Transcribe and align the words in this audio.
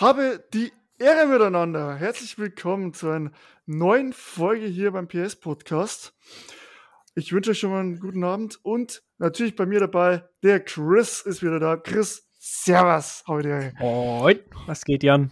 Habe 0.00 0.44
die 0.52 0.74
Ehre 0.98 1.26
miteinander. 1.26 1.96
Herzlich 1.96 2.36
willkommen 2.36 2.92
zu 2.92 3.08
einer 3.08 3.30
neuen 3.64 4.12
Folge 4.12 4.66
hier 4.66 4.90
beim 4.90 5.08
PS 5.08 5.36
Podcast. 5.36 6.12
Ich 7.14 7.32
wünsche 7.32 7.52
euch 7.52 7.60
schon 7.60 7.70
mal 7.70 7.80
einen 7.80 7.98
guten 7.98 8.22
Abend 8.22 8.60
und 8.62 9.02
natürlich 9.16 9.56
bei 9.56 9.64
mir 9.64 9.80
dabei, 9.80 10.28
der 10.42 10.60
Chris 10.60 11.22
ist 11.22 11.42
wieder 11.42 11.58
da. 11.60 11.78
Chris, 11.78 12.28
Servus 12.38 13.24
heute. 13.26 13.72
Moin. 13.78 14.40
Was 14.66 14.84
geht, 14.84 15.02
Jan? 15.02 15.30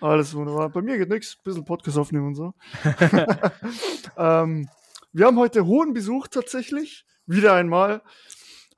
Alles 0.00 0.34
wunderbar. 0.34 0.70
Bei 0.70 0.80
mir 0.80 0.96
geht 0.96 1.10
nichts. 1.10 1.36
Bisschen 1.44 1.66
Podcast 1.66 1.98
aufnehmen 1.98 2.28
und 2.28 2.34
so. 2.34 2.54
ähm, 4.16 4.70
wir 5.12 5.26
haben 5.26 5.38
heute 5.38 5.66
hohen 5.66 5.92
Besuch 5.92 6.28
tatsächlich. 6.28 7.04
Wieder 7.26 7.52
einmal. 7.52 8.00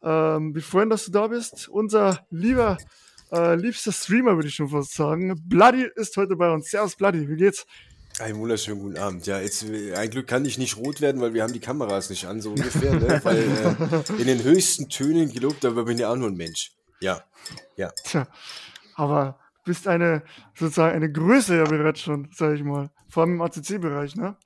Ähm, 0.03 0.57
wir 0.57 0.63
freuen, 0.63 0.91
dass 0.91 1.05
du 1.05 1.13
da 1.13 1.29
bist. 1.29 1.69
Unser 1.69 2.27
lieber 2.31 2.79
äh, 3.33 3.55
liebster 3.55 3.93
Streamer, 3.93 4.35
würde 4.37 4.49
ich 4.49 4.55
schon 4.55 4.69
fast 4.69 4.95
sagen. 4.95 5.35
Bloody 5.47 5.89
ist 5.97 6.17
heute 6.17 6.37
bei 6.37 6.51
uns. 6.53 6.71
Servus, 6.71 6.97
Bloody, 6.97 7.29
wie 7.29 7.37
geht's? 7.37 7.67
Einen 8.19 8.39
wunderschönen 8.39 8.81
guten 8.81 8.99
Abend. 8.99 9.27
Ja, 9.27 9.41
jetzt, 9.41 9.65
ein 9.65 10.11
Glück 10.11 10.27
kann 10.27 10.45
ich 10.45 10.59
nicht 10.59 10.77
rot 10.77 11.01
werden, 11.01 11.21
weil 11.21 11.33
wir 11.33 11.43
haben 11.43 11.53
die 11.53 11.61
Kameras 11.61 12.11
nicht 12.11 12.27
an, 12.27 12.41
so 12.41 12.51
ungefähr, 12.51 12.93
ne? 12.93 13.21
weil 13.25 13.39
äh, 13.39 14.21
in 14.21 14.27
den 14.27 14.43
höchsten 14.43 14.89
Tönen 14.89 15.33
gelobt, 15.33 15.65
aber 15.65 15.85
bin 15.85 15.97
ja 15.97 16.11
auch 16.11 16.17
nur 16.17 16.29
ein 16.29 16.37
Mensch. 16.37 16.73
Ja, 17.01 17.25
ja. 17.77 17.91
Tja, 18.05 18.27
aber 18.95 19.39
bist 19.65 19.89
eine, 19.89 20.23
sozusagen 20.55 20.97
eine 20.97 21.11
Größe 21.11 21.57
ja 21.57 21.65
bereits 21.65 22.01
schon, 22.01 22.29
sag 22.35 22.55
ich 22.57 22.63
mal. 22.63 22.91
Vor 23.09 23.23
allem 23.23 23.35
im 23.35 23.43
ACC-Bereich, 23.43 24.17
ne? 24.17 24.37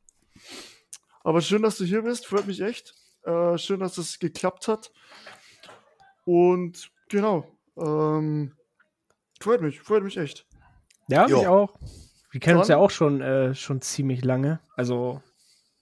Aber 1.24 1.40
schön, 1.40 1.62
dass 1.62 1.78
du 1.78 1.84
hier 1.84 2.02
bist, 2.02 2.26
freut 2.26 2.46
mich 2.46 2.60
echt. 2.60 2.94
Äh, 3.24 3.58
schön, 3.58 3.80
dass 3.80 3.94
das 3.94 4.18
geklappt 4.18 4.68
hat. 4.68 4.92
Und 6.24 6.90
genau, 7.08 7.50
ähm, 7.76 8.52
Freut 9.44 9.60
mich, 9.60 9.78
freut 9.82 10.02
mich 10.02 10.16
echt. 10.16 10.46
Ja, 11.06 11.26
jo. 11.26 11.36
mich 11.36 11.46
auch. 11.46 11.78
Wir 12.30 12.40
kennen 12.40 12.58
uns 12.60 12.68
ja 12.68 12.78
auch 12.78 12.88
schon, 12.88 13.20
äh, 13.20 13.54
schon 13.54 13.82
ziemlich 13.82 14.24
lange. 14.24 14.58
Also 14.74 15.20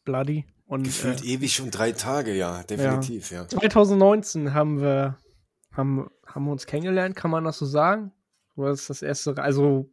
Bloody. 0.04 0.46
Und, 0.66 0.82
Gefühlt 0.82 1.22
äh, 1.22 1.28
ewig 1.28 1.54
schon 1.54 1.70
drei 1.70 1.92
Tage, 1.92 2.34
ja, 2.34 2.64
definitiv, 2.64 3.30
ja. 3.30 3.42
ja. 3.42 3.48
2019 3.48 4.52
haben 4.52 4.80
wir, 4.80 5.16
haben, 5.70 6.10
haben 6.26 6.44
wir 6.44 6.50
uns 6.50 6.66
kennengelernt, 6.66 7.14
kann 7.14 7.30
man 7.30 7.44
das 7.44 7.58
so 7.58 7.64
sagen? 7.64 8.10
Oder 8.56 8.72
ist 8.72 8.90
das 8.90 9.00
erste, 9.00 9.40
also 9.40 9.88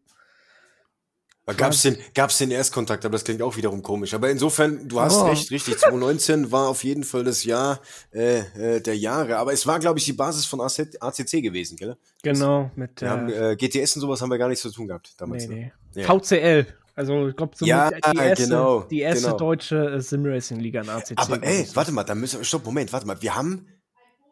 Gab 1.57 1.71
es 1.71 1.81
den, 1.81 1.97
gab's 2.13 2.37
den 2.37 2.51
Erstkontakt, 2.51 3.05
aber 3.05 3.13
das 3.13 3.23
klingt 3.23 3.41
auch 3.41 3.55
wiederum 3.57 3.81
komisch. 3.81 4.13
Aber 4.13 4.29
insofern, 4.29 4.87
du 4.87 4.99
hast 4.99 5.17
oh. 5.17 5.27
recht, 5.27 5.51
richtig. 5.51 5.77
2019 5.77 6.51
war 6.51 6.67
auf 6.67 6.83
jeden 6.83 7.03
Fall 7.03 7.23
das 7.23 7.43
Jahr 7.43 7.79
äh, 8.11 8.39
äh, 8.39 8.81
der 8.81 8.97
Jahre. 8.97 9.37
Aber 9.37 9.53
es 9.53 9.65
war, 9.65 9.79
glaube 9.79 9.99
ich, 9.99 10.05
die 10.05 10.13
Basis 10.13 10.45
von 10.45 10.61
ACC 10.61 11.41
gewesen, 11.41 11.77
gell? 11.77 11.97
Genau. 12.23 12.71
Mit, 12.75 13.01
wir 13.01 13.09
haben, 13.09 13.29
äh, 13.29 13.55
GTS 13.55 13.95
und 13.95 14.01
sowas 14.01 14.21
haben 14.21 14.29
wir 14.29 14.37
gar 14.37 14.49
nichts 14.49 14.61
zu 14.61 14.71
tun 14.71 14.87
gehabt 14.87 15.13
damals. 15.17 15.47
Nee, 15.47 15.55
ne? 15.55 15.71
nee. 15.95 16.01
Ja. 16.01 16.19
VCL. 16.19 16.67
Also 16.95 17.29
ich 17.29 17.35
glaube, 17.37 17.55
so 17.55 17.65
ja, 17.65 17.91
die 17.91 18.17
erste, 18.17 18.43
genau, 18.43 18.81
die 18.81 18.99
erste 18.99 19.25
genau. 19.27 19.37
deutsche 19.37 20.01
Simracing-Liga 20.01 20.81
in 20.81 20.89
ACC. 20.89 21.13
Aber 21.15 21.41
ey, 21.41 21.65
warte 21.73 21.93
mal, 21.93 22.03
da 22.03 22.13
müssen 22.13 22.39
wir, 22.39 22.43
stopp, 22.43 22.65
Moment, 22.65 22.91
warte 22.91 23.07
mal. 23.07 23.21
Wir 23.21 23.35
haben 23.35 23.65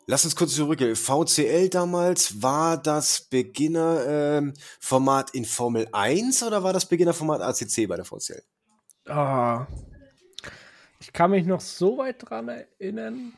Lass 0.10 0.24
uns 0.24 0.38
kurz 0.38 0.56
zurückgehen. 0.56 0.96
VCL 0.96 1.68
damals, 1.68 2.42
war 2.42 2.82
das 2.82 3.28
Beginnerformat 3.30 5.30
ähm, 5.34 5.40
in 5.40 5.44
Formel 5.44 5.90
1 5.92 6.44
oder 6.44 6.64
war 6.64 6.72
das 6.72 6.86
Beginnerformat 6.86 7.42
ACC 7.42 7.90
bei 7.90 7.98
der 7.98 8.06
VCL? 8.06 8.42
Ah, 9.08 9.68
ich 11.02 11.12
kann 11.12 11.32
mich 11.32 11.46
noch 11.46 11.60
so 11.60 11.98
weit 11.98 12.30
dran 12.30 12.48
erinnern, 12.48 13.34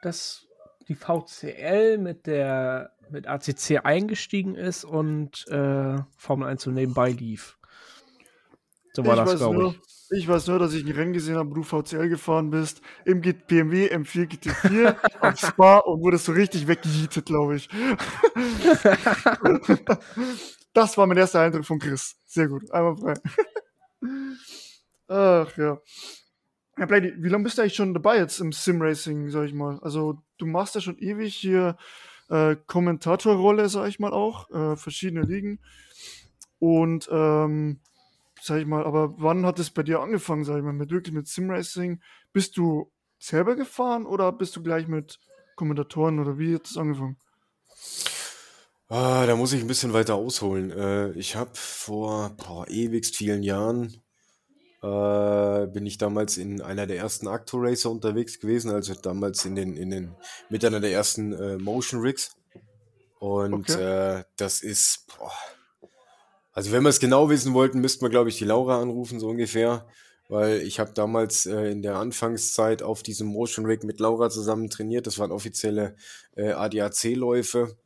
dass 0.00 0.46
die 0.88 0.94
VCL 0.94 1.98
mit 1.98 2.26
der 2.26 2.92
mit 3.10 3.26
ACC 3.26 3.84
eingestiegen 3.84 4.54
ist 4.54 4.84
und 4.84 5.46
äh, 5.48 5.98
Formel 6.16 6.48
1 6.48 6.62
so 6.62 6.70
nebenbei 6.70 7.10
lief. 7.10 7.58
So 8.94 9.04
war 9.04 9.18
ich 9.18 9.32
das, 9.32 9.38
glaube 9.38 9.68
ich. 9.68 9.78
Ich 10.10 10.28
weiß 10.28 10.46
nur, 10.46 10.58
dass 10.58 10.72
ich 10.72 10.84
ein 10.84 10.92
Rennen 10.92 11.12
gesehen 11.12 11.36
habe, 11.36 11.50
wo 11.50 11.54
du 11.54 11.62
VCL 11.62 12.08
gefahren 12.08 12.50
bist, 12.50 12.80
im 13.04 13.20
BMW 13.20 13.92
M4 13.92 14.28
GT4 14.28 14.96
auf 15.20 15.38
Spa 15.38 15.78
und 15.78 16.00
wurdest 16.00 16.26
so 16.26 16.32
richtig 16.32 16.68
weggejietet, 16.68 17.26
glaube 17.26 17.56
ich. 17.56 17.68
das 20.72 20.96
war 20.96 21.06
mein 21.06 21.16
erster 21.16 21.40
Eindruck 21.40 21.64
von 21.64 21.80
Chris. 21.80 22.14
Sehr 22.24 22.48
gut, 22.48 22.70
einmal 22.70 22.96
frei. 22.96 23.14
Ach 25.08 25.56
ja. 25.56 25.78
Ja, 26.78 26.86
Blady, 26.86 27.14
wie 27.16 27.28
lange 27.28 27.44
bist 27.44 27.58
du 27.58 27.62
eigentlich 27.62 27.74
schon 27.74 27.94
dabei 27.94 28.18
jetzt 28.18 28.38
im 28.38 28.52
Sim-Racing, 28.52 29.30
sag 29.30 29.46
ich 29.46 29.54
mal? 29.54 29.78
Also, 29.80 30.22
du 30.38 30.46
machst 30.46 30.74
ja 30.74 30.80
schon 30.80 30.98
ewig 30.98 31.34
hier 31.34 31.76
äh, 32.28 32.56
Kommentatorrolle, 32.66 33.68
sag 33.68 33.88
ich 33.88 33.98
mal 33.98 34.12
auch, 34.12 34.50
äh, 34.50 34.76
verschiedene 34.76 35.22
Ligen. 35.22 35.58
Und 36.58 37.08
ähm, 37.10 37.80
sag 38.40 38.60
ich 38.60 38.66
mal, 38.66 38.84
aber 38.84 39.14
wann 39.18 39.46
hat 39.46 39.58
es 39.58 39.70
bei 39.70 39.82
dir 39.82 40.00
angefangen, 40.00 40.44
sag 40.44 40.58
ich 40.58 40.62
mal, 40.62 40.72
mit 40.72 40.90
wirklich 40.90 41.14
mit 41.14 41.28
Simracing? 41.28 42.00
Bist 42.32 42.56
du 42.56 42.90
selber 43.18 43.56
gefahren 43.56 44.06
oder 44.06 44.32
bist 44.32 44.56
du 44.56 44.62
gleich 44.62 44.88
mit 44.88 45.18
Kommentatoren 45.56 46.18
oder 46.18 46.38
wie 46.38 46.54
hat 46.54 46.66
es 46.66 46.76
angefangen? 46.76 47.16
Ah, 48.88 49.26
da 49.26 49.34
muss 49.34 49.52
ich 49.52 49.60
ein 49.60 49.66
bisschen 49.66 49.92
weiter 49.92 50.14
ausholen. 50.14 50.70
Äh, 50.70 51.10
ich 51.12 51.34
habe 51.34 51.50
vor 51.54 52.30
boah, 52.36 52.68
ewigst 52.68 53.16
vielen 53.16 53.42
Jahren 53.42 54.00
äh, 54.82 55.66
bin 55.66 55.86
ich 55.86 55.98
damals 55.98 56.36
in 56.36 56.60
einer 56.62 56.86
der 56.86 56.98
ersten 56.98 57.26
Acto 57.26 57.58
Racer 57.58 57.90
unterwegs 57.90 58.38
gewesen, 58.38 58.70
also 58.70 58.94
damals 58.94 59.44
in 59.44 59.56
den 59.56 59.76
in 59.76 59.90
den 59.90 60.14
mit 60.50 60.64
einer 60.64 60.80
der 60.80 60.92
ersten 60.92 61.32
äh, 61.32 61.56
Motion 61.58 62.00
Rigs. 62.00 62.36
Und 63.18 63.70
okay. 63.70 64.18
äh, 64.18 64.24
das 64.36 64.60
ist 64.60 65.06
boah, 65.08 65.32
also 66.56 66.72
wenn 66.72 66.82
wir 66.84 66.88
es 66.88 67.00
genau 67.00 67.28
wissen 67.28 67.52
wollten, 67.52 67.80
müssten 67.80 68.02
wir, 68.02 68.08
glaube 68.08 68.30
ich, 68.30 68.38
die 68.38 68.46
Laura 68.46 68.80
anrufen, 68.80 69.20
so 69.20 69.28
ungefähr. 69.28 69.86
Weil 70.30 70.62
ich 70.62 70.80
habe 70.80 70.90
damals 70.94 71.44
äh, 71.44 71.70
in 71.70 71.82
der 71.82 71.96
Anfangszeit 71.96 72.82
auf 72.82 73.02
diesem 73.02 73.26
Motion 73.26 73.66
Rig 73.66 73.84
mit 73.84 74.00
Laura 74.00 74.30
zusammen 74.30 74.70
trainiert. 74.70 75.06
Das 75.06 75.18
waren 75.18 75.32
offizielle 75.32 75.96
äh, 76.34 76.52
ADAC-Läufe. 76.52 77.76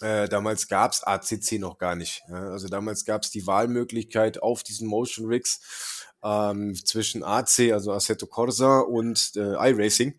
Äh, 0.00 0.30
damals 0.30 0.66
gab's 0.66 1.04
ACC 1.04 1.58
noch 1.58 1.76
gar 1.76 1.94
nicht. 1.94 2.22
Ja? 2.30 2.48
Also 2.48 2.68
damals 2.68 3.04
gab's 3.04 3.30
die 3.30 3.46
Wahlmöglichkeit 3.46 4.42
auf 4.42 4.62
diesen 4.62 4.88
Motion 4.88 5.26
Rigs 5.26 6.06
ähm, 6.24 6.74
zwischen 6.74 7.22
AC, 7.22 7.70
also 7.70 7.92
Assetto 7.92 8.26
Corsa 8.26 8.80
und 8.80 9.32
äh, 9.36 9.70
iRacing. 9.70 10.18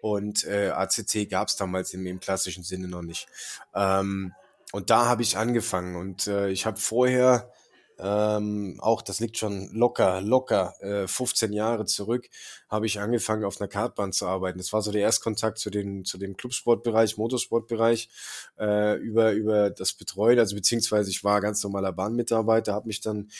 Und 0.00 0.44
äh, 0.44 0.68
ACC 0.68 1.28
gab's 1.28 1.56
damals 1.56 1.92
im, 1.92 2.06
im 2.06 2.20
klassischen 2.20 2.62
Sinne 2.62 2.86
noch 2.86 3.02
nicht. 3.02 3.26
Ähm, 3.74 4.32
und 4.72 4.90
da 4.90 5.06
habe 5.06 5.22
ich 5.22 5.36
angefangen 5.36 5.96
und 5.96 6.26
äh, 6.26 6.50
ich 6.50 6.66
habe 6.66 6.78
vorher 6.78 7.50
ähm, 7.98 8.78
auch, 8.80 9.00
das 9.00 9.20
liegt 9.20 9.38
schon 9.38 9.70
locker, 9.72 10.20
locker 10.20 10.74
äh, 10.82 11.06
15 11.08 11.52
Jahre 11.52 11.86
zurück, 11.86 12.28
habe 12.68 12.86
ich 12.86 13.00
angefangen 13.00 13.44
auf 13.44 13.60
einer 13.60 13.68
Kartbahn 13.68 14.12
zu 14.12 14.26
arbeiten. 14.26 14.58
Das 14.58 14.72
war 14.72 14.82
so 14.82 14.92
der 14.92 15.02
Erstkontakt 15.02 15.58
zu, 15.58 15.70
den, 15.70 16.04
zu 16.04 16.18
dem 16.18 16.36
Clubsportbereich, 16.36 17.16
Motorsportbereich, 17.16 18.10
äh, 18.58 18.96
über, 18.98 19.32
über 19.32 19.70
das 19.70 19.94
Betreuen, 19.94 20.38
also 20.38 20.54
beziehungsweise 20.54 21.10
ich 21.10 21.24
war 21.24 21.40
ganz 21.40 21.62
normaler 21.62 21.92
Bahnmitarbeiter, 21.92 22.74
habe 22.74 22.88
mich 22.88 23.00
dann 23.00 23.30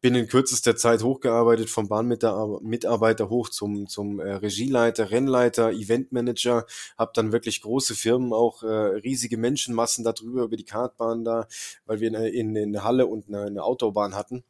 bin 0.00 0.14
in 0.14 0.28
kürzester 0.28 0.76
Zeit 0.76 1.02
hochgearbeitet 1.02 1.70
vom 1.70 1.88
Bahnmitarbeiter 1.88 3.28
hoch 3.28 3.48
zum, 3.48 3.86
zum 3.88 4.20
äh, 4.20 4.34
Regieleiter, 4.34 5.10
Rennleiter, 5.10 5.72
Eventmanager, 5.72 6.66
habe 6.98 7.12
dann 7.14 7.32
wirklich 7.32 7.62
große 7.62 7.94
Firmen, 7.94 8.32
auch 8.32 8.62
äh, 8.62 8.66
riesige 8.66 9.36
Menschenmassen 9.36 10.04
darüber, 10.04 10.44
über 10.44 10.56
die 10.56 10.64
Kartbahn 10.64 11.24
da, 11.24 11.46
weil 11.86 12.00
wir 12.00 12.08
in, 12.08 12.14
in, 12.14 12.56
in 12.56 12.68
eine 12.68 12.84
Halle 12.84 13.06
und 13.06 13.28
eine, 13.28 13.42
eine 13.42 13.62
Autobahn 13.62 14.14
hatten 14.14 14.44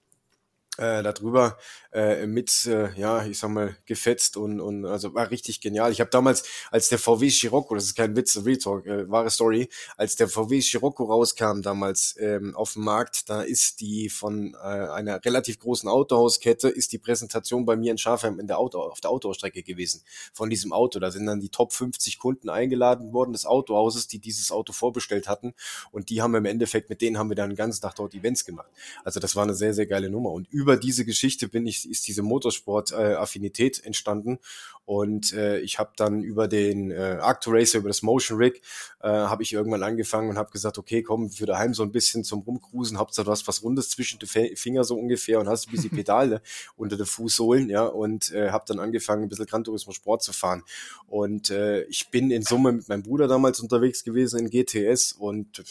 äh, 0.79 1.03
darüber 1.03 1.59
äh, 1.93 2.27
mit, 2.27 2.67
äh, 2.67 2.93
ja, 2.99 3.25
ich 3.25 3.39
sag 3.39 3.51
mal, 3.51 3.77
gefetzt 3.87 4.37
und, 4.37 4.61
und 4.61 4.85
also 4.85 5.15
war 5.15 5.31
richtig 5.31 5.61
genial. 5.61 5.93
Ich 5.93 6.01
habe 6.01 6.11
damals, 6.11 6.45
als 6.71 6.89
der 6.89 6.99
VW 6.99 7.31
Scirocco, 7.31 7.75
das 7.75 7.85
ist 7.85 7.95
kein 7.95 8.15
Witz, 8.17 8.39
Real 8.45 8.59
Talk, 8.59 8.87
äh, 8.87 9.11
wahre 9.11 9.31
Story, 9.31 9.69
als 9.97 10.17
der 10.17 10.29
VW 10.29 10.61
Scirocco 10.61 11.05
rauskam 11.05 11.63
damals 11.63 12.17
ähm, 12.19 12.55
auf 12.55 12.75
dem 12.75 12.85
Markt, 12.85 13.31
da 13.31 13.43
ist 13.43 13.81
die 13.81 14.11
von 14.11 14.55
äh, 14.55 14.59
einer 14.59 15.25
relativ 15.25 15.59
großen 15.59 15.89
Autohauskette, 15.89 16.69
ist 16.69 16.93
die 16.93 16.99
Präsentation 16.99 17.65
bei 17.65 17.77
mir 17.77 17.93
in 17.93 17.99
Schafheim 17.99 18.39
in 18.39 18.47
der 18.47 18.59
Auto, 18.59 18.81
auf 18.81 19.01
der 19.01 19.11
Autostrecke 19.11 19.63
gewesen 19.63 20.03
von 20.33 20.51
diesem 20.51 20.73
Auto. 20.73 20.99
Da 20.99 21.11
sind 21.11 21.27
dann 21.27 21.41
die 21.41 21.49
Top 21.49 21.73
50 21.73 22.19
Kunden 22.19 22.51
eingeladen 22.51 23.13
worden 23.13 23.33
des 23.33 23.47
Autohauses, 23.47 24.07
die 24.07 24.19
dieses 24.19 24.51
Auto 24.51 24.73
vorbestellt 24.73 25.29
hatten 25.29 25.55
und 25.93 26.11
die 26.11 26.21
haben 26.21 26.35
im 26.35 26.45
Endeffekt, 26.45 26.91
mit 26.91 27.01
denen 27.01 27.17
haben 27.17 27.31
wir 27.31 27.37
dann 27.37 27.51
den 27.51 27.57
ganzen 27.57 27.81
Tag 27.81 27.95
dort 27.95 28.15
Events 28.15 28.45
gemacht. 28.45 28.69
Also 29.05 29.21
das 29.21 29.35
war 29.35 29.45
eine 29.45 29.55
sehr, 29.55 29.73
sehr 29.73 29.87
geile 29.87 30.11
Nummer 30.11 30.31
und 30.31 30.49
über 30.51 30.66
diese 30.75 31.05
Geschichte 31.05 31.47
bin 31.47 31.69
ich, 31.69 31.89
ist 31.89 32.09
diese 32.09 32.23
Motorsport-Affinität 32.23 33.79
äh, 33.79 33.87
entstanden. 33.87 34.41
Und 34.85 35.33
äh, 35.33 35.59
ich 35.61 35.81
habe 35.81 35.91
dann 35.97 36.23
über 36.23 36.47
den 36.47 36.93
äh, 36.93 37.19
Arcto 37.21 37.51
Racer, 37.51 37.79
über 37.79 37.89
das 37.89 38.03
Motion 38.03 38.39
Rig, 38.39 38.63
äh, 39.03 39.09
habe 39.09 39.43
ich 39.43 39.53
irgendwann 39.53 39.83
angefangen 39.83 40.31
und 40.31 40.39
habe 40.39 40.53
gesagt, 40.53 40.79
okay, 40.79 41.03
komm, 41.03 41.29
für 41.29 41.45
daheim 41.45 41.75
so 41.75 41.83
ein 41.83 41.91
bisschen 41.91 42.23
zum 42.23 42.41
Rumcruisen, 42.41 42.97
Hauptsache 42.97 43.27
du 43.27 43.33
hast 43.33 43.49
was 43.49 43.63
Rundes 43.63 43.91
zwischen 43.91 44.21
den 44.21 44.57
Finger 44.57 44.85
so 44.85 44.97
ungefähr 44.97 45.41
und 45.41 45.49
hast 45.49 45.67
ein 45.67 45.73
bisschen 45.73 45.91
Pedale 45.97 46.41
unter 46.77 46.97
den 46.97 47.07
Fußsohlen, 47.07 47.69
ja, 47.69 47.85
und 47.85 48.33
äh, 48.33 48.51
habe 48.51 48.65
dann 48.69 48.79
angefangen, 48.79 49.25
ein 49.25 49.29
bisschen 49.29 49.47
Gran 49.47 49.65
Turismo 49.65 49.93
Sport 49.93 50.23
zu 50.23 50.33
fahren. 50.33 50.63
Und 51.09 51.51
äh, 51.51 51.83
ich 51.85 52.09
bin 52.11 52.31
in 52.31 52.43
Summe 52.43 52.73
mit 52.73 52.89
meinem 52.89 53.03
Bruder 53.03 53.27
damals 53.27 53.61
unterwegs 53.61 54.05
gewesen 54.05 54.39
in 54.39 54.51
GTS 54.51 55.13
und 55.13 55.65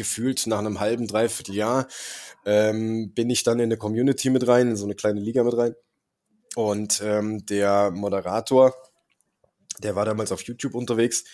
gefühlt 0.00 0.46
nach 0.46 0.60
einem 0.60 0.80
halben, 0.80 1.06
dreiviertel 1.06 1.54
Jahr 1.54 1.86
ähm, 2.46 3.12
bin 3.12 3.28
ich 3.28 3.42
dann 3.42 3.58
in 3.58 3.64
eine 3.64 3.76
Community 3.76 4.30
mit 4.30 4.48
rein, 4.48 4.68
in 4.68 4.76
so 4.76 4.86
eine 4.86 4.94
kleine 4.94 5.20
Liga 5.20 5.44
mit 5.44 5.54
rein. 5.54 5.74
Und 6.56 7.02
ähm, 7.04 7.44
der 7.44 7.90
Moderator, 7.90 8.74
der 9.82 9.96
war 9.96 10.06
damals 10.06 10.32
auf 10.32 10.40
YouTube 10.40 10.74
unterwegs 10.74 11.24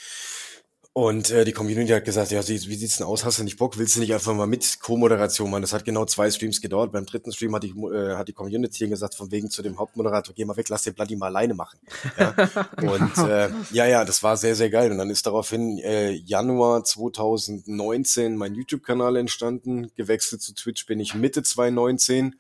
und 0.96 1.30
äh, 1.30 1.44
die 1.44 1.52
Community 1.52 1.92
hat 1.92 2.06
gesagt, 2.06 2.30
ja, 2.30 2.40
wie 2.48 2.56
sieht's 2.56 2.96
denn 2.96 3.06
aus? 3.06 3.22
Hast 3.22 3.38
du 3.38 3.44
nicht 3.44 3.58
Bock? 3.58 3.76
Willst 3.76 3.96
du 3.96 4.00
nicht 4.00 4.14
einfach 4.14 4.32
mal 4.32 4.46
mit 4.46 4.80
Co-Moderation 4.80 5.50
machen? 5.50 5.60
Das 5.60 5.74
hat 5.74 5.84
genau 5.84 6.06
zwei 6.06 6.30
Streams 6.30 6.62
gedauert. 6.62 6.90
Beim 6.90 7.04
dritten 7.04 7.30
Stream 7.32 7.54
hat 7.54 7.64
die, 7.64 7.72
äh, 7.72 8.16
hat 8.16 8.28
die 8.28 8.32
Community 8.32 8.88
gesagt, 8.88 9.14
von 9.14 9.30
wegen 9.30 9.50
zu 9.50 9.60
dem 9.60 9.76
Hauptmoderator, 9.76 10.34
geh 10.34 10.46
mal 10.46 10.56
weg, 10.56 10.70
lass 10.70 10.84
den 10.84 10.94
Bloody 10.94 11.14
mal 11.16 11.26
alleine 11.26 11.52
machen. 11.52 11.78
Ja? 12.18 12.34
und 12.80 13.28
äh, 13.28 13.50
ja, 13.72 13.84
ja, 13.84 14.06
das 14.06 14.22
war 14.22 14.38
sehr, 14.38 14.56
sehr 14.56 14.70
geil. 14.70 14.90
Und 14.90 14.96
dann 14.96 15.10
ist 15.10 15.26
daraufhin 15.26 15.76
äh, 15.80 16.12
Januar 16.12 16.82
2019 16.82 18.34
mein 18.34 18.54
YouTube-Kanal 18.54 19.16
entstanden. 19.16 19.90
Gewechselt 19.96 20.40
zu 20.40 20.54
Twitch 20.54 20.86
bin 20.86 20.98
ich 20.98 21.14
Mitte 21.14 21.42
2019 21.42 22.36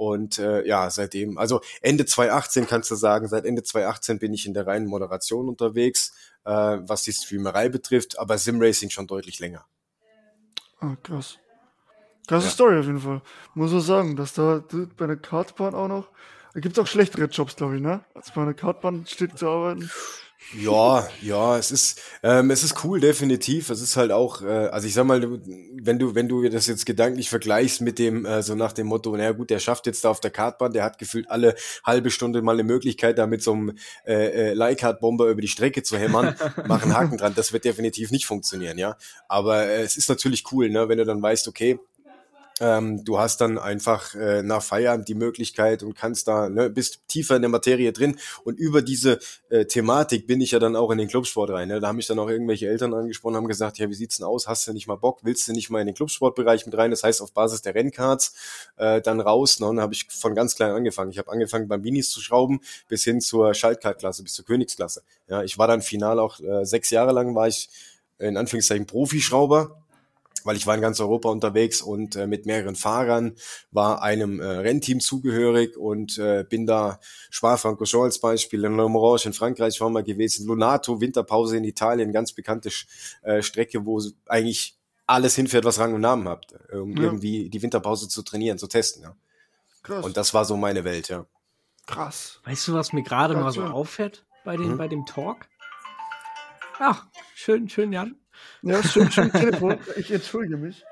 und 0.00 0.38
äh, 0.38 0.66
ja, 0.66 0.88
seitdem, 0.88 1.36
also 1.36 1.60
Ende 1.82 2.06
2018 2.06 2.66
kannst 2.66 2.90
du 2.90 2.94
sagen, 2.94 3.28
seit 3.28 3.44
Ende 3.44 3.62
2018 3.62 4.18
bin 4.18 4.32
ich 4.32 4.46
in 4.46 4.54
der 4.54 4.66
reinen 4.66 4.86
Moderation 4.86 5.46
unterwegs, 5.46 6.14
äh, 6.46 6.50
was 6.80 7.02
die 7.02 7.12
Streamerei 7.12 7.68
betrifft, 7.68 8.18
aber 8.18 8.38
Simracing 8.38 8.88
schon 8.88 9.06
deutlich 9.06 9.40
länger. 9.40 9.66
Ah, 10.78 10.96
krass. 11.02 11.36
Krasse 12.26 12.46
ja. 12.46 12.50
Story 12.50 12.78
auf 12.78 12.86
jeden 12.86 13.00
Fall. 13.00 13.20
Muss 13.52 13.72
man 13.72 13.82
sagen, 13.82 14.16
dass 14.16 14.32
da 14.32 14.64
bei 14.96 15.06
der 15.06 15.16
Kartbahn 15.16 15.74
auch 15.74 15.88
noch, 15.88 16.08
da 16.54 16.60
gibt 16.60 16.78
es 16.78 16.82
auch 16.82 16.86
schlechtere 16.86 17.26
Jobs, 17.26 17.56
glaube 17.56 17.76
ich, 17.76 17.82
ne? 17.82 18.02
Als 18.14 18.32
bei 18.32 18.40
einer 18.40 18.54
Kartbahn 18.54 19.04
steht 19.06 19.36
zu 19.36 19.50
arbeiten. 19.50 19.90
Ja, 20.58 21.08
ja, 21.22 21.58
es 21.58 21.70
ist, 21.70 22.00
ähm, 22.24 22.50
es 22.50 22.64
ist 22.64 22.82
cool, 22.82 22.98
definitiv. 22.98 23.70
Es 23.70 23.80
ist 23.80 23.96
halt 23.96 24.10
auch, 24.10 24.42
äh, 24.42 24.46
also 24.46 24.88
ich 24.88 24.94
sag 24.94 25.04
mal, 25.04 25.22
wenn 25.22 25.98
du, 26.00 26.16
wenn 26.16 26.28
du 26.28 26.48
das 26.48 26.66
jetzt 26.66 26.86
gedanklich 26.86 27.28
vergleichst 27.30 27.82
mit 27.82 28.00
dem, 28.00 28.24
äh, 28.26 28.42
so 28.42 28.56
nach 28.56 28.72
dem 28.72 28.88
Motto, 28.88 29.16
naja 29.16 29.30
gut, 29.30 29.50
der 29.50 29.60
schafft 29.60 29.86
jetzt 29.86 30.04
da 30.04 30.10
auf 30.10 30.18
der 30.18 30.32
Kartbahn, 30.32 30.72
der 30.72 30.82
hat 30.82 30.98
gefühlt 30.98 31.30
alle 31.30 31.54
halbe 31.84 32.10
Stunde 32.10 32.42
mal 32.42 32.54
eine 32.54 32.64
Möglichkeit, 32.64 33.18
da 33.18 33.28
mit 33.28 33.42
so 33.44 33.52
einem 33.52 33.76
äh, 34.04 34.50
äh, 34.50 34.54
Leihcard-Bomber 34.54 35.28
über 35.28 35.40
die 35.40 35.48
Strecke 35.48 35.84
zu 35.84 35.96
hämmern, 35.96 36.34
machen 36.66 36.96
Haken 36.96 37.18
dran. 37.18 37.34
Das 37.36 37.52
wird 37.52 37.64
definitiv 37.64 38.10
nicht 38.10 38.26
funktionieren, 38.26 38.76
ja. 38.76 38.96
Aber 39.28 39.66
äh, 39.66 39.82
es 39.82 39.96
ist 39.96 40.08
natürlich 40.08 40.44
cool, 40.50 40.68
ne, 40.68 40.88
wenn 40.88 40.98
du 40.98 41.04
dann 41.04 41.22
weißt, 41.22 41.46
okay, 41.46 41.78
ähm, 42.60 43.04
du 43.04 43.18
hast 43.18 43.40
dann 43.40 43.58
einfach 43.58 44.14
äh, 44.14 44.42
nach 44.42 44.62
Feierabend 44.62 45.08
die 45.08 45.14
Möglichkeit 45.14 45.82
und 45.82 45.94
kannst 45.94 46.28
da, 46.28 46.48
ne, 46.48 46.68
bist 46.68 47.00
tiefer 47.08 47.36
in 47.36 47.42
der 47.42 47.48
Materie 47.48 47.92
drin. 47.92 48.18
Und 48.44 48.58
über 48.58 48.82
diese 48.82 49.18
äh, 49.48 49.64
Thematik 49.64 50.26
bin 50.26 50.40
ich 50.40 50.50
ja 50.50 50.58
dann 50.58 50.76
auch 50.76 50.90
in 50.90 50.98
den 50.98 51.08
Clubsport 51.08 51.50
rein. 51.50 51.68
Ne? 51.68 51.80
Da 51.80 51.88
haben 51.88 51.96
mich 51.96 52.06
dann 52.06 52.18
auch 52.18 52.28
irgendwelche 52.28 52.68
Eltern 52.68 52.92
angesprochen, 52.92 53.36
haben 53.36 53.48
gesagt, 53.48 53.78
ja, 53.78 53.88
wie 53.88 53.94
sieht's 53.94 54.18
denn 54.18 54.26
aus? 54.26 54.46
Hast 54.46 54.66
du 54.66 54.72
nicht 54.72 54.86
mal 54.86 54.96
Bock? 54.96 55.20
Willst 55.22 55.48
du 55.48 55.52
nicht 55.52 55.70
mal 55.70 55.80
in 55.80 55.86
den 55.86 55.94
Clubsportbereich 55.94 56.66
mit 56.66 56.76
rein? 56.76 56.90
Das 56.90 57.02
heißt, 57.02 57.22
auf 57.22 57.32
Basis 57.32 57.62
der 57.62 57.74
Renncards 57.74 58.34
äh, 58.76 59.00
dann 59.00 59.20
raus. 59.20 59.58
Ne? 59.60 59.66
Und 59.66 59.76
dann 59.76 59.82
habe 59.82 59.94
ich 59.94 60.06
von 60.08 60.34
ganz 60.34 60.54
klein 60.54 60.72
angefangen. 60.72 61.10
Ich 61.10 61.18
habe 61.18 61.32
angefangen, 61.32 61.66
Bambinis 61.66 62.10
zu 62.10 62.20
schrauben, 62.20 62.60
bis 62.88 63.04
hin 63.04 63.22
zur 63.22 63.54
Schaltkartklasse, 63.54 64.22
bis 64.22 64.34
zur 64.34 64.44
Königsklasse. 64.44 65.02
Ja, 65.28 65.42
ich 65.42 65.56
war 65.56 65.66
dann 65.66 65.80
final 65.80 66.18
auch 66.18 66.40
äh, 66.40 66.64
sechs 66.66 66.90
Jahre 66.90 67.12
lang 67.12 67.34
war 67.34 67.48
ich 67.48 67.70
in 68.18 68.36
Anführungszeichen 68.36 68.86
Profischrauber 68.86 69.79
weil 70.44 70.56
ich 70.56 70.66
war 70.66 70.74
in 70.74 70.80
ganz 70.80 71.00
Europa 71.00 71.28
unterwegs 71.28 71.82
und 71.82 72.16
äh, 72.16 72.26
mit 72.26 72.46
mehreren 72.46 72.76
Fahrern, 72.76 73.34
war 73.70 74.02
einem 74.02 74.40
äh, 74.40 74.46
Rennteam 74.46 75.00
zugehörig 75.00 75.76
und 75.76 76.18
äh, 76.18 76.44
bin 76.48 76.66
da 76.66 77.00
Spa-Francorchamps 77.30 78.04
als 78.04 78.20
Beispiel, 78.20 78.64
in 78.64 78.74
L'Orange 78.74 79.26
in 79.26 79.32
Frankreich 79.32 79.80
war 79.80 79.90
mal 79.90 80.02
gewesen, 80.02 80.46
Lunato, 80.46 81.00
Winterpause 81.00 81.56
in 81.56 81.64
Italien, 81.64 82.12
ganz 82.12 82.32
bekannte 82.32 82.70
äh, 83.22 83.42
Strecke, 83.42 83.84
wo 83.84 84.00
eigentlich 84.26 84.76
alles 85.06 85.34
hinfährt, 85.34 85.64
was 85.64 85.78
Rang 85.78 85.94
und 85.94 86.02
Namen 86.02 86.28
hat, 86.28 86.46
um 86.72 86.96
ja. 86.96 87.02
irgendwie 87.02 87.50
die 87.50 87.62
Winterpause 87.62 88.08
zu 88.08 88.22
trainieren, 88.22 88.58
zu 88.58 88.68
testen. 88.68 89.02
Ja. 89.02 89.16
Krass. 89.82 90.04
Und 90.04 90.16
das 90.16 90.34
war 90.34 90.44
so 90.44 90.56
meine 90.56 90.84
Welt, 90.84 91.08
ja. 91.08 91.26
Krass. 91.86 92.40
Weißt 92.44 92.68
du, 92.68 92.74
was 92.74 92.92
mir 92.92 93.02
gerade 93.02 93.34
mal 93.34 93.50
so 93.50 93.64
auffällt 93.64 94.24
bei, 94.44 94.56
den, 94.56 94.70
hm? 94.70 94.78
bei 94.78 94.86
dem 94.86 95.06
Talk? 95.06 95.48
Ach, 96.78 97.06
schön, 97.34 97.68
schön, 97.68 97.92
Jan. 97.92 98.16
Ja, 98.62 98.82
schön, 98.82 99.10
schön 99.10 99.32
Telefon. 99.32 99.78
Ich 99.96 100.10
entschuldige 100.10 100.56
mich. 100.56 100.84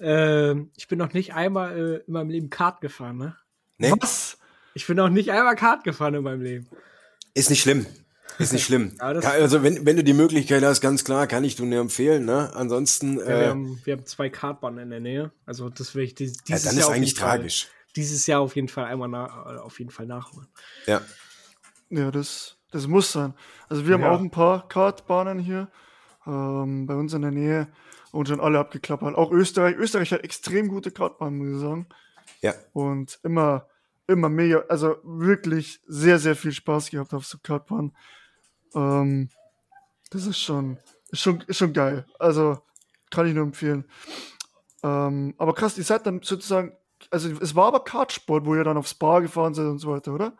Ähm, 0.00 0.70
ich 0.76 0.88
bin 0.88 0.98
noch 0.98 1.12
nicht 1.12 1.34
einmal 1.34 1.76
äh, 1.76 1.96
in 2.06 2.12
meinem 2.12 2.30
Leben 2.30 2.50
Kart 2.50 2.80
gefahren, 2.80 3.16
ne? 3.16 3.36
Nee? 3.78 3.92
Was? 4.00 4.38
Ich 4.74 4.86
bin 4.86 4.96
noch 4.96 5.08
nicht 5.08 5.30
einmal 5.30 5.56
Kart 5.56 5.84
gefahren 5.84 6.14
in 6.14 6.22
meinem 6.22 6.42
Leben. 6.42 6.68
Ist 7.34 7.50
nicht 7.50 7.62
schlimm. 7.62 7.86
Ist 8.38 8.52
nicht 8.52 8.64
schlimm. 8.64 8.94
also 8.98 9.64
wenn, 9.64 9.84
wenn 9.84 9.96
du 9.96 10.04
die 10.04 10.12
Möglichkeit 10.12 10.62
hast, 10.62 10.80
ganz 10.80 11.02
klar, 11.02 11.26
kann 11.26 11.42
ich 11.42 11.56
dir 11.56 11.64
nur 11.64 11.80
empfehlen. 11.80 12.24
Ne? 12.24 12.54
Ansonsten. 12.54 13.18
Ja, 13.18 13.26
wir, 13.26 13.34
äh, 13.34 13.48
haben, 13.48 13.80
wir 13.84 13.92
haben 13.94 14.06
zwei 14.06 14.28
Kartbahnen 14.28 14.78
in 14.78 14.90
der 14.90 15.00
Nähe. 15.00 15.32
Also 15.44 15.68
das 15.70 15.94
will 15.94 16.04
ich 16.04 16.14
dieses 16.14 16.38
ja, 16.46 16.56
dann 16.58 16.76
Jahr 16.76 16.88
ist 16.88 16.94
eigentlich 16.94 17.14
tragisch. 17.14 17.64
Fall, 17.64 17.72
dieses 17.96 18.26
Jahr 18.26 18.40
auf 18.40 18.54
jeden 18.54 18.68
Fall 18.68 18.84
einmal 18.84 19.08
na, 19.08 19.26
äh, 19.26 19.58
auf 19.58 19.78
jeden 19.80 19.90
Fall 19.90 20.06
nachholen. 20.06 20.46
Ja. 20.86 21.00
Ja, 21.90 22.10
das, 22.10 22.58
das 22.70 22.86
muss 22.86 23.10
sein. 23.10 23.34
Also 23.68 23.86
wir 23.86 23.94
haben 23.94 24.02
ja. 24.02 24.10
auch 24.12 24.20
ein 24.20 24.30
paar 24.30 24.68
Kartbahnen 24.68 25.40
hier 25.40 25.68
ähm, 26.28 26.86
bei 26.86 26.94
uns 26.94 27.14
in 27.14 27.22
der 27.22 27.30
Nähe 27.30 27.68
und 28.12 28.28
schon 28.28 28.40
alle 28.40 28.58
abgeklappert. 28.58 29.16
Auch 29.16 29.32
Österreich. 29.32 29.76
Österreich 29.76 30.12
hat 30.12 30.22
extrem 30.22 30.68
gute 30.68 30.90
Kartbahnen, 30.90 31.38
muss 31.38 31.56
ich 31.56 31.60
sagen. 31.60 31.86
Ja. 32.40 32.54
Und 32.72 33.18
immer, 33.22 33.66
immer 34.06 34.28
mega, 34.28 34.64
also 34.68 34.96
wirklich 35.02 35.80
sehr, 35.86 36.18
sehr 36.18 36.36
viel 36.36 36.52
Spaß 36.52 36.90
gehabt 36.90 37.14
auf 37.14 37.26
so 37.26 37.38
Kartbahnen. 37.42 37.96
Ähm, 38.74 39.30
das 40.10 40.26
ist 40.26 40.38
schon, 40.38 40.78
ist 41.10 41.20
schon, 41.20 41.40
ist 41.46 41.58
schon 41.58 41.72
geil. 41.72 42.06
Also 42.18 42.58
kann 43.10 43.26
ich 43.26 43.34
nur 43.34 43.44
empfehlen. 43.44 43.84
Ähm, 44.82 45.34
aber 45.38 45.54
krass, 45.54 45.78
ihr 45.78 45.84
seid 45.84 46.06
dann 46.06 46.20
sozusagen, 46.22 46.72
also 47.10 47.30
es 47.40 47.54
war 47.54 47.66
aber 47.66 47.80
Kartsport, 47.80 48.44
wo 48.44 48.54
ihr 48.54 48.64
dann 48.64 48.76
aufs 48.76 48.94
Bar 48.94 49.22
gefahren 49.22 49.54
seid 49.54 49.66
und 49.66 49.78
so 49.78 49.90
weiter, 49.90 50.14
oder? 50.14 50.32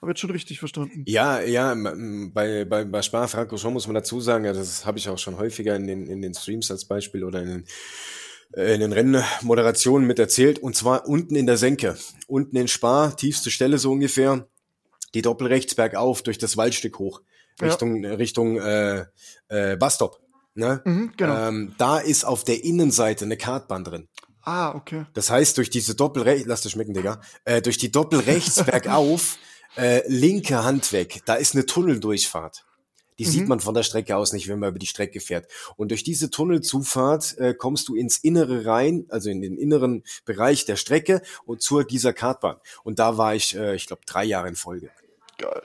Habe 0.00 0.12
jetzt 0.12 0.20
schon 0.20 0.30
richtig 0.30 0.60
verstanden. 0.60 1.02
Ja, 1.06 1.40
ja, 1.40 1.74
bei, 1.74 2.64
bei, 2.64 2.84
bei 2.84 3.02
Spa 3.02 3.26
Franco 3.26 3.56
muss 3.70 3.86
man 3.88 3.94
dazu 3.94 4.20
sagen, 4.20 4.44
ja, 4.44 4.52
das 4.52 4.86
habe 4.86 4.98
ich 4.98 5.08
auch 5.08 5.18
schon 5.18 5.38
häufiger 5.38 5.74
in 5.74 5.88
den, 5.88 6.06
in 6.06 6.22
den 6.22 6.34
Streams 6.34 6.70
als 6.70 6.84
Beispiel 6.84 7.24
oder 7.24 7.42
in 7.42 7.48
den, 7.48 7.64
äh, 8.54 8.74
in 8.74 8.80
den 8.80 8.92
Rennmoderationen 8.92 10.06
mit 10.06 10.20
erzählt. 10.20 10.60
Und 10.60 10.76
zwar 10.76 11.08
unten 11.08 11.34
in 11.34 11.46
der 11.46 11.56
Senke. 11.56 11.96
Unten 12.28 12.56
in 12.56 12.68
Spa, 12.68 13.10
tiefste 13.10 13.50
Stelle 13.50 13.78
so 13.78 13.90
ungefähr, 13.90 14.46
die 15.14 15.22
Doppelrechts 15.22 15.74
bergauf 15.74 16.22
durch 16.22 16.38
das 16.38 16.56
Waldstück 16.56 17.00
hoch. 17.00 17.22
Richtung, 17.60 18.04
ja. 18.04 18.14
Richtung 18.14 18.60
äh, 18.60 19.06
äh, 19.48 19.76
Bastop. 19.76 20.20
Ne? 20.54 20.80
Mhm, 20.84 21.12
genau. 21.16 21.48
ähm, 21.48 21.74
da 21.76 21.98
ist 21.98 22.24
auf 22.24 22.44
der 22.44 22.62
Innenseite 22.62 23.24
eine 23.24 23.36
Kartbahn 23.36 23.82
drin. 23.82 24.08
Ah, 24.42 24.74
okay. 24.74 25.06
Das 25.12 25.30
heißt, 25.30 25.58
durch 25.58 25.70
diese 25.70 25.94
Doppelrechts, 25.96 26.46
lass 26.46 26.62
das 26.62 26.72
schmecken, 26.72 26.94
Digga, 26.94 27.20
äh, 27.44 27.60
durch 27.60 27.78
die 27.78 27.90
Doppelrechts 27.90 28.62
bergauf 28.64 29.38
äh, 29.76 30.02
linke 30.06 30.64
Hand 30.64 30.92
weg, 30.92 31.22
da 31.26 31.34
ist 31.34 31.54
eine 31.54 31.66
Tunneldurchfahrt. 31.66 32.64
Die 33.18 33.26
mhm. 33.26 33.30
sieht 33.30 33.48
man 33.48 33.60
von 33.60 33.74
der 33.74 33.82
Strecke 33.82 34.16
aus 34.16 34.32
nicht, 34.32 34.48
wenn 34.48 34.58
man 34.58 34.70
über 34.70 34.78
die 34.78 34.86
Strecke 34.86 35.20
fährt. 35.20 35.50
Und 35.76 35.90
durch 35.90 36.04
diese 36.04 36.30
Tunnelzufahrt 36.30 37.36
äh, 37.38 37.54
kommst 37.54 37.88
du 37.88 37.96
ins 37.96 38.18
Innere 38.18 38.64
rein, 38.64 39.06
also 39.08 39.28
in 39.28 39.40
den 39.40 39.58
inneren 39.58 40.04
Bereich 40.24 40.64
der 40.64 40.76
Strecke 40.76 41.22
und 41.44 41.62
zu 41.62 41.82
dieser 41.82 42.12
Kartbahn. 42.12 42.56
Und 42.84 42.98
da 42.98 43.18
war 43.18 43.34
ich, 43.34 43.56
äh, 43.56 43.74
ich 43.74 43.86
glaube, 43.86 44.02
drei 44.06 44.24
Jahre 44.24 44.48
in 44.48 44.56
Folge. 44.56 44.90
Geil. 45.36 45.62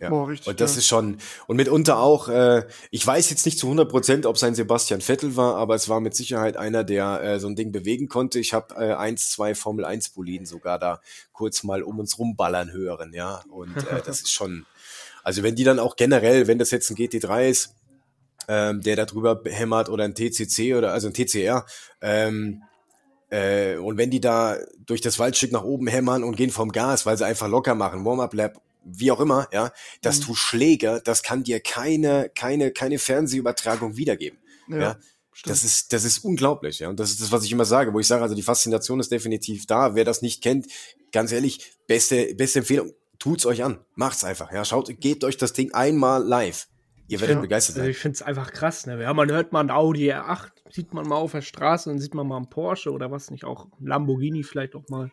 Ja. 0.00 0.10
Boah, 0.10 0.28
richtig, 0.28 0.48
und 0.48 0.60
das 0.60 0.74
ja. 0.74 0.78
ist 0.78 0.86
schon, 0.86 1.18
und 1.46 1.56
mitunter 1.56 1.98
auch, 1.98 2.28
äh, 2.28 2.66
ich 2.90 3.06
weiß 3.06 3.30
jetzt 3.30 3.46
nicht 3.46 3.58
zu 3.58 3.66
100 3.66 3.88
Prozent, 3.88 4.26
ob 4.26 4.36
sein 4.36 4.54
Sebastian 4.54 5.00
Vettel 5.00 5.36
war, 5.36 5.56
aber 5.56 5.74
es 5.74 5.88
war 5.88 6.00
mit 6.00 6.14
Sicherheit 6.14 6.56
einer, 6.56 6.84
der 6.84 7.22
äh, 7.22 7.40
so 7.40 7.48
ein 7.48 7.56
Ding 7.56 7.72
bewegen 7.72 8.08
konnte. 8.08 8.38
Ich 8.38 8.52
habe 8.52 8.74
äh, 8.74 8.94
eins, 8.94 9.30
zwei 9.30 9.54
Formel 9.54 9.84
1 9.84 10.10
Boliden 10.10 10.46
sogar 10.46 10.78
da 10.78 11.00
kurz 11.32 11.62
mal 11.62 11.82
um 11.82 11.98
uns 11.98 12.18
rumballern 12.18 12.72
hören, 12.72 13.12
ja. 13.14 13.42
Und 13.50 13.76
äh, 13.76 14.02
das 14.04 14.20
ist 14.20 14.32
schon, 14.32 14.66
also 15.22 15.42
wenn 15.42 15.56
die 15.56 15.64
dann 15.64 15.78
auch 15.78 15.96
generell, 15.96 16.46
wenn 16.46 16.58
das 16.58 16.70
jetzt 16.70 16.90
ein 16.90 16.96
GT3 16.96 17.48
ist, 17.48 17.74
ähm, 18.48 18.80
der 18.82 18.96
da 18.96 19.06
drüber 19.06 19.40
hämmert 19.44 19.88
oder 19.88 20.04
ein 20.04 20.14
TCC 20.14 20.74
oder 20.74 20.92
also 20.92 21.08
ein 21.08 21.14
TCR, 21.14 21.64
ähm, 22.00 22.62
äh, 23.30 23.76
und 23.76 23.98
wenn 23.98 24.10
die 24.10 24.20
da 24.20 24.56
durch 24.84 25.00
das 25.00 25.18
Waldstück 25.18 25.52
nach 25.52 25.64
oben 25.64 25.88
hämmern 25.88 26.22
und 26.22 26.36
gehen 26.36 26.50
vom 26.50 26.70
Gas, 26.70 27.06
weil 27.06 27.18
sie 27.18 27.26
einfach 27.26 27.48
locker 27.48 27.74
machen, 27.74 28.04
Warm-up-Lap 28.04 28.60
wie 28.86 29.10
auch 29.10 29.20
immer, 29.20 29.48
ja, 29.52 29.72
dass 30.02 30.20
mhm. 30.20 30.26
du 30.26 30.34
Schläger, 30.34 31.00
das 31.00 31.22
kann 31.22 31.42
dir 31.42 31.60
keine, 31.60 32.30
keine, 32.34 32.70
keine 32.70 32.98
Fernsehübertragung 32.98 33.96
wiedergeben. 33.96 34.38
Ja. 34.68 34.78
ja. 34.78 34.98
Das 35.44 35.64
ist, 35.64 35.92
das 35.92 36.04
ist 36.04 36.20
unglaublich, 36.20 36.78
ja. 36.78 36.88
Und 36.88 36.98
das 36.98 37.10
ist 37.10 37.20
das, 37.20 37.30
was 37.30 37.44
ich 37.44 37.52
immer 37.52 37.66
sage, 37.66 37.92
wo 37.92 38.00
ich 38.00 38.06
sage, 38.06 38.22
also 38.22 38.34
die 38.34 38.42
Faszination 38.42 39.00
ist 39.00 39.12
definitiv 39.12 39.66
da. 39.66 39.94
Wer 39.94 40.04
das 40.04 40.22
nicht 40.22 40.42
kennt, 40.42 40.66
ganz 41.12 41.30
ehrlich, 41.30 41.72
beste, 41.86 42.34
beste 42.34 42.60
Empfehlung, 42.60 42.92
tut's 43.18 43.44
euch 43.44 43.62
an. 43.62 43.78
Macht's 43.96 44.24
einfach, 44.24 44.50
ja. 44.50 44.64
Schaut, 44.64 44.88
gebt 44.98 45.24
euch 45.24 45.36
das 45.36 45.52
Ding 45.52 45.74
einmal 45.74 46.24
live. 46.24 46.68
Ihr 47.08 47.20
werdet 47.20 47.36
ja, 47.36 47.40
begeistert 47.42 47.76
sein. 47.76 47.82
Also 47.82 47.90
ich 47.90 47.98
finde 47.98 48.16
es 48.16 48.22
einfach 48.22 48.50
krass, 48.52 48.86
ne? 48.86 49.00
Ja, 49.00 49.12
man 49.14 49.30
hört 49.30 49.52
mal 49.52 49.60
ein 49.60 49.70
Audi 49.70 50.10
R8, 50.10 50.50
sieht 50.70 50.92
man 50.92 51.06
mal 51.06 51.16
auf 51.16 51.32
der 51.32 51.42
Straße, 51.42 51.90
dann 51.90 52.00
sieht 52.00 52.14
man 52.14 52.26
mal 52.26 52.38
einen 52.38 52.50
Porsche 52.50 52.90
oder 52.90 53.10
was 53.10 53.30
nicht, 53.30 53.44
auch 53.44 53.68
Lamborghini 53.78 54.42
vielleicht 54.42 54.74
auch 54.74 54.88
mal. 54.88 55.12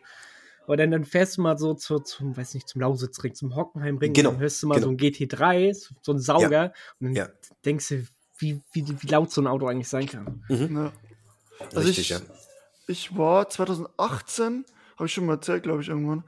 Aber 0.64 0.76
dann, 0.76 0.90
dann 0.90 1.04
fährst 1.04 1.36
du 1.36 1.42
mal 1.42 1.58
so 1.58 1.74
zu, 1.74 1.98
zum, 1.98 2.36
weiß 2.36 2.54
nicht, 2.54 2.68
zum 2.68 2.80
Lausitzring, 2.80 3.34
zum 3.34 3.54
Hockenheimring, 3.54 4.12
genau, 4.12 4.30
dann 4.30 4.40
hörst 4.40 4.62
du 4.62 4.66
mal 4.66 4.76
genau. 4.76 4.86
so 4.86 4.90
ein 4.92 4.96
GT3, 4.96 5.74
so 6.02 6.12
ein 6.12 6.18
Sauger, 6.18 6.50
ja. 6.50 6.72
und 7.00 7.08
dann 7.08 7.14
ja. 7.14 7.28
denkst 7.64 7.88
du, 7.88 8.06
wie, 8.38 8.60
wie, 8.72 8.84
wie 9.00 9.06
laut 9.06 9.30
so 9.30 9.40
ein 9.40 9.46
Auto 9.46 9.66
eigentlich 9.66 9.88
sein 9.88 10.06
kann. 10.06 10.42
Mhm. 10.48 10.76
Ja. 10.76 10.92
Also 11.60 11.80
Richtig, 11.80 11.98
ich, 11.98 12.08
ja. 12.10 12.20
ich 12.88 13.16
war 13.16 13.48
2018, 13.48 14.64
habe 14.96 15.06
ich 15.06 15.12
schon 15.12 15.26
mal 15.26 15.34
erzählt, 15.34 15.62
glaube 15.62 15.82
ich, 15.82 15.88
irgendwann, 15.88 16.24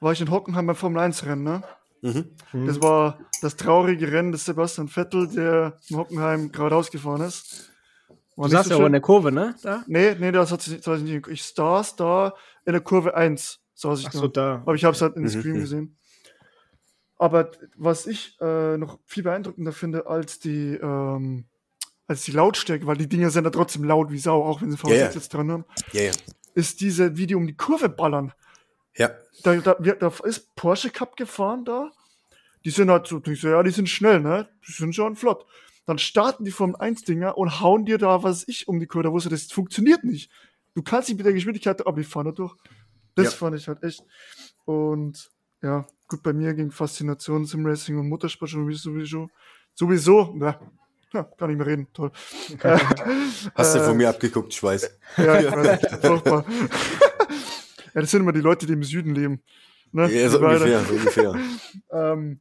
war 0.00 0.12
ich 0.12 0.20
in 0.20 0.30
Hockenheim 0.30 0.66
beim 0.66 0.76
Formel 0.76 1.00
1 1.02 1.26
Rennen, 1.26 1.42
ne? 1.42 1.62
Mhm. 2.02 2.66
Das 2.66 2.82
war 2.82 3.18
das 3.40 3.56
traurige 3.56 4.10
Rennen 4.10 4.32
des 4.32 4.44
Sebastian 4.44 4.88
Vettel, 4.88 5.28
der 5.28 5.78
in 5.88 5.96
Hockenheim 5.96 6.50
geradeaus 6.50 6.90
gefahren 6.90 7.20
ist. 7.20 7.70
War 8.34 8.48
Du 8.48 8.52
saßt 8.52 8.64
so 8.64 8.70
ja 8.70 8.76
auch 8.76 8.80
schön. 8.80 8.86
in 8.86 8.92
der 8.92 9.00
Kurve, 9.00 9.30
ne? 9.30 9.54
Da? 9.62 9.84
Nee, 9.86 10.16
nee, 10.18 10.32
das 10.32 10.50
hat 10.50 10.62
sich 10.62 10.78
das 10.78 10.86
hat 10.86 11.00
sich 11.00 11.08
nicht. 11.08 11.28
Ich 11.28 11.44
saß 11.44 11.96
da 11.96 12.34
in 12.64 12.72
der 12.72 12.80
Kurve 12.80 13.14
1, 13.14 13.60
saß 13.82 14.00
ich 14.00 14.06
Achso, 14.06 14.28
da. 14.28 14.54
da. 14.56 14.62
Aber 14.62 14.74
ich 14.74 14.84
habe 14.84 14.94
es 14.94 15.02
halt 15.02 15.16
in 15.16 15.22
Mhm, 15.22 15.28
den 15.28 15.40
Stream 15.40 15.56
mhm. 15.56 15.60
gesehen. 15.60 15.96
Aber 17.18 17.50
was 17.76 18.06
ich 18.06 18.36
äh, 18.40 18.76
noch 18.78 18.98
viel 19.06 19.22
beeindruckender 19.22 19.72
finde 19.72 20.06
als 20.06 20.40
die, 20.40 20.74
ähm, 20.74 21.44
als 22.08 22.22
die 22.24 22.32
Lautstärke, 22.32 22.86
weil 22.86 22.96
die 22.96 23.08
Dinger 23.08 23.30
sind 23.30 23.44
ja 23.44 23.50
trotzdem 23.50 23.84
laut 23.84 24.10
wie 24.10 24.18
Sau, 24.18 24.42
auch 24.42 24.60
wenn 24.60 24.70
sie 24.72 24.76
V6 24.76 24.88
Ja, 24.90 24.96
ja. 24.96 25.10
jetzt 25.10 25.28
dran 25.32 25.50
haben, 25.50 25.64
Ja, 25.92 26.02
ja. 26.02 26.12
ist 26.54 26.80
diese, 26.80 27.16
wie 27.16 27.26
die 27.26 27.34
um 27.36 27.46
die 27.46 27.56
Kurve 27.56 27.88
ballern. 27.88 28.32
Ja, 28.96 29.10
Da, 29.44 29.54
da, 29.56 29.74
da 29.74 30.12
ist 30.24 30.54
Porsche 30.56 30.90
Cup 30.90 31.16
gefahren 31.16 31.64
da. 31.64 31.90
Die 32.64 32.70
sind 32.70 32.90
halt 32.90 33.06
so, 33.06 33.20
ich 33.24 33.40
so, 33.40 33.48
ja, 33.48 33.62
die 33.62 33.70
sind 33.70 33.88
schnell, 33.88 34.20
ne? 34.20 34.48
Die 34.66 34.72
sind 34.72 34.94
schon 34.94 35.16
flott. 35.16 35.46
Dann 35.86 35.98
starten 35.98 36.44
die 36.44 36.50
Formel 36.50 36.76
1 36.76 37.02
Dinger 37.04 37.38
und 37.38 37.60
hauen 37.60 37.84
dir 37.86 37.98
da, 37.98 38.22
was 38.22 38.46
ich, 38.46 38.68
um 38.68 38.78
die 38.80 38.86
Kurve. 38.86 39.04
Da 39.04 39.12
wusste, 39.12 39.30
das 39.30 39.50
funktioniert 39.50 40.04
nicht. 40.04 40.30
Du 40.74 40.82
kannst 40.82 41.08
nicht 41.08 41.16
mit 41.18 41.26
der 41.26 41.32
Geschwindigkeit, 41.32 41.84
aber 41.86 41.96
die 41.98 42.04
fahren 42.04 42.26
da 42.26 42.32
durch. 42.32 42.54
Das 43.14 43.26
Ja. 43.26 43.30
fand 43.32 43.56
ich 43.56 43.68
halt 43.68 43.82
echt. 43.82 44.04
Und 44.64 45.30
ja, 45.62 45.86
gut, 46.08 46.22
bei 46.22 46.32
mir 46.32 46.54
ging 46.54 46.70
Faszination 46.70 47.44
Simracing 47.44 47.98
und 47.98 48.08
Motorsport 48.08 48.50
schon 48.50 48.72
sowieso. 48.72 49.28
Sowieso, 49.74 50.32
ne? 50.34 50.58
Ja, 51.12 51.22
kann 51.38 51.48
nicht 51.50 51.58
mehr 51.58 51.66
reden, 51.66 51.86
toll. 51.92 52.10
hast 53.54 53.74
du 53.74 53.78
äh, 53.78 53.84
von 53.84 53.96
mir 53.96 54.08
abgeguckt, 54.08 54.52
ich 54.52 54.62
weiß. 54.62 54.98
Ja, 55.18 55.40
ich 55.40 55.50
weiß, 55.52 56.00
furchtbar. 56.00 56.44
ja, 57.94 58.00
das 58.00 58.10
sind 58.10 58.22
immer 58.22 58.32
die 58.32 58.40
Leute, 58.40 58.66
die 58.66 58.72
im 58.72 58.84
Süden 58.84 59.14
leben. 59.14 59.42
Ne? 59.92 60.10
Ja, 60.10 60.28
so 60.28 60.38
ungefähr, 60.40 60.80
so 60.84 60.94
ungefähr. 60.94 61.34
Ähm, 61.90 62.40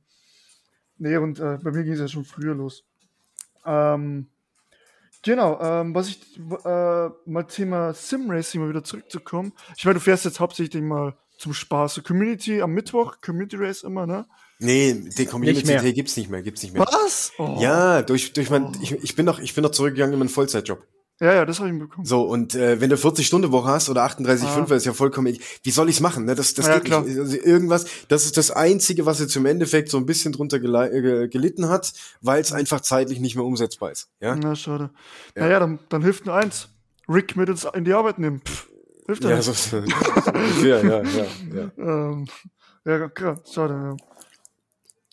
nee, 0.97 1.17
und 1.17 1.39
äh, 1.39 1.57
bei 1.61 1.71
mir 1.71 1.83
ging 1.83 1.93
es 1.93 1.99
ja 1.99 2.07
schon 2.07 2.23
früher 2.23 2.55
los. 2.55 2.85
Ähm, 3.65 4.29
genau, 5.21 5.59
ähm, 5.61 5.95
was 5.95 6.09
ich 6.09 6.19
äh, 6.37 7.09
mal 7.25 7.43
Thema 7.47 7.93
Sim-Racing 7.93 8.61
mal 8.61 8.69
wieder 8.69 8.83
zurückzukommen. 8.83 9.53
Ich 9.77 9.85
meine, 9.85 9.95
du 9.95 9.99
fährst 9.99 10.25
jetzt 10.25 10.39
hauptsächlich 10.39 10.81
mal 10.81 11.15
zum 11.37 11.53
Spaß. 11.53 11.95
So 11.95 12.01
Community 12.01 12.61
am 12.61 12.71
Mittwoch, 12.71 13.19
Community 13.21 13.55
Race 13.57 13.83
immer, 13.83 14.05
ne? 14.05 14.25
Nee, 14.59 14.93
die 15.17 15.25
Community. 15.25 15.63
Day 15.65 15.93
gibt's 15.93 16.15
nicht 16.15 16.29
mehr, 16.29 16.43
gibt's 16.43 16.61
nicht 16.61 16.73
mehr. 16.73 16.85
Was? 16.85 17.31
Oh. 17.39 17.57
Ja, 17.59 18.03
durch, 18.03 18.33
durch 18.33 18.51
mein, 18.51 18.77
ich, 18.81 18.91
ich 18.91 19.15
bin 19.15 19.25
noch, 19.25 19.39
ich 19.39 19.55
bin 19.55 19.63
noch 19.63 19.71
zurückgegangen 19.71 20.13
in 20.13 20.19
meinen 20.19 20.29
Vollzeitjob. 20.29 20.83
Ja, 21.21 21.33
ja, 21.35 21.45
das 21.45 21.59
habe 21.59 21.69
ich 21.69 21.73
mitbekommen. 21.75 22.05
So, 22.05 22.23
und 22.23 22.55
äh, 22.55 22.81
wenn 22.81 22.89
du 22.89 22.95
40-Stunden-Woche 22.97 23.69
hast 23.69 23.89
oder 23.89 24.03
38,5, 24.05 24.71
Ah. 24.71 24.75
ist 24.75 24.85
ja 24.85 24.93
vollkommen, 24.93 25.27
egal. 25.27 25.41
wie 25.63 25.71
soll 25.71 25.87
ich's 25.89 25.99
machen? 25.99 26.25
Ne? 26.25 26.35
Das, 26.35 26.53
das 26.55 26.67
Ja, 26.67 26.75
geht 26.75 26.85
klar. 26.85 27.03
nicht. 27.03 27.17
Also 27.17 27.37
irgendwas, 27.37 27.85
das 28.07 28.25
ist 28.25 28.35
das 28.37 28.51
Einzige, 28.51 29.05
was 29.05 29.19
jetzt 29.19 29.35
im 29.35 29.45
Endeffekt 29.45 29.89
so 29.89 29.97
ein 29.97 30.05
bisschen 30.05 30.33
drunter 30.33 30.57
gelei- 30.57 30.89
äh, 30.91 31.27
gelitten 31.27 31.69
hat, 31.69 31.93
weil 32.21 32.41
es 32.41 32.51
einfach 32.51 32.81
zeitlich 32.81 33.19
nicht 33.19 33.35
mehr 33.35 33.45
umsetzbar 33.45 33.91
ist. 33.91 34.09
Ja, 34.19 34.35
Na, 34.35 34.55
schade. 34.55 34.89
Ja. 35.35 35.43
Naja, 35.43 35.59
dann, 35.59 35.79
dann 35.89 36.01
hilft 36.01 36.25
nur 36.25 36.35
eins. 36.35 36.67
Rick 37.07 37.35
mit 37.35 37.49
ins, 37.49 37.65
in 37.73 37.85
die 37.85 37.93
Arbeit 37.93 38.19
nehmen. 38.19 38.41
Pff, 38.45 38.67
hilft 39.05 39.23
ja, 39.23 39.29
ja, 39.31 39.35
nicht. 39.37 39.45
so, 39.45 39.53
so 39.53 39.77
ungefähr, 39.77 40.83
ja, 40.83 41.01
ja, 41.03 41.25
ja. 41.55 41.71
Ähm, 41.77 42.27
ja, 42.85 43.09
klar, 43.09 43.39
schade, 43.51 43.73
ja. 43.73 43.95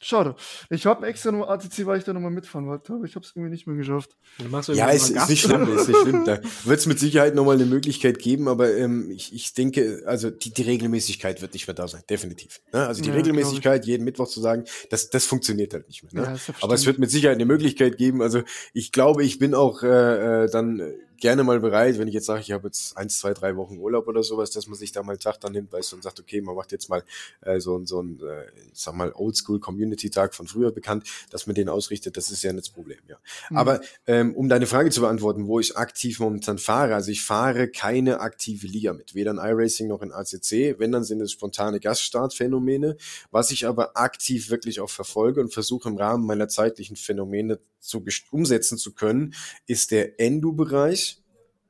Schade. 0.01 0.37
Ich 0.71 0.87
habe 0.87 1.07
extra 1.09 1.33
nur 1.33 1.51
ATC, 1.51 1.85
weil 1.85 1.99
ich 1.99 2.05
da 2.05 2.13
nochmal 2.13 2.31
mitfahren 2.31 2.69
wollte, 2.69 2.93
aber 2.93 3.05
ich 3.05 3.17
habe 3.17 3.27
es 3.27 3.33
irgendwie 3.35 3.51
nicht 3.51 3.67
mehr 3.67 3.77
geschafft. 3.77 4.17
Du 4.39 4.45
machst 4.49 4.69
Ja, 4.69 4.91
ist, 4.91 5.11
ist 5.11 5.29
nicht 5.29 5.43
schlimm, 5.43 5.77
ist 5.77 5.89
nicht 5.89 6.01
schlimm. 6.01 6.25
Da 6.25 6.41
wird 6.65 6.79
es 6.79 6.87
mit 6.87 7.01
Sicherheit 7.01 7.35
nochmal 7.35 7.57
eine 7.57 7.67
Möglichkeit 7.67 8.21
geben, 8.21 8.47
aber 8.47 8.73
ähm, 8.77 9.11
ich, 9.11 9.35
ich 9.35 9.55
denke, 9.55 10.05
also 10.07 10.31
die, 10.31 10.53
die 10.55 10.63
Regelmäßigkeit 10.63 11.43
wird 11.43 11.53
nicht 11.53 11.67
mehr 11.67 11.75
da 11.75 11.89
sein, 11.89 12.03
definitiv. 12.09 12.61
Ne? 12.73 12.87
Also 12.87 13.03
die 13.03 13.09
Ja, 13.09 13.17
Regelmäßigkeit, 13.17 13.87
jeden 13.87 14.05
Mittwoch 14.05 14.29
zu 14.29 14.41
sagen, 14.41 14.65
das, 14.91 15.11
das 15.11 15.27
funktioniert 15.27 15.75
halt 15.75 15.89
nicht 15.89 16.05
mehr. 16.05 16.13
Ne? 16.13 16.37
Ja, 16.47 16.55
aber 16.61 16.75
es 16.75 16.87
wird 16.87 17.01
mit 17.01 17.11
Sicherheit 17.11 17.37
eine 17.37 17.47
Möglichkeit 17.47 17.99
geben. 17.99 18.23
Also 18.23 18.43
ich 18.73 18.93
glaube, 18.93 19.25
ich 19.25 19.41
bin 19.41 19.53
auch 19.55 19.83
äh, 19.83 20.45
äh, 20.45 20.51
dann 20.51 20.81
gerne 21.21 21.45
mal 21.45 21.61
bereit, 21.61 21.99
wenn 21.99 22.09
ich 22.09 22.15
jetzt 22.15 22.27
sage, 22.27 22.41
ich 22.41 22.53
habe 22.53 22.69
jetzt 22.69 22.97
eins, 22.97 23.19
zwei, 23.19 23.35
drei 23.35 23.57
Wochen 23.57 23.79
Urlaub 23.79 24.07
oder 24.09 24.23
sowas, 24.23 24.51
dass 24.51 24.67
man 24.67 24.79
sich 24.79 24.93
da 24.93 25.03
mal 25.03 25.13
einen 25.13 25.21
Tag 25.21 25.41
dann 25.41 25.53
nimmt, 25.53 25.73
weißt 25.73 25.93
du, 25.93 25.97
und 25.97 26.03
sagt, 26.03 26.21
okay, 26.21 26.41
man 26.41 26.55
macht 26.55 26.73
jetzt 26.73 26.89
mal 26.89 27.03
äh, 27.43 27.61
so, 27.61 27.77
ein- 27.77 27.87
so 27.87 28.03
ein, 28.03 28.21
äh, 28.21 28.45
ich 28.73 28.81
sag 28.81 28.95
mal, 28.95 29.13
Oldschool-Community-Tag 29.15 30.35
von 30.35 30.47
früher 30.47 30.71
bekannt, 30.73 31.09
dass 31.31 31.47
man 31.47 31.55
den 31.55 31.69
ausrichtet, 31.69 32.17
das 32.17 32.31
ist 32.31 32.43
ja 32.43 32.53
nicht 32.53 32.67
das 32.67 32.71
Problem, 32.73 32.99
ja. 33.09 33.17
Aber 33.55 33.81
ähm, 34.07 34.35
um 34.35 34.49
deine 34.49 34.67
Frage 34.67 34.91
zu 34.91 35.01
beantworten, 35.01 35.47
wo 35.47 35.61
ich 35.61 35.77
aktiv 35.77 36.21
momentan 36.21 36.59
fahre, 36.59 36.95
also 36.95 37.11
ich 37.11 37.23
fahre 37.23 37.69
keine 37.69 38.21
aktive 38.21 38.67
Liga 38.67 38.93
mit, 38.93 39.15
weder 39.15 39.31
in 39.33 39.39
iRacing 39.39 39.89
noch 39.89 40.03
in 40.03 40.13
ACC, 40.13 40.79
wenn, 40.79 40.93
dann 40.93 41.05
sind 41.05 41.21
es 41.21 41.33
spontane 41.33 41.81
Gaststartphänomene, 41.81 42.97
was 43.31 43.51
ich 43.51 43.67
aber 43.67 43.97
aktiv 43.97 44.51
wirklich 44.51 44.81
auch 44.81 44.91
verfolge 44.91 45.41
und 45.41 45.53
versuche 45.53 45.89
im 45.89 45.97
Rahmen 45.97 46.27
meiner 46.27 46.49
zeitlichen 46.49 46.97
Phänomene 46.97 47.59
zu 47.81 48.05
umsetzen 48.33 48.77
zu 48.77 48.93
können, 48.93 49.35
ist 49.67 49.93
der 49.93 50.21
Endo-Bereich 50.21 51.08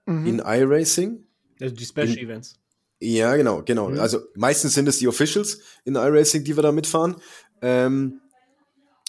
Mhm. 0.09 0.27
in 0.27 0.39
iRacing. 0.41 1.25
Also 1.61 1.75
die 1.75 1.85
Special 1.85 2.09
In- 2.09 2.19
Events. 2.19 2.55
Ja, 3.01 3.37
genau, 3.37 3.63
genau. 3.65 3.91
Mhm. 3.91 4.01
Also 4.01 4.19
meistens 4.35 4.75
sind 4.75 4.89
es 4.89 4.99
die 4.99 5.07
Officials 5.07 5.61
in 5.85 5.95
iRacing, 5.95 6.43
die 6.45 6.57
wir 6.57 6.63
da 6.65 6.73
mitfahren. 6.73 7.17
Ähm, 7.63 8.21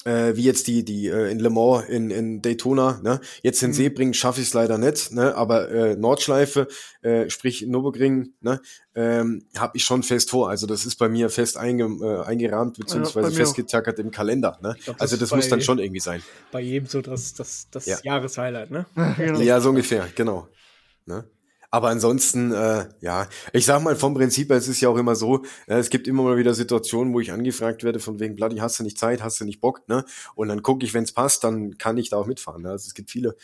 äh, 0.06 0.36
wie 0.36 0.44
jetzt 0.44 0.68
die, 0.68 0.86
die 0.86 1.08
äh, 1.08 1.30
in 1.30 1.40
Le 1.40 1.50
Mans, 1.50 1.90
in, 1.90 2.10
in 2.10 2.42
Daytona, 2.42 3.02
ne? 3.04 3.20
Jetzt 3.44 3.62
in 3.64 3.72
Mhm. 3.72 3.74
Sebring 3.74 4.14
schaffe 4.14 4.40
ich 4.42 4.48
es 4.48 4.54
leider 4.54 4.78
nicht, 4.78 5.12
ne? 5.12 5.36
Aber 5.36 5.70
äh, 5.72 5.96
Nordschleife, 5.98 6.68
äh, 7.02 7.30
sprich 7.30 7.64
Nürburgring, 7.64 8.30
ne, 8.42 8.62
ähm, 8.96 9.44
habe 9.58 9.76
ich 9.76 9.84
schon 9.84 10.04
fest 10.04 10.30
vor. 10.30 10.50
Also 10.50 10.68
das 10.68 10.86
ist 10.86 10.96
bei 10.96 11.10
mir 11.10 11.30
fest 11.30 11.58
einge, 11.58 11.84
äh, 12.02 12.26
eingerahmt 12.26 12.78
beziehungsweise 12.78 13.16
bei 13.16 13.22
mir 13.30 13.34
auch. 13.34 13.38
festgetackert 13.38 14.00
im 14.00 14.10
Kalender. 14.12 14.58
Ne? 14.62 14.76
glaub, 14.84 14.98
das 14.98 15.02
also 15.02 15.18
das 15.18 15.32
muss 15.36 15.50
dann 15.50 15.62
schon 15.62 15.80
irgendwie 15.80 16.00
sein. 16.00 16.24
Bei 16.52 16.62
jedem 16.62 16.88
so 16.88 17.02
das, 17.02 17.34
das, 17.34 17.68
das 17.70 17.86
Ja. 17.86 17.98
Jahreshighlight, 18.04 18.72
ne? 18.72 18.86
genau. 19.18 19.42
Ja, 19.42 19.60
so 19.60 19.70
ungefähr, 19.70 20.08
genau. 20.16 20.48
Ne? 21.10 21.30
Aber 21.72 21.90
ansonsten, 21.90 22.52
äh, 22.52 22.88
ja, 23.00 23.28
ich 23.54 23.66
sag 23.66 23.84
mal, 23.84 23.96
vom 23.96 24.16
Prinzip 24.16 24.50
her, 24.50 24.58
es 24.58 24.68
ist 24.68 24.82
ja 24.82 24.90
auch 24.90 24.98
immer 24.98 25.16
so, 25.16 25.44
äh, 25.68 25.76
es 25.78 25.90
gibt 25.92 26.08
immer 26.08 26.24
mal 26.24 26.38
wieder 26.38 26.54
Situationen, 26.56 27.14
wo 27.14 27.20
ich 27.20 27.32
angefragt 27.32 27.84
werde, 27.84 28.00
von 28.00 28.20
wegen, 28.20 28.36
Bloody, 28.36 28.58
hast 28.58 28.80
du 28.80 28.84
nicht 28.84 28.98
Zeit, 28.98 29.22
hast 29.22 29.40
du 29.40 29.46
nicht 29.46 29.62
Bock, 29.62 29.88
ne? 29.88 30.04
Und 30.34 30.48
dann 30.48 30.64
gucke 30.64 30.84
ich, 30.86 30.94
wenn 30.96 31.04
es 31.04 31.12
passt, 31.12 31.44
dann 31.44 31.78
kann 31.78 31.98
ich 31.98 32.10
da 32.10 32.18
auch 32.18 32.26
mitfahren. 32.26 32.64
Ne? 32.64 32.70
Also 32.72 32.88
es 32.88 32.94
gibt 32.96 33.12
viele 33.12 33.36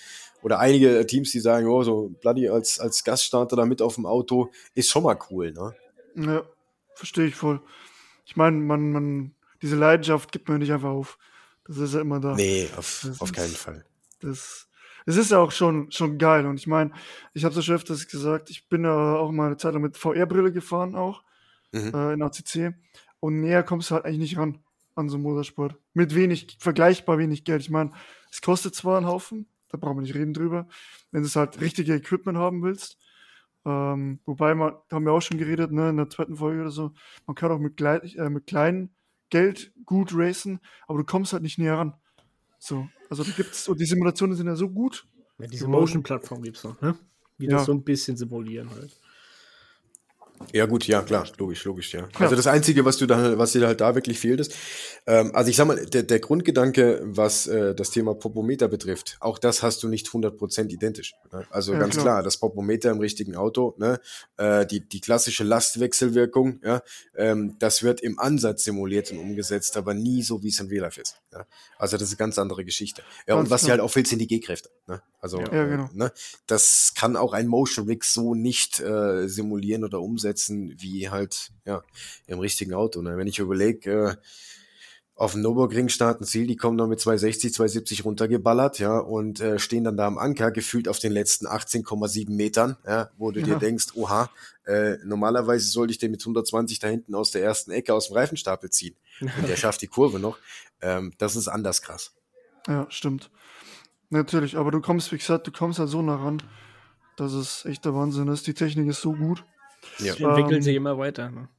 oder 0.41 0.59
einige 0.59 1.05
Teams, 1.05 1.31
die 1.31 1.39
sagen, 1.39 1.67
oh, 1.67 1.83
so 1.83 2.09
Bloody 2.21 2.49
als, 2.49 2.79
als 2.79 3.03
Gaststarter 3.03 3.55
da 3.55 3.65
mit 3.65 3.81
auf 3.81 3.95
dem 3.95 4.05
Auto 4.07 4.49
ist 4.73 4.89
schon 4.89 5.03
mal 5.03 5.17
cool, 5.29 5.51
ne? 5.51 5.75
Ja, 6.15 6.43
verstehe 6.95 7.27
ich 7.27 7.35
voll. 7.35 7.61
Ich 8.25 8.35
meine, 8.35 8.57
man, 8.57 8.91
man, 8.91 9.35
diese 9.61 9.75
Leidenschaft 9.75 10.31
gibt 10.31 10.49
man 10.49 10.57
nicht 10.59 10.71
einfach 10.71 10.89
auf. 10.89 11.19
Das 11.67 11.77
ist 11.77 11.93
ja 11.93 12.01
immer 12.01 12.19
da. 12.19 12.33
Nee, 12.35 12.69
auf, 12.75 13.01
Das 13.05 13.21
auf 13.21 13.29
ist- 13.29 13.35
keinen 13.35 13.53
Fall. 13.53 13.85
Das, 14.21 14.64
es 15.05 15.17
ist 15.17 15.31
ja 15.31 15.39
auch 15.39 15.51
schon, 15.51 15.91
schon 15.91 16.17
geil. 16.17 16.45
Und 16.45 16.59
ich 16.59 16.67
meine, 16.67 16.91
ich 17.33 17.45
habe 17.45 17.55
ja 17.55 17.61
schon 17.61 17.75
öfters 17.75 18.07
gesagt, 18.07 18.49
ich 18.49 18.67
bin 18.69 18.83
ja 18.83 19.15
auch 19.15 19.31
mal 19.31 19.47
eine 19.47 19.57
Zeit 19.57 19.73
lang 19.73 19.81
mit 19.81 19.97
VR-Brille 19.97 20.51
gefahren, 20.51 20.95
auch 20.95 21.23
Mhm. 21.71 21.91
äh, 21.93 22.13
in 22.13 22.21
ACC. 22.21 22.73
Und 23.19 23.41
näher 23.41 23.63
kommst 23.63 23.89
du 23.91 23.95
halt 23.95 24.05
eigentlich 24.05 24.19
nicht 24.19 24.37
ran 24.37 24.59
an 24.95 25.09
so 25.09 25.15
einen 25.17 25.23
Motorsport. 25.23 25.75
Mit 25.93 26.15
wenig, 26.15 26.57
vergleichbar 26.59 27.17
wenig 27.17 27.43
Geld. 27.43 27.61
Ich 27.61 27.69
meine, 27.69 27.91
es 28.31 28.41
kostet 28.41 28.75
zwar 28.75 28.97
einen 28.97 29.07
Haufen, 29.07 29.49
da 29.69 29.77
brauchen 29.77 29.97
wir 29.97 30.01
nicht 30.03 30.15
reden 30.15 30.33
drüber, 30.33 30.67
wenn 31.11 31.21
du 31.21 31.27
es 31.27 31.35
halt 31.35 31.59
richtige 31.59 31.93
Equipment 31.95 32.37
haben 32.37 32.63
willst. 32.63 32.97
Ähm, 33.65 34.19
wobei, 34.25 34.53
man, 34.55 34.73
da 34.89 34.95
haben 34.95 35.05
wir 35.05 35.11
auch 35.11 35.21
schon 35.21 35.37
geredet, 35.37 35.71
ne, 35.71 35.89
in 35.89 35.97
der 35.97 36.09
zweiten 36.09 36.37
Folge 36.37 36.61
oder 36.61 36.69
so, 36.71 36.93
man 37.25 37.35
kann 37.35 37.51
auch 37.51 37.59
mit, 37.59 37.77
glei- 37.77 38.15
äh, 38.15 38.29
mit 38.29 38.45
kleinem 38.47 38.91
Geld 39.31 39.73
gut 39.85 40.11
racen, 40.13 40.59
aber 40.87 40.99
du 40.99 41.03
kommst 41.03 41.33
halt 41.33 41.41
nicht 41.43 41.57
näher 41.57 41.77
ran. 41.77 41.93
So, 42.65 42.87
also 43.11 43.23
da 43.23 43.29
gibt's, 43.29 43.67
und 43.67 43.79
die 43.79 43.85
Simulationen 43.85 44.35
sind 44.35 44.47
ja 44.47 44.55
so 44.55 44.67
gut. 44.67 45.05
Ja, 45.37 45.45
diese. 45.45 45.67
Motion-Plattform 45.67 46.41
gibt's 46.41 46.63
noch, 46.63 46.81
ne? 46.81 46.97
Die 47.37 47.45
Ja. 47.45 47.57
das 47.57 47.65
so 47.65 47.73
ein 47.73 47.83
bisschen 47.83 48.17
simulieren 48.17 48.71
halt. 48.71 48.99
Ja, 50.53 50.65
gut, 50.65 50.87
ja, 50.87 51.01
klar, 51.01 51.27
logisch, 51.37 51.63
logisch, 51.65 51.93
ja. 51.93 52.07
Also 52.19 52.35
das 52.35 52.47
Einzige, 52.47 52.85
was 52.85 52.97
du 52.97 53.05
da, 53.05 53.37
was 53.37 53.51
dir 53.53 53.65
halt 53.67 53.81
da 53.81 53.95
wirklich 53.95 54.19
fehlt, 54.19 54.39
ist, 54.39 54.53
ähm, 55.07 55.31
also 55.33 55.49
ich 55.49 55.55
sag 55.55 55.67
mal, 55.67 55.85
der, 55.85 56.03
der 56.03 56.19
Grundgedanke, 56.19 57.01
was 57.03 57.47
äh, 57.47 57.75
das 57.75 57.91
Thema 57.91 58.15
Popometer 58.15 58.67
betrifft, 58.67 59.17
auch 59.19 59.37
das 59.37 59.63
hast 59.63 59.83
du 59.83 59.87
nicht 59.87 60.07
100% 60.07 60.69
identisch. 60.71 61.13
Ne? 61.31 61.45
Also 61.49 61.73
Ja, 61.73 61.79
ganz 61.79 61.93
klar. 61.93 62.05
klar. 62.05 62.23
das 62.23 62.37
Popometer 62.37 62.91
im 62.91 62.99
richtigen 62.99 63.35
Auto, 63.35 63.75
ne? 63.77 63.99
äh, 64.37 64.65
die, 64.65 64.81
die 64.87 65.01
klassische 65.01 65.43
Lastwechselwirkung, 65.43 66.59
ja, 66.63 66.81
ähm, 67.15 67.55
das 67.59 67.83
wird 67.83 68.01
im 68.01 68.19
Ansatz 68.19 68.63
simuliert 68.63 69.11
und 69.11 69.19
umgesetzt, 69.19 69.77
aber 69.77 69.93
nie 69.93 70.23
so, 70.23 70.41
wie 70.43 70.49
es 70.49 70.59
in 70.59 70.67
Real 70.67 70.83
Life 70.83 70.99
ist. 71.01 71.17
Ja? 71.31 71.45
Also 71.77 71.97
das 71.97 72.07
ist 72.07 72.13
eine 72.13 72.17
ganz 72.17 72.39
andere 72.39 72.63
Geschichte. 72.65 73.01
Ja, 73.27 73.35
Ganz 73.35 73.45
und 73.45 73.51
was 73.51 73.61
dir 73.61 73.65
klar. 73.67 73.77
halt 73.77 73.81
auch 73.81 73.91
fehlt, 73.91 74.07
sind 74.07 74.19
die 74.19 74.27
G-Kräfte. 74.27 74.69
Ne? 74.87 75.01
Also 75.19 75.39
Ja, 75.39 75.47
äh, 75.47 75.69
genau. 75.69 75.89
ne? 75.93 76.11
das 76.47 76.93
kann 76.95 77.15
auch 77.15 77.33
ein 77.33 77.47
Motion 77.47 77.87
Rig 77.87 78.03
so 78.05 78.33
nicht 78.33 78.79
äh, 78.79 79.27
simulieren 79.27 79.83
oder 79.83 80.01
umsetzen, 80.01 80.34
wie 80.49 81.09
halt 81.09 81.51
ja 81.65 81.83
im 82.27 82.39
richtigen 82.39 82.73
Auto. 82.73 83.01
Ne? 83.01 83.17
Wenn 83.17 83.27
ich 83.27 83.39
überlege, 83.39 83.91
äh, 83.91 84.15
auf 85.17 85.31
dem 85.31 85.41
Nürburgring 85.41 85.87
starten 85.87 86.25
Ziel, 86.25 86.45
die 86.45 86.57
kommen 86.57 86.77
dann 86.77 86.89
mit 86.89 86.99
260, 86.99 87.53
270 87.53 88.03
runtergeballert, 88.03 88.79
ja, 88.79 88.97
und 88.97 89.39
äh, 89.39 89.59
stehen 89.59 89.85
dann 89.85 89.95
da 89.95 90.07
am 90.07 90.17
Anker, 90.17 90.51
gefühlt 90.51 90.89
auf 90.89 90.99
den 90.99 91.13
letzten 91.13 91.47
18,7 91.47 92.29
Metern, 92.31 92.75
ja, 92.85 93.09
wo 93.17 93.31
du 93.31 93.39
ja. 93.39 93.45
dir 93.45 93.55
denkst, 93.55 93.95
oha, 93.95 94.29
äh, 94.65 94.97
normalerweise 95.05 95.69
sollte 95.69 95.91
ich 95.91 95.99
den 95.99 96.11
mit 96.11 96.21
120 96.21 96.79
da 96.79 96.89
hinten 96.89 97.15
aus 97.15 97.31
der 97.31 97.43
ersten 97.43 97.71
Ecke 97.71 97.93
aus 97.93 98.07
dem 98.07 98.17
Reifenstapel 98.17 98.69
ziehen. 98.69 98.95
Und 99.21 99.47
der 99.47 99.55
schafft 99.55 99.81
die 99.81 99.87
Kurve 99.87 100.19
noch. 100.19 100.37
Ähm, 100.81 101.13
das 101.17 101.37
ist 101.37 101.47
anders 101.47 101.81
krass. 101.81 102.13
Ja, 102.67 102.85
stimmt. 102.89 103.31
Natürlich, 104.09 104.57
aber 104.57 104.71
du 104.71 104.81
kommst, 104.81 105.11
wie 105.13 105.17
gesagt, 105.17 105.47
du 105.47 105.51
kommst 105.51 105.79
halt 105.79 105.89
so 105.89 106.01
nah 106.01 106.15
ran, 106.15 106.43
dass 107.15 107.31
es 107.31 107.63
echt 107.65 107.85
der 107.85 107.95
Wahnsinn 107.95 108.27
ist. 108.27 108.47
Die 108.47 108.53
Technik 108.53 108.89
ist 108.89 109.01
so 109.01 109.13
gut. 109.13 109.45
Ja. 109.99 110.13
Sie 110.15 110.23
entwickeln 110.23 110.55
ähm, 110.55 110.61
sich 110.61 110.75
immer 110.75 110.97
weiter. 110.97 111.29
Ne? 111.31 111.49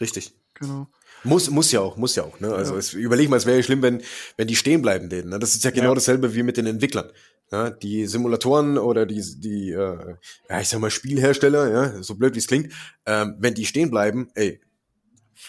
Richtig. 0.00 0.34
Genau. 0.54 0.88
Muss, 1.24 1.50
muss 1.50 1.72
ja 1.72 1.80
auch, 1.80 1.96
muss 1.96 2.16
ja 2.16 2.24
auch. 2.24 2.40
Ne? 2.40 2.52
Also 2.52 2.74
ja. 2.74 2.78
es, 2.78 2.92
überleg 2.92 3.28
mal, 3.28 3.36
es 3.36 3.46
wäre 3.46 3.56
ja 3.56 3.62
schlimm, 3.62 3.82
wenn, 3.82 4.02
wenn 4.36 4.48
die 4.48 4.56
stehen 4.56 4.82
bleiben 4.82 5.08
denen. 5.08 5.30
Ne? 5.30 5.38
Das 5.38 5.54
ist 5.54 5.64
ja 5.64 5.70
genau 5.70 5.90
ja. 5.90 5.94
dasselbe 5.94 6.34
wie 6.34 6.42
mit 6.42 6.56
den 6.56 6.66
Entwicklern. 6.66 7.10
Ja? 7.50 7.70
Die 7.70 8.06
Simulatoren 8.06 8.78
oder 8.78 9.06
die, 9.06 9.22
die 9.38 9.70
äh, 9.70 10.16
ja, 10.48 10.60
ich 10.60 10.68
sag 10.68 10.80
mal, 10.80 10.90
Spielhersteller, 10.90 11.70
ja, 11.70 12.02
so 12.02 12.14
blöd 12.16 12.34
wie 12.34 12.38
es 12.38 12.46
klingt, 12.46 12.72
ähm, 13.06 13.36
wenn 13.38 13.54
die 13.54 13.66
stehen 13.66 13.90
bleiben, 13.90 14.30
ey, 14.34 14.60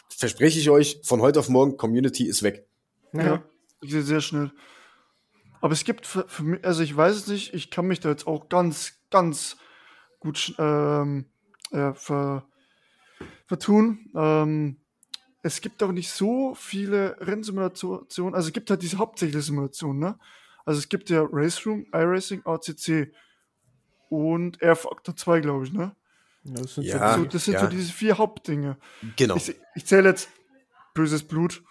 verspreche 0.10 0.60
ich 0.60 0.70
euch, 0.70 1.02
von 1.04 1.22
heute 1.22 1.40
auf 1.40 1.50
morgen, 1.50 1.78
Community 1.78 2.26
ist 2.26 2.44
weg. 2.44 2.68
Ja, 3.14 3.44
ja. 3.82 4.02
sehr 4.02 4.22
schnell. 4.22 4.52
Aber 5.62 5.74
es 5.74 5.84
gibt 5.84 6.06
für, 6.06 6.28
für, 6.28 6.44
mich, 6.44 6.64
also 6.64 6.84
ich 6.84 6.96
weiß 6.96 7.16
es 7.16 7.28
nicht, 7.28 7.54
ich 7.54 7.70
kann 7.70 7.88
mich 7.88 8.00
da 8.00 8.10
jetzt 8.10 8.28
auch 8.28 8.50
ganz, 8.50 8.94
ganz 9.10 9.58
gut 10.20 10.56
ähm, 10.58 11.26
äh, 11.72 11.94
ver, 11.94 12.46
vertun. 13.48 14.10
Ähm, 14.16 14.78
es 15.42 15.62
gibt 15.62 15.82
auch 15.84 15.92
nicht 15.92 16.12
so 16.12 16.54
viele 16.56 17.16
Rennsimulationen, 17.20 18.36
also 18.36 18.48
es 18.48 18.54
gibt 18.54 18.70
halt 18.70 18.82
diese 18.82 18.98
hauptsächliche 18.98 19.42
Simulation, 19.42 19.98
ne? 20.00 20.20
Also 20.66 20.80
es 20.80 20.90
gibt 20.90 21.10
ja 21.10 21.26
Race 21.32 21.66
Room, 21.66 21.86
iRacing, 21.94 22.44
ACC 22.46 23.14
und 24.10 24.62
Air 24.62 24.76
Factor 24.76 25.16
2, 25.16 25.40
glaube 25.40 25.66
ich, 25.66 25.74
ne? 25.74 25.96
Das 26.44 26.76
sind, 26.76 26.84
ja, 26.84 27.18
so, 27.18 27.26
das 27.26 27.46
sind 27.46 27.54
ja. 27.56 27.62
so 27.62 27.68
diese 27.68 27.92
vier 27.92 28.18
Hauptdinge. 28.18 28.78
Genau. 29.16 29.36
Ich, 29.36 29.56
ich 29.76 29.86
zähle 29.86 30.10
jetzt 30.10 30.30
böses 30.94 31.24
Blut, 31.24 31.64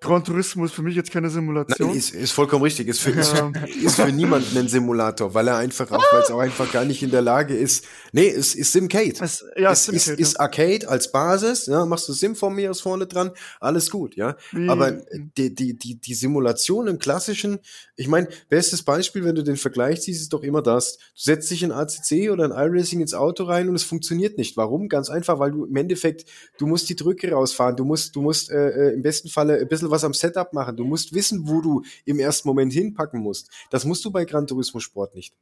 Gran 0.00 0.22
Turismo 0.22 0.64
ist 0.64 0.74
für 0.74 0.82
mich 0.82 0.94
jetzt 0.94 1.10
keine 1.10 1.28
Simulation. 1.28 1.88
Nein, 1.88 1.96
ist, 1.96 2.14
ist 2.14 2.30
vollkommen 2.30 2.62
richtig. 2.62 2.86
Ist 2.86 3.00
für, 3.00 3.10
ist, 3.10 3.34
ist 3.82 3.96
für 3.96 4.12
niemanden 4.12 4.56
ein 4.56 4.68
Simulator, 4.68 5.34
weil 5.34 5.48
er 5.48 5.56
einfach 5.56 5.90
auch, 5.90 6.04
weil 6.12 6.22
es 6.22 6.30
auch 6.30 6.38
einfach 6.38 6.70
gar 6.70 6.84
nicht 6.84 7.02
in 7.02 7.10
der 7.10 7.22
Lage 7.22 7.56
ist. 7.56 7.84
Nee, 8.12 8.28
es 8.28 8.54
ist 8.54 8.72
Simcade. 8.72 9.14
Es, 9.20 9.44
ja, 9.56 9.72
es 9.72 9.86
Simcade, 9.86 9.96
ist, 9.96 10.06
ja. 10.06 10.14
ist 10.14 10.40
Arcade 10.40 10.88
als 10.88 11.10
Basis, 11.10 11.66
ja, 11.66 11.84
machst 11.84 12.08
du 12.08 12.12
Sim 12.12 12.36
von 12.36 12.54
mir 12.54 12.70
aus 12.70 12.80
vorne 12.80 13.06
dran, 13.06 13.32
alles 13.58 13.90
gut, 13.90 14.14
ja. 14.14 14.36
Wie? 14.52 14.68
Aber 14.68 14.92
die, 15.36 15.52
die, 15.52 15.76
die, 15.76 15.96
die 15.96 16.14
Simulation 16.14 16.86
im 16.86 17.00
klassischen, 17.00 17.58
ich 17.96 18.06
meine, 18.06 18.28
bestes 18.48 18.84
Beispiel, 18.84 19.24
wenn 19.24 19.34
du 19.34 19.42
den 19.42 19.56
Vergleich 19.56 20.02
siehst, 20.02 20.22
ist 20.22 20.32
doch 20.32 20.44
immer 20.44 20.62
das. 20.62 20.98
Du 20.98 21.02
setzt 21.16 21.50
dich 21.50 21.64
in 21.64 21.72
ACC 21.72 22.30
oder 22.30 22.44
in 22.44 22.52
iRacing 22.52 23.00
ins 23.00 23.14
Auto 23.14 23.44
rein 23.44 23.68
und 23.68 23.74
es 23.74 23.82
funktioniert 23.82 24.38
nicht. 24.38 24.56
Warum? 24.56 24.88
Ganz 24.88 25.10
einfach, 25.10 25.40
weil 25.40 25.50
du 25.50 25.64
im 25.64 25.74
Endeffekt, 25.74 26.24
du 26.56 26.68
musst 26.68 26.88
die 26.88 26.96
Drücke 26.96 27.32
rausfahren, 27.32 27.74
du 27.74 27.84
musst, 27.84 28.14
du 28.14 28.22
musst 28.22 28.50
äh, 28.50 28.90
äh 28.90 28.94
im 28.94 29.02
besten 29.02 29.28
Falle 29.28 29.58
ein 29.58 29.66
bisschen 29.66 29.87
bisschen 29.88 29.92
was 29.92 30.04
am 30.04 30.14
Setup 30.14 30.52
machen. 30.52 30.76
Du 30.76 30.84
musst 30.84 31.12
wissen, 31.14 31.48
wo 31.48 31.60
du 31.60 31.82
im 32.04 32.18
ersten 32.18 32.48
Moment 32.48 32.72
hinpacken 32.72 33.20
musst. 33.20 33.50
Das 33.70 33.84
musst 33.84 34.04
du 34.04 34.10
bei 34.10 34.24
Gran 34.24 34.46
Turismo 34.46 34.80
Sport 34.80 35.14
nicht. 35.14 35.34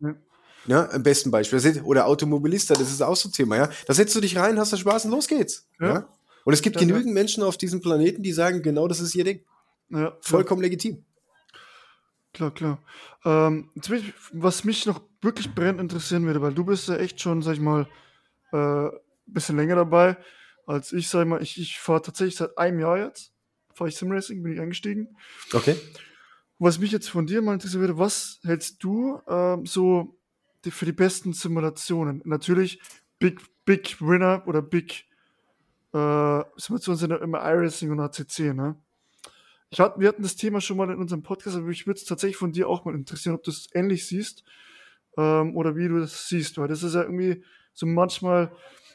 Ja. 0.00 0.14
Ja, 0.66 0.88
am 0.90 1.02
besten 1.02 1.30
Beispiel. 1.30 1.82
Oder 1.84 2.06
Automobilista, 2.06 2.72
das 2.72 2.90
ist 2.90 3.02
auch 3.02 3.16
so 3.16 3.28
ein 3.28 3.32
Thema, 3.32 3.56
ja. 3.56 3.70
Da 3.86 3.92
setzt 3.92 4.16
du 4.16 4.20
dich 4.20 4.38
rein, 4.38 4.58
hast 4.58 4.72
du 4.72 4.78
Spaß 4.78 5.04
und 5.04 5.10
los 5.10 5.28
geht's. 5.28 5.68
Ja. 5.78 5.86
ja? 5.86 6.08
Und 6.44 6.54
es 6.54 6.62
gibt 6.62 6.76
ja, 6.76 6.86
genügend. 6.86 7.12
Menschen 7.12 7.42
auf 7.42 7.58
diesem 7.58 7.82
Planeten, 7.82 8.22
die 8.22 8.32
sagen, 8.32 8.62
genau 8.62 8.88
das 8.88 9.00
ist 9.00 9.14
ihr 9.14 9.24
Ding. 9.24 9.40
Ja, 9.90 10.16
Vollkommen 10.22 10.62
legitim. 10.62 11.04
Klar, 12.32 12.52
klar. 12.52 12.78
Ähm, 13.24 13.70
was 14.32 14.64
mich 14.64 14.86
noch 14.86 15.02
wirklich 15.20 15.54
brennend 15.54 15.80
interessieren 15.80 16.24
würde, 16.24 16.40
weil 16.40 16.54
du 16.54 16.64
bist 16.64 16.88
ja 16.88 16.96
echt 16.96 17.20
schon, 17.20 17.42
sag 17.42 17.54
ich 17.54 17.60
mal, 17.60 17.86
äh, 18.52 18.88
bisschen 19.26 19.56
länger 19.56 19.76
dabei 19.76 20.16
als 20.66 20.92
ich, 20.92 21.08
sag 21.08 21.22
ich 21.22 21.28
mal, 21.28 21.42
ich, 21.42 21.60
ich 21.60 21.78
fahre 21.78 22.02
tatsächlich 22.02 22.36
seit 22.36 22.56
einem 22.58 22.80
Jahr 22.80 22.98
jetzt 22.98 23.32
fahre 23.74 23.88
ich 23.88 23.96
Simracing, 23.96 24.42
bin 24.42 24.52
ich 24.52 24.60
eingestiegen. 24.60 25.16
Okay. 25.52 25.76
Was 26.58 26.78
mich 26.78 26.92
jetzt 26.92 27.10
von 27.10 27.26
dir 27.26 27.42
mal 27.42 27.54
interessiert 27.54 27.80
würde, 27.80 27.98
was 27.98 28.40
hältst 28.44 28.82
du 28.82 29.20
ähm, 29.28 29.66
so 29.66 30.16
die, 30.64 30.70
für 30.70 30.86
die 30.86 30.92
besten 30.92 31.32
Simulationen? 31.32 32.22
Natürlich 32.24 32.80
Big, 33.18 33.40
Big 33.64 34.00
Winner 34.00 34.44
oder 34.46 34.62
Big 34.62 35.06
äh, 35.92 36.44
Simulationen 36.56 36.98
sind 36.98 37.10
ja 37.10 37.16
immer 37.16 37.40
iRacing 37.40 37.90
und 37.90 38.00
ACC, 38.00 38.54
ne? 38.54 38.76
Ich 39.70 39.80
hat, 39.80 39.98
wir 39.98 40.06
hatten 40.06 40.22
das 40.22 40.36
Thema 40.36 40.60
schon 40.60 40.76
mal 40.76 40.90
in 40.90 40.98
unserem 40.98 41.22
Podcast, 41.22 41.56
aber 41.56 41.68
ich 41.70 41.86
würde 41.86 41.98
es 41.98 42.04
tatsächlich 42.04 42.36
von 42.36 42.52
dir 42.52 42.68
auch 42.68 42.84
mal 42.84 42.94
interessieren, 42.94 43.34
ob 43.34 43.42
du 43.42 43.50
es 43.50 43.68
ähnlich 43.74 44.06
siehst 44.06 44.44
ähm, 45.16 45.56
oder 45.56 45.74
wie 45.74 45.88
du 45.88 45.98
das 45.98 46.28
siehst, 46.28 46.58
weil 46.58 46.68
das 46.68 46.82
ist 46.82 46.94
ja 46.94 47.02
irgendwie 47.02 47.42
so 47.72 47.86
manchmal 47.86 48.52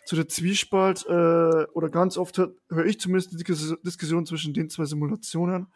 zu 0.09 0.15
der 0.15 0.27
Zwiespalt 0.27 1.05
äh, 1.05 1.67
oder 1.71 1.89
ganz 1.91 2.17
oft 2.17 2.39
höre 2.39 2.51
hör 2.69 2.83
ich 2.83 2.99
zumindest 2.99 3.31
die 3.31 3.43
Diskussion 3.83 4.25
zwischen 4.25 4.55
den 4.55 4.67
zwei 4.67 4.85
Simulationen. 4.85 5.67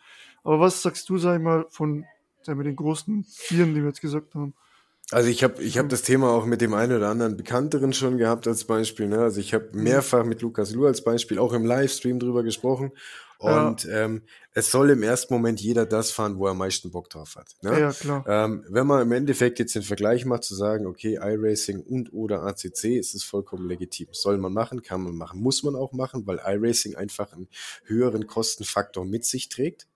Aber 0.44 0.60
was 0.60 0.82
sagst 0.82 1.08
du, 1.08 1.20
sag 1.20 1.36
ich 1.36 1.44
mal, 1.44 1.68
von 1.70 2.04
ja, 2.48 2.56
mit 2.56 2.66
den 2.66 2.76
großen 2.76 3.26
Vieren, 3.26 3.76
die 3.76 3.82
wir 3.82 3.90
jetzt 3.90 4.02
gesagt 4.02 4.34
haben? 4.34 4.56
Also 5.12 5.30
ich 5.30 5.44
habe 5.44 5.62
ich 5.62 5.78
hab 5.78 5.90
das 5.90 6.02
Thema 6.02 6.32
auch 6.32 6.46
mit 6.46 6.62
dem 6.62 6.74
einen 6.74 6.98
oder 6.98 7.10
anderen 7.10 7.38
Bekannteren 7.38 7.94
schon 7.94 8.18
gehabt 8.18 8.48
als 8.48 8.64
Beispiel. 8.64 9.08
Ne? 9.08 9.20
Also 9.20 9.40
ich 9.40 9.54
habe 9.54 9.70
mhm. 9.72 9.84
mehrfach 9.84 10.26
mit 10.26 10.42
Lukas 10.42 10.72
Lu 10.72 10.86
als 10.86 11.04
Beispiel 11.04 11.40
auch 11.40 11.54
im 11.54 11.66
Livestream 11.66 12.20
drüber 12.20 12.44
gesprochen. 12.44 12.92
Und 13.44 13.84
ja. 13.84 14.06
ähm, 14.06 14.22
es 14.54 14.72
soll 14.72 14.90
im 14.92 15.04
ersten 15.04 15.34
Moment 15.34 15.60
jeder 15.60 15.86
das 15.86 16.12
fahren, 16.12 16.38
wo 16.38 16.46
er 16.46 16.52
am 16.52 16.60
meisten 16.60 16.92
Bock 16.92 17.10
drauf 17.10 17.36
hat. 17.36 17.56
Ne? 17.62 17.78
Ja, 17.78 17.92
klar. 17.92 18.24
Ähm, 18.26 18.64
wenn 18.70 18.88
man 18.88 19.02
im 19.02 19.12
Endeffekt 19.12 19.60
jetzt 19.60 19.76
den 19.76 19.84
Vergleich 19.84 20.24
macht, 20.24 20.46
zu 20.46 20.56
sagen, 20.56 20.88
okay, 20.88 21.20
iRacing 21.22 21.82
und 21.82 22.14
oder 22.14 22.44
ACC, 22.44 22.98
ist 22.98 23.14
es 23.14 23.24
vollkommen 23.24 23.68
legitim. 23.68 24.08
Soll 24.14 24.38
man 24.38 24.54
machen, 24.54 24.82
kann 24.82 25.02
man 25.02 25.18
machen, 25.18 25.42
muss 25.42 25.62
man 25.64 25.76
auch 25.76 25.92
machen, 25.92 26.26
weil 26.26 26.40
iRacing 26.46 26.96
einfach 26.96 27.34
einen 27.34 27.50
höheren 27.84 28.28
Kostenfaktor 28.28 29.04
mit 29.04 29.26
sich 29.26 29.50
trägt, 29.50 29.88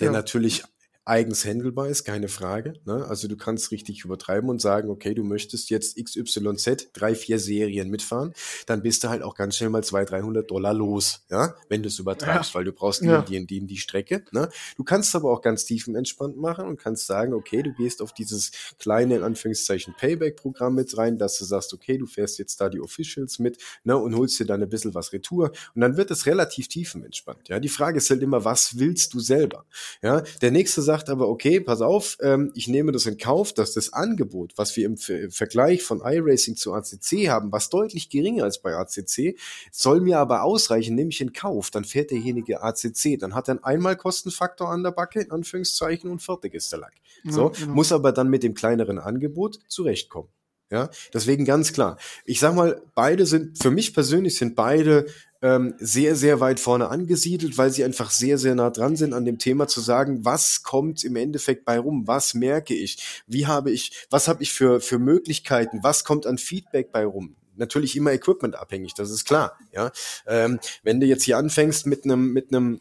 der 0.00 0.06
ja. 0.06 0.12
natürlich 0.12 0.64
eigens 1.06 1.44
handelbar 1.44 1.88
ist, 1.88 2.04
keine 2.04 2.26
Frage. 2.26 2.74
Ne? 2.84 3.06
Also 3.06 3.28
du 3.28 3.36
kannst 3.36 3.70
richtig 3.70 4.04
übertreiben 4.04 4.50
und 4.50 4.60
sagen, 4.60 4.90
okay, 4.90 5.14
du 5.14 5.22
möchtest 5.22 5.70
jetzt 5.70 5.96
XYZ 5.96 6.88
drei, 6.92 7.14
vier 7.14 7.38
Serien 7.38 7.88
mitfahren, 7.88 8.34
dann 8.66 8.82
bist 8.82 9.04
du 9.04 9.08
halt 9.08 9.22
auch 9.22 9.36
ganz 9.36 9.56
schnell 9.56 9.70
mal 9.70 9.84
200, 9.84 10.10
300 10.10 10.50
Dollar 10.50 10.74
los, 10.74 11.24
ja, 11.30 11.54
wenn 11.68 11.82
du 11.82 11.88
es 11.88 12.00
übertreibst, 12.00 12.50
ja. 12.50 12.54
weil 12.58 12.64
du 12.64 12.72
brauchst 12.72 13.02
die, 13.02 13.06
ja. 13.06 13.22
die, 13.22 13.46
die, 13.46 13.64
die 13.64 13.76
Strecke. 13.76 14.24
Ne? 14.32 14.48
Du 14.76 14.82
kannst 14.82 15.14
aber 15.14 15.30
auch 15.30 15.42
ganz 15.42 15.64
tiefenentspannt 15.64 16.36
machen 16.36 16.66
und 16.66 16.76
kannst 16.76 17.06
sagen, 17.06 17.34
okay, 17.34 17.62
du 17.62 17.72
gehst 17.72 18.02
auf 18.02 18.12
dieses 18.12 18.50
kleine, 18.80 19.16
in 19.16 19.22
Anführungszeichen, 19.22 19.94
Payback-Programm 19.96 20.74
mit 20.74 20.96
rein, 20.98 21.18
dass 21.18 21.38
du 21.38 21.44
sagst, 21.44 21.72
okay, 21.72 21.98
du 21.98 22.06
fährst 22.06 22.38
jetzt 22.40 22.60
da 22.60 22.68
die 22.68 22.80
Officials 22.80 23.38
mit 23.38 23.58
ne, 23.84 23.96
und 23.96 24.16
holst 24.16 24.40
dir 24.40 24.44
dann 24.44 24.60
ein 24.60 24.68
bisschen 24.68 24.92
was 24.94 25.12
Retour 25.12 25.52
und 25.76 25.80
dann 25.80 25.96
wird 25.96 26.10
es 26.10 26.26
relativ 26.26 26.66
tiefenentspannt. 26.66 27.48
Ja? 27.48 27.60
Die 27.60 27.68
Frage 27.68 27.98
ist 27.98 28.10
halt 28.10 28.22
immer, 28.22 28.44
was 28.44 28.76
willst 28.80 29.14
du 29.14 29.20
selber? 29.20 29.66
Ja? 30.02 30.22
Der 30.42 30.50
nächste 30.50 30.82
sagt, 30.82 30.95
sagt 30.96 31.10
aber, 31.10 31.28
okay, 31.28 31.60
pass 31.60 31.82
auf, 31.82 32.16
ähm, 32.22 32.50
ich 32.54 32.68
nehme 32.68 32.90
das 32.90 33.04
in 33.04 33.18
Kauf, 33.18 33.52
dass 33.52 33.74
das 33.74 33.92
Angebot, 33.92 34.54
was 34.56 34.74
wir 34.76 34.86
im, 34.86 34.96
im 35.08 35.30
Vergleich 35.30 35.82
von 35.82 36.00
iRacing 36.02 36.56
zu 36.56 36.72
ACC 36.72 37.28
haben, 37.28 37.52
was 37.52 37.68
deutlich 37.68 38.08
geringer 38.08 38.44
als 38.44 38.62
bei 38.62 38.74
ACC, 38.74 39.38
soll 39.70 40.00
mir 40.00 40.18
aber 40.18 40.42
ausreichen, 40.42 40.94
nehme 40.94 41.10
ich 41.10 41.20
in 41.20 41.34
Kauf, 41.34 41.70
dann 41.70 41.84
fährt 41.84 42.10
derjenige 42.10 42.62
ACC, 42.62 43.18
dann 43.18 43.34
hat 43.34 43.48
er 43.48 43.52
einen 43.52 43.64
Einmalkostenfaktor 43.64 44.70
an 44.70 44.82
der 44.82 44.92
Backe, 44.92 45.20
in 45.20 45.30
Anführungszeichen, 45.30 46.10
und 46.10 46.22
fertig 46.22 46.54
ist 46.54 46.72
der 46.72 46.80
Lack. 46.80 46.94
So, 47.24 47.50
ja, 47.50 47.60
genau. 47.60 47.74
muss 47.74 47.92
aber 47.92 48.12
dann 48.12 48.28
mit 48.28 48.42
dem 48.42 48.54
kleineren 48.54 48.98
Angebot 48.98 49.58
zurechtkommen. 49.68 50.30
Ja, 50.70 50.90
deswegen 51.14 51.44
ganz 51.44 51.72
klar. 51.72 51.96
Ich 52.24 52.40
sag 52.40 52.54
mal, 52.54 52.82
beide 52.94 53.24
sind, 53.24 53.62
für 53.62 53.70
mich 53.70 53.94
persönlich 53.94 54.36
sind 54.36 54.56
beide 54.56 55.06
ähm, 55.46 55.74
sehr, 55.78 56.16
sehr 56.16 56.40
weit 56.40 56.58
vorne 56.58 56.88
angesiedelt, 56.88 57.56
weil 57.56 57.70
sie 57.70 57.84
einfach 57.84 58.10
sehr, 58.10 58.36
sehr 58.36 58.56
nah 58.56 58.70
dran 58.70 58.96
sind 58.96 59.12
an 59.12 59.24
dem 59.24 59.38
Thema 59.38 59.68
zu 59.68 59.80
sagen, 59.80 60.24
was 60.24 60.64
kommt 60.64 61.04
im 61.04 61.14
Endeffekt 61.14 61.64
bei 61.64 61.78
rum, 61.78 62.08
was 62.08 62.34
merke 62.34 62.74
ich, 62.74 63.22
wie 63.28 63.46
habe 63.46 63.70
ich, 63.70 64.06
was 64.10 64.26
habe 64.26 64.42
ich 64.42 64.52
für, 64.52 64.80
für 64.80 64.98
Möglichkeiten, 64.98 65.84
was 65.84 66.02
kommt 66.02 66.26
an 66.26 66.38
Feedback 66.38 66.90
bei 66.90 67.04
rum? 67.04 67.36
Natürlich 67.54 67.96
immer 67.96 68.12
Equipment 68.12 68.56
abhängig, 68.56 68.94
das 68.94 69.10
ist 69.10 69.24
klar. 69.24 69.56
Ja, 69.72 69.92
ähm, 70.26 70.58
wenn 70.82 70.98
du 70.98 71.06
jetzt 71.06 71.22
hier 71.22 71.38
anfängst 71.38 71.86
mit 71.86 72.04
einem 72.04 72.32
mit 72.32 72.52
einem 72.52 72.80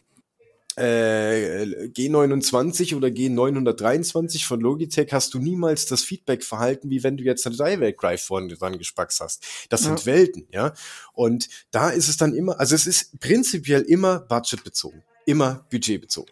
äh, 0.77 1.87
G29 1.87 2.95
oder 2.95 3.07
G923 3.07 4.45
von 4.45 4.61
Logitech 4.61 5.11
hast 5.11 5.33
du 5.33 5.39
niemals 5.39 5.85
das 5.85 6.03
Feedback-Verhalten, 6.03 6.89
wie 6.89 7.03
wenn 7.03 7.17
du 7.17 7.23
jetzt 7.23 7.45
eine 7.45 7.55
Direct 7.55 8.01
Drive 8.01 8.23
vorne 8.23 8.53
dran 8.55 8.77
gespackt 8.77 9.17
hast. 9.19 9.43
Das 9.69 9.81
ja. 9.81 9.87
sind 9.87 10.05
Welten, 10.05 10.47
ja. 10.51 10.73
Und 11.13 11.47
da 11.71 11.89
ist 11.89 12.07
es 12.07 12.17
dann 12.17 12.33
immer, 12.33 12.59
also 12.59 12.75
es 12.75 12.87
ist 12.87 13.19
prinzipiell 13.19 13.81
immer 13.81 14.19
budgetbezogen, 14.19 15.03
immer 15.25 15.65
budgetbezogen. 15.69 16.31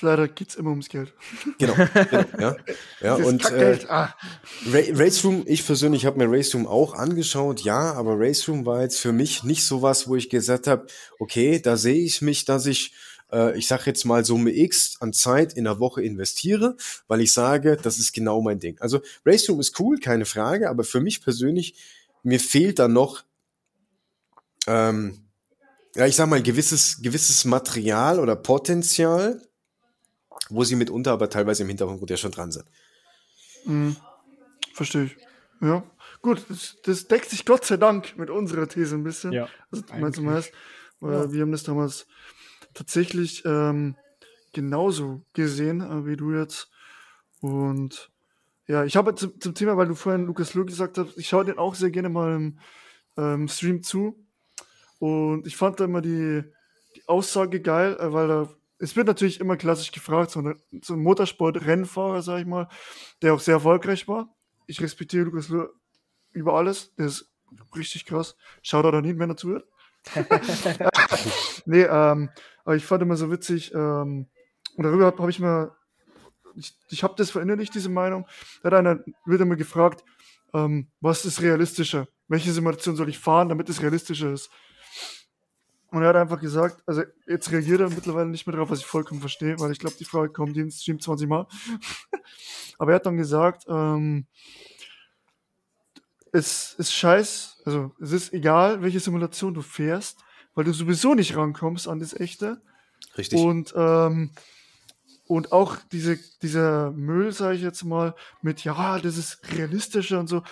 Leider 0.00 0.26
geht's 0.28 0.56
immer 0.56 0.70
ums 0.70 0.88
Geld. 0.88 1.12
Genau, 1.58 1.74
genau 1.74 2.24
ja. 2.40 2.56
ja 3.00 3.14
und 3.14 3.48
äh, 3.52 3.78
ah. 3.88 4.14
Raceroom, 4.66 5.44
ich 5.46 5.64
persönlich 5.64 6.04
habe 6.04 6.18
mir 6.18 6.36
Raceroom 6.36 6.66
auch 6.66 6.94
angeschaut, 6.94 7.60
ja, 7.60 7.92
aber 7.92 8.18
Raceroom 8.18 8.66
war 8.66 8.82
jetzt 8.82 8.98
für 8.98 9.12
mich 9.12 9.44
nicht 9.44 9.64
so 9.64 9.82
was, 9.82 10.08
wo 10.08 10.16
ich 10.16 10.30
gesagt 10.30 10.66
habe, 10.66 10.86
okay, 11.20 11.60
da 11.60 11.76
sehe 11.76 12.04
ich 12.04 12.22
mich, 12.22 12.44
dass 12.44 12.66
ich 12.66 12.92
äh, 13.32 13.56
ich 13.58 13.66
sage 13.66 13.84
jetzt 13.86 14.04
mal 14.04 14.24
Summe 14.24 14.56
X 14.56 14.96
an 15.00 15.12
Zeit 15.12 15.52
in 15.54 15.64
der 15.64 15.80
Woche 15.80 16.02
investiere, 16.02 16.76
weil 17.08 17.20
ich 17.20 17.32
sage, 17.32 17.76
das 17.80 17.98
ist 17.98 18.12
genau 18.12 18.40
mein 18.40 18.58
Ding. 18.58 18.78
Also 18.80 19.00
Race 19.24 19.48
Room 19.48 19.60
ist 19.60 19.78
cool, 19.80 19.98
keine 19.98 20.24
Frage, 20.24 20.70
aber 20.70 20.84
für 20.84 21.00
mich 21.00 21.22
persönlich, 21.22 21.74
mir 22.22 22.40
fehlt 22.40 22.78
da 22.78 22.88
noch, 22.88 23.24
ähm, 24.66 25.18
ja, 25.94 26.06
ich 26.06 26.16
sag 26.16 26.28
mal, 26.28 26.42
gewisses, 26.42 27.00
gewisses 27.02 27.44
Material 27.44 28.18
oder 28.18 28.36
Potenzial, 28.36 29.40
wo 30.48 30.64
sie 30.64 30.76
mitunter 30.76 31.12
aber 31.12 31.30
teilweise 31.30 31.62
im 31.62 31.68
Hintergrund 31.68 32.10
ja 32.10 32.16
schon 32.16 32.32
dran 32.32 32.50
sind. 32.50 32.64
Mhm. 33.64 33.96
Verstehe 34.74 35.04
ich. 35.04 35.16
Ja. 35.60 35.84
Gut, 36.20 36.44
das, 36.48 36.76
das, 36.82 37.06
deckt 37.06 37.30
sich 37.30 37.44
Gott 37.44 37.64
sei 37.64 37.76
Dank 37.76 38.16
mit 38.16 38.30
unserer 38.30 38.66
These 38.66 38.94
ein 38.94 39.04
bisschen. 39.04 39.32
Ja. 39.32 39.48
Also, 39.70 39.84
meinst 39.98 40.18
du 40.18 40.22
meinst, 40.22 40.52
weil 41.00 41.12
ja. 41.12 41.32
wir 41.32 41.42
haben 41.42 41.52
das 41.52 41.64
damals 41.64 42.06
tatsächlich 42.74 43.44
ähm, 43.44 43.96
genauso 44.52 45.22
gesehen 45.32 45.80
äh, 45.80 46.06
wie 46.06 46.16
du 46.16 46.32
jetzt. 46.32 46.70
Und 47.40 48.10
ja, 48.66 48.84
ich 48.84 48.96
habe 48.96 49.14
zum, 49.14 49.38
zum, 49.40 49.54
Thema, 49.54 49.76
weil 49.76 49.88
du 49.88 49.94
vorhin 49.94 50.26
Lukas 50.26 50.54
Lu 50.54 50.64
gesagt 50.64 50.98
hast, 50.98 51.18
ich 51.18 51.28
schaue 51.28 51.44
den 51.44 51.58
auch 51.58 51.74
sehr 51.74 51.90
gerne 51.90 52.08
mal 52.08 52.36
im 52.36 52.58
ähm, 53.16 53.48
Stream 53.48 53.82
zu. 53.82 54.26
Und 54.98 55.46
ich 55.46 55.56
fand 55.56 55.80
da 55.80 55.84
immer 55.84 56.00
die, 56.00 56.42
die 56.96 57.06
Aussage 57.06 57.60
geil, 57.60 57.96
äh, 58.00 58.12
weil 58.12 58.28
da 58.28 58.48
es 58.78 58.96
wird 58.96 59.06
natürlich 59.06 59.40
immer 59.40 59.56
klassisch 59.56 59.92
gefragt, 59.92 60.30
so, 60.30 60.40
eine, 60.40 60.56
so 60.82 60.94
ein 60.94 61.02
Motorsport-Rennfahrer, 61.02 62.22
sag 62.22 62.40
ich 62.40 62.46
mal, 62.46 62.68
der 63.22 63.34
auch 63.34 63.40
sehr 63.40 63.54
erfolgreich 63.54 64.08
war. 64.08 64.34
Ich 64.66 64.80
respektiere 64.80 65.24
Lukas 65.24 65.48
Lu 65.48 65.68
über 66.32 66.54
alles. 66.54 66.94
Der 66.96 67.06
ist 67.06 67.30
richtig 67.74 68.04
krass. 68.04 68.36
Schaut 68.62 68.84
da 68.84 69.00
nicht, 69.00 69.18
wenn 69.18 69.30
er 69.30 69.36
zuhört. 69.36 69.64
nee, 71.66 71.82
ähm, 71.82 72.30
aber 72.64 72.76
ich 72.76 72.84
fand 72.84 73.02
immer 73.02 73.16
so 73.16 73.30
witzig, 73.30 73.72
ähm, 73.74 74.26
und 74.76 74.84
darüber 74.84 75.06
habe 75.06 75.22
hab 75.22 75.28
ich 75.28 75.38
mal, 75.38 75.72
ich, 76.56 76.76
ich 76.88 77.02
habe 77.02 77.14
das 77.16 77.30
verinnerlicht, 77.30 77.74
diese 77.74 77.88
Meinung. 77.88 78.26
Da 78.62 78.68
hat 78.68 78.74
einer, 78.74 79.00
wird 79.24 79.40
immer 79.40 79.56
gefragt, 79.56 80.04
ähm, 80.52 80.88
was 81.00 81.24
ist 81.24 81.42
realistischer? 81.42 82.08
Welche 82.28 82.52
Simulation 82.52 82.96
soll 82.96 83.08
ich 83.08 83.18
fahren, 83.18 83.48
damit 83.48 83.68
es 83.68 83.82
realistischer 83.82 84.32
ist? 84.32 84.50
Und 85.90 86.02
er 86.02 86.08
hat 86.08 86.16
einfach 86.16 86.40
gesagt, 86.40 86.82
also 86.86 87.02
jetzt 87.28 87.52
reagiert 87.52 87.80
er 87.80 87.88
mittlerweile 87.88 88.28
nicht 88.28 88.46
mehr 88.46 88.56
drauf, 88.56 88.70
was 88.70 88.80
ich 88.80 88.86
vollkommen 88.86 89.20
verstehe, 89.20 89.58
weil 89.60 89.70
ich 89.70 89.78
glaube, 89.78 89.94
die 89.96 90.04
Frage 90.04 90.32
kommt 90.32 90.56
jeden 90.56 90.70
Stream 90.70 90.98
20 90.98 91.28
Mal. 91.28 91.46
Aber 92.78 92.90
er 92.90 92.96
hat 92.96 93.06
dann 93.06 93.16
gesagt, 93.16 93.64
ähm, 93.68 94.26
es 96.32 96.74
ist 96.74 96.92
scheiß, 96.92 97.62
also 97.64 97.92
es 98.00 98.10
ist 98.10 98.32
egal, 98.32 98.82
welche 98.82 98.98
Simulation 98.98 99.54
du 99.54 99.62
fährst, 99.62 100.23
weil 100.54 100.64
du 100.64 100.72
sowieso 100.72 101.14
nicht 101.14 101.36
rankommst 101.36 101.88
an 101.88 102.00
das 102.00 102.14
echte. 102.14 102.60
Richtig. 103.16 103.38
Und, 103.38 103.74
ähm, 103.76 104.30
und 105.26 105.52
auch 105.52 105.76
diese, 105.90 106.18
dieser 106.42 106.90
Müll, 106.90 107.32
sage 107.32 107.56
ich 107.56 107.62
jetzt 107.62 107.84
mal, 107.84 108.14
mit, 108.42 108.62
ja, 108.64 108.98
das 108.98 109.16
ist 109.16 109.40
realistischer 109.56 110.20
und 110.20 110.28
so. 110.28 110.42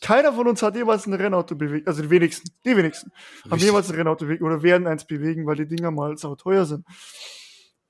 Keiner 0.00 0.32
von 0.32 0.46
uns 0.48 0.62
hat 0.62 0.76
jemals 0.76 1.06
ein 1.06 1.14
Rennauto 1.14 1.56
bewegt, 1.56 1.88
also 1.88 2.02
die 2.02 2.10
wenigsten, 2.10 2.50
die 2.64 2.76
wenigsten, 2.76 3.10
Richtig. 3.10 3.52
haben 3.52 3.58
jemals 3.60 3.90
ein 3.90 3.96
Rennauto 3.96 4.24
bewegt 4.24 4.42
oder 4.42 4.62
werden 4.62 4.86
eins 4.86 5.04
bewegen, 5.04 5.46
weil 5.46 5.56
die 5.56 5.66
Dinger 5.66 5.90
mal 5.90 6.16
sau 6.16 6.36
teuer 6.36 6.66
sind. 6.66 6.86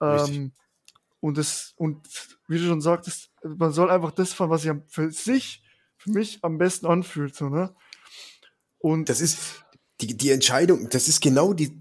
Ähm, 0.00 0.52
und 1.20 1.38
das, 1.38 1.74
und 1.76 2.08
wie 2.48 2.58
du 2.58 2.64
schon 2.64 2.80
sagtest, 2.80 3.30
man 3.44 3.72
soll 3.72 3.90
einfach 3.90 4.10
das 4.10 4.32
fahren, 4.32 4.50
was 4.50 4.62
sich 4.62 4.72
für 4.88 5.10
sich 5.10 5.62
für 5.96 6.10
mich 6.10 6.40
am 6.42 6.58
besten 6.58 6.86
anfühlt, 6.86 7.34
so, 7.34 7.48
ne? 7.48 7.74
Und 8.78 9.08
das 9.08 9.20
ist 9.20 9.61
die, 10.02 10.16
die 10.16 10.30
Entscheidung, 10.30 10.88
das 10.90 11.08
ist 11.08 11.20
genau 11.20 11.52
die 11.52 11.72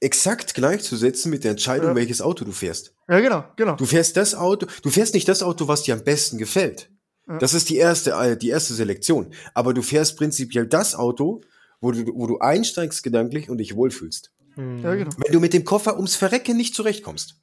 exakt 0.00 0.54
gleichzusetzen 0.54 1.30
mit 1.30 1.44
der 1.44 1.52
Entscheidung, 1.52 1.90
ja. 1.90 1.94
welches 1.94 2.20
Auto 2.20 2.44
du 2.44 2.52
fährst. 2.52 2.94
Ja, 3.08 3.20
genau, 3.20 3.44
genau. 3.56 3.76
Du 3.76 3.84
fährst 3.84 4.16
das 4.16 4.34
Auto, 4.34 4.66
du 4.82 4.90
fährst 4.90 5.14
nicht 5.14 5.28
das 5.28 5.42
Auto, 5.42 5.68
was 5.68 5.82
dir 5.82 5.94
am 5.94 6.04
besten 6.04 6.38
gefällt. 6.38 6.90
Ja. 7.28 7.38
Das 7.38 7.54
ist 7.54 7.68
die 7.68 7.76
erste, 7.76 8.12
äh, 8.12 8.36
die 8.36 8.48
erste 8.48 8.74
Selektion. 8.74 9.32
Aber 9.54 9.74
du 9.74 9.82
fährst 9.82 10.16
prinzipiell 10.16 10.66
das 10.66 10.94
Auto, 10.94 11.42
wo 11.80 11.92
du, 11.92 12.06
wo 12.14 12.26
du 12.26 12.38
einsteigst 12.38 13.02
gedanklich 13.02 13.50
und 13.50 13.58
dich 13.58 13.76
wohlfühlst. 13.76 14.32
Mhm. 14.56 14.82
Ja, 14.82 14.94
genau. 14.94 15.10
Wenn 15.16 15.32
du 15.32 15.40
mit 15.40 15.52
dem 15.52 15.64
Koffer 15.64 15.96
ums 15.96 16.16
Verrecken 16.16 16.56
nicht 16.56 16.74
zurechtkommst, 16.74 17.36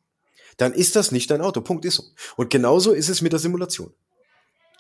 dann 0.58 0.74
ist 0.74 0.96
das 0.96 1.12
nicht 1.12 1.30
dein 1.32 1.42
Auto. 1.42 1.62
Punkt 1.62 1.86
ist 1.86 1.96
so. 1.96 2.04
Und 2.38 2.50
genauso 2.50 2.94
ist 2.94 3.10
es 3.10 3.22
mit 3.22 3.34
der 3.34 3.40
Simulation. 3.40 3.94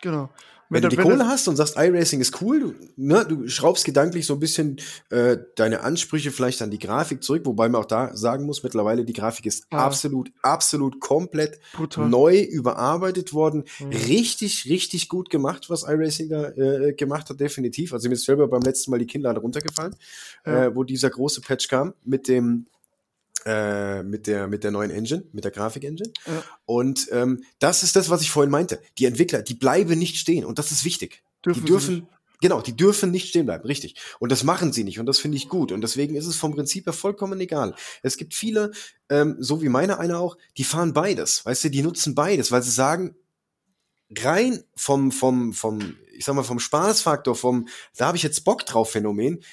Genau. 0.01 0.29
Wenn, 0.69 0.82
wenn 0.82 0.89
du 0.89 0.95
die 0.95 1.01
Kohle 1.01 1.28
hast 1.28 1.47
und 1.47 1.56
sagst, 1.56 1.75
iRacing 1.78 2.21
ist 2.21 2.41
cool, 2.41 2.60
du, 2.60 2.75
ne, 2.95 3.25
du 3.28 3.47
schraubst 3.47 3.86
gedanklich 3.86 4.25
so 4.25 4.34
ein 4.34 4.39
bisschen 4.39 4.78
äh, 5.12 5.38
deine 5.56 5.82
Ansprüche 5.82 6.32
vielleicht 6.32 6.62
an 6.62 6.71
die 6.71 6.80
Grafik 6.80 7.23
zurück, 7.23 7.43
wobei 7.45 7.69
man 7.69 7.82
auch 7.82 7.86
da 7.86 8.15
sagen 8.15 8.45
muss, 8.45 8.63
mittlerweile 8.63 9.06
die 9.06 9.13
Grafik 9.13 9.45
ist 9.45 9.67
ah. 9.69 9.86
absolut, 9.86 10.32
absolut 10.41 10.99
komplett 10.99 11.60
Brutal. 11.73 12.10
neu 12.10 12.39
überarbeitet 12.39 13.34
worden. 13.34 13.65
Mhm. 13.80 13.89
Richtig, 13.89 14.65
richtig 14.65 15.08
gut 15.08 15.30
gemacht, 15.30 15.69
was 15.69 15.84
iRacing 15.84 16.30
da 16.30 16.49
äh, 16.49 16.93
gemacht 16.93 17.30
hat, 17.30 17.39
definitiv. 17.39 17.93
Also 17.93 18.10
mir 18.10 18.15
ist 18.15 18.25
selber 18.25 18.47
beim 18.47 18.62
letzten 18.62 18.91
Mal 18.91 18.99
die 18.99 19.08
Kinnlade 19.08 19.39
runtergefallen, 19.39 19.95
ja. 20.45 20.65
äh, 20.65 20.75
wo 20.75 20.84
dieser 20.84 21.10
große 21.12 21.41
Patch 21.41 21.67
kam 21.67 21.93
mit 22.04 22.28
dem 22.28 22.65
äh, 23.45 24.03
mit 24.03 24.27
der 24.27 24.47
mit 24.47 24.63
der 24.63 24.71
neuen 24.71 24.91
Engine, 24.91 25.23
mit 25.31 25.43
der 25.43 25.51
Grafik-Engine. 25.51 26.12
Ja. 26.25 26.43
Und 26.65 27.08
ähm, 27.12 27.43
das 27.60 27.84
ist 27.84 27.95
das, 27.95 28.10
was 28.10 28.21
ich 28.21 28.31
vorhin 28.31 28.51
meinte. 28.51 28.81
Die 28.97 29.05
Entwickler, 29.05 29.41
die 29.41 29.53
bleiben 29.53 29.97
nicht 29.97 30.17
stehen 30.17 30.45
und 30.45 30.60
das 30.60 30.71
ist 30.71 30.84
wichtig. 30.84 31.23
Dürfen 31.45 31.62
die 31.62 31.67
dürfen 31.67 32.08
Genau, 32.41 32.62
die 32.62 32.75
dürfen 32.75 33.12
nicht 33.12 33.29
stehen 33.29 33.45
bleiben, 33.45 33.65
richtig. 33.65 33.95
Und 34.19 34.31
das 34.31 34.43
machen 34.43 34.73
sie 34.73 34.84
nicht 34.84 34.99
und 34.99 35.05
das 35.05 35.19
finde 35.19 35.38
ich 35.38 35.47
gut. 35.47 35.71
Und 35.71 35.81
deswegen 35.81 36.15
ist 36.15 36.27
es 36.27 36.36
vom 36.36 36.53
Prinzip 36.53 36.86
her 36.86 36.93
vollkommen 36.93 37.39
egal. 37.39 37.75
Es 38.03 38.17
gibt 38.17 38.34
viele, 38.34 38.71
ähm, 39.10 39.38
so 39.39 39.62
wie 39.62 39.69
meine 39.69 39.99
eine 39.99 40.19
auch, 40.19 40.38
die 40.58 40.63
fahren 40.63 40.93
beides. 40.93 41.45
Weißt 41.45 41.63
du, 41.63 41.69
die 41.69 41.81
nutzen 41.81 42.13
beides, 42.13 42.51
weil 42.51 42.62
sie 42.62 42.71
sagen, 42.71 43.15
rein 44.17 44.63
vom, 44.75 45.12
vom, 45.12 45.53
vom, 45.53 45.95
ich 46.13 46.25
sag 46.25 46.36
mal, 46.36 46.43
vom 46.43 46.60
Spaßfaktor, 46.60 47.36
vom, 47.36 47.67
da 47.95 48.08
habe 48.08 48.17
ich 48.17 48.23
jetzt 48.23 48.43
Bock 48.43 48.65
drauf 48.65 48.91
Phänomen, 48.91 49.43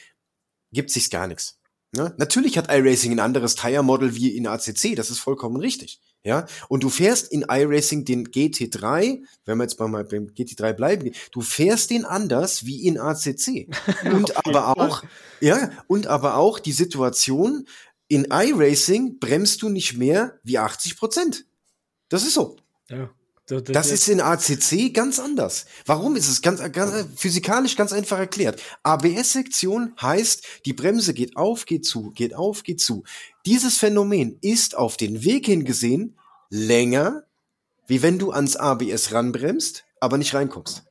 gibt 0.72 0.90
sich's 0.90 1.10
gar 1.10 1.26
nichts. 1.26 1.58
Ne? 1.94 2.14
Natürlich 2.16 2.56
hat 2.56 2.72
iRacing 2.72 3.12
ein 3.12 3.20
anderes 3.20 3.54
Tire-Model 3.54 4.14
wie 4.14 4.34
in 4.34 4.46
ACC, 4.46 4.96
das 4.96 5.10
ist 5.10 5.18
vollkommen 5.18 5.56
richtig. 5.56 6.00
Ja, 6.24 6.46
und 6.68 6.84
du 6.84 6.88
fährst 6.88 7.32
in 7.32 7.44
iRacing 7.48 8.04
den 8.04 8.28
GT3, 8.28 9.22
wenn 9.44 9.58
wir 9.58 9.64
jetzt 9.64 9.78
mal 9.80 10.04
beim 10.04 10.28
GT3 10.28 10.72
bleiben, 10.72 11.10
du 11.32 11.40
fährst 11.40 11.90
den 11.90 12.04
anders 12.04 12.64
wie 12.64 12.86
in 12.86 12.96
ACC. 12.96 13.68
Und 14.04 14.36
aber 14.46 14.68
auch, 14.78 15.02
ja, 15.40 15.72
und 15.88 16.06
aber 16.06 16.36
auch 16.36 16.60
die 16.60 16.72
Situation, 16.72 17.66
in 18.06 18.28
iRacing 18.30 19.18
bremst 19.18 19.62
du 19.62 19.68
nicht 19.68 19.96
mehr 19.98 20.38
wie 20.44 20.58
80 20.58 20.96
Prozent. 20.96 21.46
Das 22.08 22.22
ist 22.22 22.34
so. 22.34 22.56
Ja. 22.88 23.10
Das, 23.60 23.72
das, 23.72 23.90
ist 23.90 24.08
in 24.08 24.20
ACC 24.20 24.94
ganz 24.94 25.18
anders. 25.18 25.66
Warum 25.84 26.16
ist 26.16 26.28
es 26.28 26.40
ganz, 26.42 26.60
ganz 26.72 27.06
physikalisch 27.16 27.76
ganz 27.76 27.92
einfach 27.92 28.18
erklärt? 28.18 28.60
ABS-Sektion 28.82 29.94
heißt, 30.00 30.44
die 30.64 30.72
Bremse 30.72 31.12
geht 31.12 31.36
auf, 31.36 31.66
geht 31.66 31.84
zu, 31.84 32.10
geht 32.12 32.34
auf, 32.34 32.62
geht 32.62 32.80
zu. 32.80 33.04
Dieses 33.44 33.78
Phänomen 33.78 34.38
ist 34.40 34.76
auf 34.76 34.96
den 34.96 35.24
Weg 35.24 35.46
hingesehen 35.46 36.18
länger, 36.48 37.24
wie 37.86 38.02
wenn 38.02 38.18
du 38.18 38.30
ans 38.30 38.56
ABS 38.56 39.12
ranbremst, 39.12 39.84
aber 40.00 40.18
nicht 40.18 40.34
reinkommst. 40.34 40.84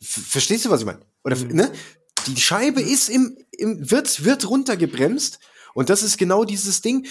F 0.00 0.26
verstehst 0.28 0.64
du, 0.64 0.70
was 0.70 0.80
ich 0.80 0.86
meine? 0.86 1.00
Oder 1.24 1.36
mhm. 1.36 1.54
ne? 1.54 1.72
Die 2.26 2.40
Scheibe 2.40 2.80
ist 2.80 3.08
im, 3.08 3.36
im 3.52 3.90
wird 3.90 4.24
wird 4.24 4.48
runtergebremst 4.48 5.40
und 5.74 5.90
das 5.90 6.02
ist 6.02 6.18
genau 6.18 6.44
dieses 6.44 6.82
Ding 6.82 7.06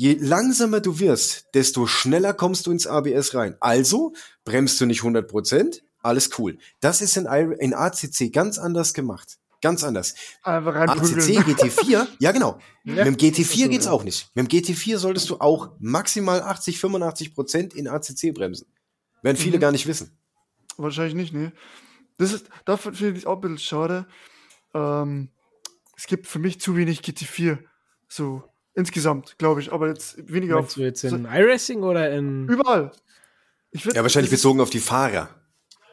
je 0.00 0.16
langsamer 0.18 0.80
du 0.80 0.98
wirst, 0.98 1.44
desto 1.52 1.86
schneller 1.86 2.32
kommst 2.32 2.66
du 2.66 2.70
ins 2.70 2.86
ABS 2.86 3.34
rein. 3.34 3.58
Also 3.60 4.14
bremst 4.46 4.80
du 4.80 4.86
nicht 4.86 5.02
100%, 5.02 5.82
alles 6.02 6.30
cool. 6.38 6.56
Das 6.80 7.02
ist 7.02 7.18
in, 7.18 7.26
in 7.26 7.74
ACC 7.74 8.32
ganz 8.32 8.56
anders 8.58 8.94
gemacht. 8.94 9.36
Ganz 9.60 9.84
anders. 9.84 10.14
Einfach 10.42 10.74
ACC 10.74 11.44
GT4, 11.44 12.06
ja 12.18 12.32
genau. 12.32 12.58
Ja, 12.84 13.04
Mit 13.04 13.06
dem 13.08 13.16
GT4 13.16 13.68
geht's 13.68 13.86
auch 13.86 14.02
nicht. 14.02 14.30
Mit 14.34 14.50
dem 14.50 14.58
GT4 14.58 14.96
solltest 14.96 15.28
du 15.28 15.38
auch 15.38 15.72
maximal 15.80 16.40
80, 16.40 16.78
85% 16.78 17.74
in 17.74 17.86
ACC 17.86 18.32
bremsen. 18.32 18.68
Werden 19.20 19.36
viele 19.36 19.58
mhm. 19.58 19.60
gar 19.60 19.70
nicht 19.70 19.86
wissen. 19.86 20.16
Wahrscheinlich 20.78 21.14
nicht, 21.14 21.34
ne. 21.34 21.52
Das 22.16 22.32
ist, 22.32 22.46
dafür 22.64 22.94
finde 22.94 23.18
ich 23.18 23.26
auch 23.26 23.34
ein 23.34 23.40
bisschen 23.42 23.58
schade. 23.58 24.06
Ähm, 24.72 25.28
es 25.94 26.06
gibt 26.06 26.26
für 26.26 26.38
mich 26.38 26.58
zu 26.58 26.74
wenig 26.74 27.00
GT4. 27.00 27.58
So, 28.08 28.49
Insgesamt, 28.74 29.36
glaube 29.38 29.60
ich, 29.60 29.72
aber 29.72 29.88
jetzt 29.88 30.16
weniger 30.32 30.54
Meinst 30.54 30.70
auf. 30.70 30.74
du 30.74 30.82
jetzt 30.82 31.04
in 31.04 31.24
iRacing 31.24 31.82
oder 31.82 32.10
in. 32.10 32.48
Überall. 32.48 32.92
Würd, 33.72 33.94
ja, 33.94 34.02
wahrscheinlich 34.02 34.30
bezogen 34.30 34.60
auf 34.60 34.70
die 34.70 34.80
Fahrer. 34.80 35.28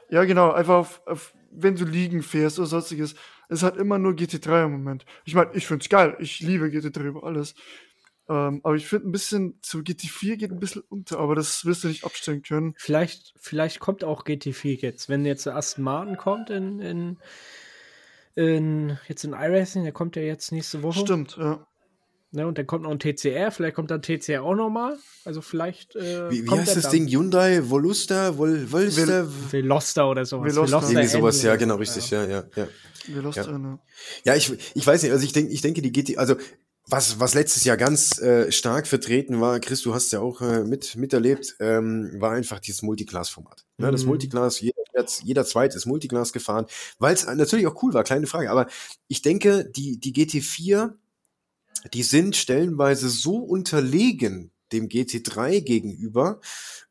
Ja, 0.09 0.23
genau, 0.23 0.51
einfach 0.51 0.75
auf, 0.75 1.01
auf, 1.05 1.33
wenn 1.51 1.75
du 1.75 1.85
liegen 1.85 2.23
fährst 2.23 2.59
oder 2.59 2.67
sonstiges. 2.67 3.15
Es 3.49 3.63
hat 3.63 3.77
immer 3.77 3.97
nur 3.97 4.13
GT3 4.13 4.65
im 4.65 4.71
Moment. 4.71 5.05
Ich 5.25 5.35
meine, 5.35 5.51
ich 5.53 5.67
finde 5.67 5.83
es 5.83 5.89
geil. 5.89 6.15
Ich 6.19 6.39
liebe 6.39 6.65
GT3 6.65 7.01
über 7.03 7.23
alles. 7.23 7.55
Ähm, 8.29 8.59
aber 8.63 8.75
ich 8.75 8.87
finde 8.87 9.07
ein 9.07 9.11
bisschen 9.11 9.59
zu 9.61 9.79
GT4 9.79 10.35
geht 10.35 10.51
ein 10.51 10.59
bisschen 10.59 10.83
unter, 10.89 11.19
aber 11.19 11.33
das 11.33 11.65
wirst 11.65 11.83
du 11.83 11.87
nicht 11.87 12.03
abstellen 12.03 12.41
können. 12.41 12.73
Vielleicht, 12.77 13.33
vielleicht 13.37 13.79
kommt 13.79 14.03
auch 14.03 14.25
GT4 14.25 14.81
jetzt. 14.81 15.07
Wenn 15.07 15.25
jetzt 15.25 15.47
Aston 15.47 15.83
Martin 15.83 16.17
kommt 16.17 16.49
in, 16.49 16.79
in, 16.79 17.17
in 18.35 18.97
jetzt 19.07 19.23
in 19.23 19.31
iRacing, 19.31 19.83
der 19.83 19.93
kommt 19.93 20.17
ja 20.17 20.23
jetzt 20.23 20.51
nächste 20.51 20.83
Woche. 20.83 20.99
Stimmt, 20.99 21.37
ja. 21.37 21.65
Ne, 22.31 22.45
und 22.45 22.57
dann 22.57 22.67
kommt 22.67 22.83
noch 22.83 22.91
ein 22.91 22.99
TCR, 22.99 23.51
vielleicht 23.51 23.75
kommt 23.75 23.89
dann 23.89 24.01
TCR 24.01 24.43
auch 24.43 24.53
nochmal. 24.53 24.97
Also 25.23 25.41
vielleicht. 25.41 25.95
Äh, 25.95 26.29
wie, 26.29 26.45
wie 26.45 26.51
heißt 26.51 26.75
das 26.75 26.83
dann. 26.83 26.91
Ding? 26.91 27.07
Hyundai, 27.07 27.69
Volusta, 27.69 28.37
Vol, 28.37 28.67
Volsta? 28.69 29.25
Veloster 29.49 30.09
oder 30.09 30.25
sowas. 30.25 30.53
Veloster. 30.53 30.89
Irgendwie 30.89 31.07
sowas, 31.07 31.41
ja, 31.41 31.55
genau, 31.55 31.75
richtig, 31.75 32.09
ja, 32.09 32.25
ja, 32.25 32.43
ja. 32.55 32.67
Veloster, 33.07 33.51
ja. 33.51 33.57
Ne. 33.57 33.79
Ja, 34.25 34.35
ich, 34.35 34.51
ich 34.75 34.85
weiß 34.85 35.03
nicht, 35.03 35.13
also 35.13 35.23
ich 35.23 35.31
denke, 35.31 35.53
ich 35.53 35.61
denke, 35.61 35.81
die 35.81 35.93
GT, 35.93 36.17
also 36.17 36.35
was, 36.85 37.19
was 37.19 37.33
letztes 37.33 37.63
Jahr 37.63 37.77
ganz 37.77 38.19
äh, 38.19 38.51
stark 38.51 38.87
vertreten 38.87 39.39
war, 39.39 39.59
Chris, 39.61 39.81
du 39.81 39.93
hast 39.93 40.11
ja 40.11 40.19
auch 40.19 40.41
äh, 40.41 40.63
mit, 40.63 40.95
miterlebt, 40.95 41.55
ähm, 41.59 42.11
war 42.19 42.31
einfach 42.31 42.59
dieses 42.59 42.81
Multiclass-Format. 42.81 43.65
Mhm. 43.77 43.85
Ja, 43.85 43.91
das 43.91 44.03
mhm. 44.03 44.09
Multiclass, 44.09 44.61
jeder, 44.61 44.75
jeder 45.23 45.45
Zweit 45.45 45.75
ist 45.75 45.85
Multiclass 45.85 46.33
gefahren, 46.33 46.65
weil 46.99 47.13
es 47.13 47.25
natürlich 47.25 47.67
auch 47.67 47.81
cool 47.83 47.93
war, 47.93 48.03
kleine 48.03 48.27
Frage. 48.27 48.49
Aber 48.49 48.67
ich 49.07 49.21
denke, 49.21 49.65
die, 49.65 49.99
die 49.99 50.13
GT4, 50.13 50.93
die 51.87 52.03
sind 52.03 52.35
stellenweise 52.35 53.09
so 53.09 53.37
unterlegen 53.37 54.51
dem 54.71 54.89
GT3 54.89 55.61
gegenüber, 55.61 56.41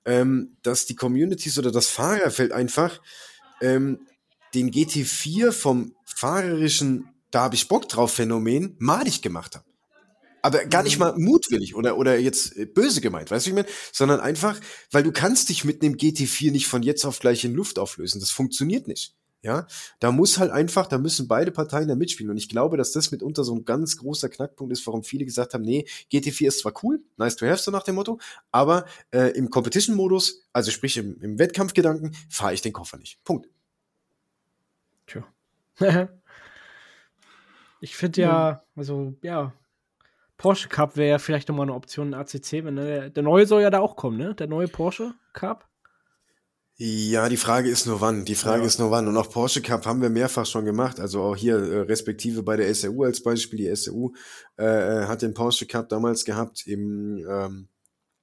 ähm, 0.05 0.57
dass 0.63 0.87
die 0.87 0.97
Communities 0.97 1.59
oder 1.59 1.71
das 1.71 1.89
Fahrerfeld 1.89 2.53
einfach 2.53 3.01
ähm, 3.61 4.07
den 4.55 4.71
GT4 4.71 5.53
vom 5.53 5.95
fahrerischen 6.05 7.09
da 7.31 7.43
habe 7.43 7.57
ich 7.57 7.69
Bock 7.69 7.89
drauf 7.89 8.15
Phänomen 8.15 8.77
madig 8.79 9.21
gemacht 9.21 9.57
haben 9.57 9.67
aber 10.47 10.65
gar 10.65 10.85
nicht 10.85 10.99
mhm. 10.99 11.01
mal 11.01 11.19
mutwillig 11.19 11.75
oder, 11.75 11.99
oder 11.99 12.19
jetzt 12.19 12.57
äh, 12.57 12.67
böse 12.67 13.01
gemeint, 13.01 13.33
weißt 13.33 13.47
du, 13.47 13.51
wie 13.51 13.59
ich 13.59 13.65
meine? 13.65 13.77
Sondern 13.93 14.21
einfach, 14.21 14.61
weil 14.93 15.03
du 15.03 15.11
kannst 15.11 15.49
dich 15.49 15.65
mit 15.65 15.83
einem 15.83 15.95
GT4 15.95 16.53
nicht 16.53 16.69
von 16.69 16.85
jetzt 16.85 17.05
auf 17.05 17.19
gleich 17.19 17.45
in 17.45 17.53
Luft 17.53 17.81
auflösen. 17.81 18.21
Das 18.21 18.31
funktioniert 18.31 18.87
nicht. 18.87 19.17
Ja, 19.47 19.69
da 20.01 20.11
muss 20.11 20.39
halt 20.39 20.51
einfach, 20.51 20.89
da 20.89 20.99
müssen 20.99 21.29
beide 21.29 21.53
Parteien 21.53 21.87
da 21.87 21.95
mitspielen. 21.95 22.31
Und 22.31 22.37
ich 22.37 22.49
glaube, 22.49 22.77
dass 22.77 22.91
das 22.91 23.13
mitunter 23.13 23.45
so 23.45 23.55
ein 23.55 23.65
ganz 23.65 23.97
großer 23.97 24.29
Knackpunkt 24.29 24.73
ist, 24.73 24.85
warum 24.89 25.05
viele 25.05 25.25
gesagt 25.25 25.55
haben, 25.55 25.63
nee, 25.63 25.87
GT4 26.11 26.49
ist 26.49 26.59
zwar 26.59 26.73
cool, 26.83 27.01
nice 27.17 27.37
to 27.37 27.47
have, 27.47 27.59
so 27.59 27.71
nach 27.71 27.85
dem 27.85 27.95
Motto, 27.95 28.19
aber 28.51 28.87
äh, 29.13 29.31
im 29.37 29.49
Competition-Modus, 29.49 30.49
also 30.53 30.73
sprich 30.73 30.97
im, 30.97 31.21
im 31.21 31.39
Wettkampfgedanken, 31.39 32.17
fahre 32.29 32.55
ich 32.55 32.61
den 32.61 32.73
Koffer 32.73 32.99
nicht. 32.99 33.23
Punkt. 33.23 33.49
Tja. 35.07 35.25
ich 37.81 37.95
finde 37.95 38.21
ja, 38.21 38.65
also 38.75 39.15
ja, 39.23 39.53
Porsche 40.39 40.69
Cup 40.69 40.97
wäre 40.97 41.11
ja 41.11 41.19
vielleicht 41.19 41.49
nochmal 41.49 41.67
eine 41.67 41.75
Option 41.75 42.09
in 42.09 42.15
ACC, 42.15 42.65
wenn 42.65 42.75
der, 42.75 43.11
der 43.11 43.23
neue 43.23 43.47
soll 43.47 43.63
ja 43.63 43.71
da 43.71 43.79
auch 43.79 43.95
kommen, 43.95 44.17
ne? 44.17 44.35
Der 44.35 44.49
neue 44.49 44.67
Porsche 44.67 45.15
Cup. 45.35 45.69
Ja, 46.79 47.31
die 47.31 47.39
Frage 47.39 47.71
ist 47.71 47.87
nur 47.87 48.03
wann. 48.03 48.27
Die 48.27 48.35
Frage 48.35 48.61
ja. 48.61 48.67
ist 48.67 48.79
nur 48.79 48.91
wann. 48.91 49.09
Und 49.09 49.17
auch 49.17 49.31
Porsche 49.31 49.63
Cup 49.63 49.87
haben 49.87 50.03
wir 50.03 50.11
mehrfach 50.11 50.45
schon 50.45 50.67
gemacht. 50.67 51.01
Also 51.01 51.23
auch 51.23 51.37
hier 51.37 51.57
äh, 51.57 51.81
respektive 51.81 52.43
bei 52.43 52.57
der 52.57 52.75
SRU 52.75 53.05
als 53.05 53.23
Beispiel. 53.23 53.59
Die 53.59 53.75
SRU 53.75 54.13
äh, 54.57 55.07
hat 55.07 55.23
den 55.23 55.33
Porsche 55.33 55.67
Cup 55.67 55.89
damals 55.89 56.27
gehabt 56.27 56.67
im 56.67 57.27
ähm, 57.29 57.69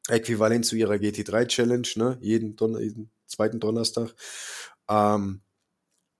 Äquivalent 0.07 0.65
zu 0.65 0.75
ihrer 0.75 0.95
GT3 0.95 1.47
Challenge, 1.47 1.87
ne? 1.95 2.17
Jeden, 2.21 2.55
Don 2.55 2.79
jeden 2.79 3.09
zweiten 3.25 3.59
Donnerstag. 3.59 4.13
Ähm, 4.87 5.41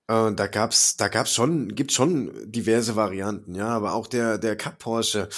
äh, 0.08 0.32
da 0.32 0.46
gab's, 0.48 0.96
da 0.96 1.08
gab's 1.08 1.34
schon, 1.34 1.74
gibt 1.74 1.92
schon 1.92 2.32
diverse 2.50 2.96
Varianten, 2.96 3.54
ja, 3.54 3.68
aber 3.68 3.94
auch 3.94 4.06
der, 4.06 4.38
der 4.38 4.56
Cup 4.56 4.78
Porsche, 4.78 5.28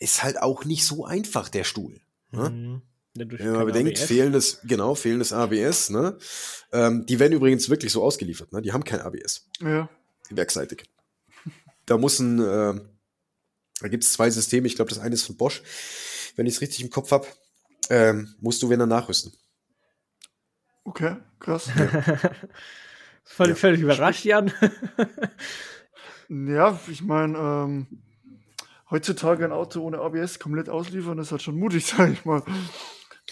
ist 0.00 0.22
halt 0.22 0.40
auch 0.40 0.64
nicht 0.64 0.86
so 0.86 1.04
einfach, 1.04 1.48
der 1.48 1.64
Stuhl. 1.64 2.00
Ne? 2.30 2.50
Mhm. 2.50 2.82
Wenn 3.18 3.52
man 3.52 3.66
bedenkt, 3.66 3.98
ABS. 3.98 4.06
fehlendes, 4.06 4.60
genau, 4.64 4.94
fehlendes 4.94 5.32
ABS, 5.32 5.90
ne? 5.90 6.16
Ähm, 6.72 7.06
die 7.06 7.18
werden 7.18 7.32
übrigens 7.32 7.68
wirklich 7.68 7.92
so 7.92 8.02
ausgeliefert, 8.02 8.52
ne? 8.52 8.62
Die 8.62 8.72
haben 8.72 8.84
kein 8.84 9.00
ABS. 9.00 9.48
Ja. 9.60 9.88
Werkseitig. 10.30 10.84
Da 11.86 11.96
muss 11.96 12.18
ein, 12.18 12.38
äh, 12.38 12.80
da 13.80 13.88
gibt 13.88 14.04
es 14.04 14.12
zwei 14.12 14.30
Systeme, 14.30 14.66
ich 14.66 14.76
glaube, 14.76 14.90
das 14.90 14.98
eine 14.98 15.14
ist 15.14 15.24
von 15.24 15.36
Bosch, 15.36 15.62
wenn 16.36 16.46
ich 16.46 16.54
es 16.54 16.60
richtig 16.60 16.82
im 16.82 16.90
Kopf 16.90 17.10
habe, 17.10 17.26
ähm, 17.90 18.34
musst 18.40 18.62
du, 18.62 18.68
wenn 18.68 18.80
er 18.80 18.86
nachrüsten. 18.86 19.32
Okay, 20.84 21.16
krass. 21.38 21.68
Ja. 21.76 21.86
völlig, 23.24 23.56
ja. 23.56 23.60
völlig 23.60 23.80
überrascht, 23.80 24.24
Jan. 24.24 24.52
ja, 26.28 26.78
ich 26.88 27.02
meine, 27.02 27.38
ähm, 27.38 27.86
heutzutage 28.90 29.44
ein 29.44 29.52
Auto 29.52 29.82
ohne 29.82 29.98
ABS 29.98 30.38
komplett 30.38 30.68
ausliefern, 30.68 31.18
ist 31.18 31.32
halt 31.32 31.42
schon 31.42 31.58
mutig, 31.58 31.86
sag 31.96 32.10
ich 32.12 32.24
mal. 32.24 32.42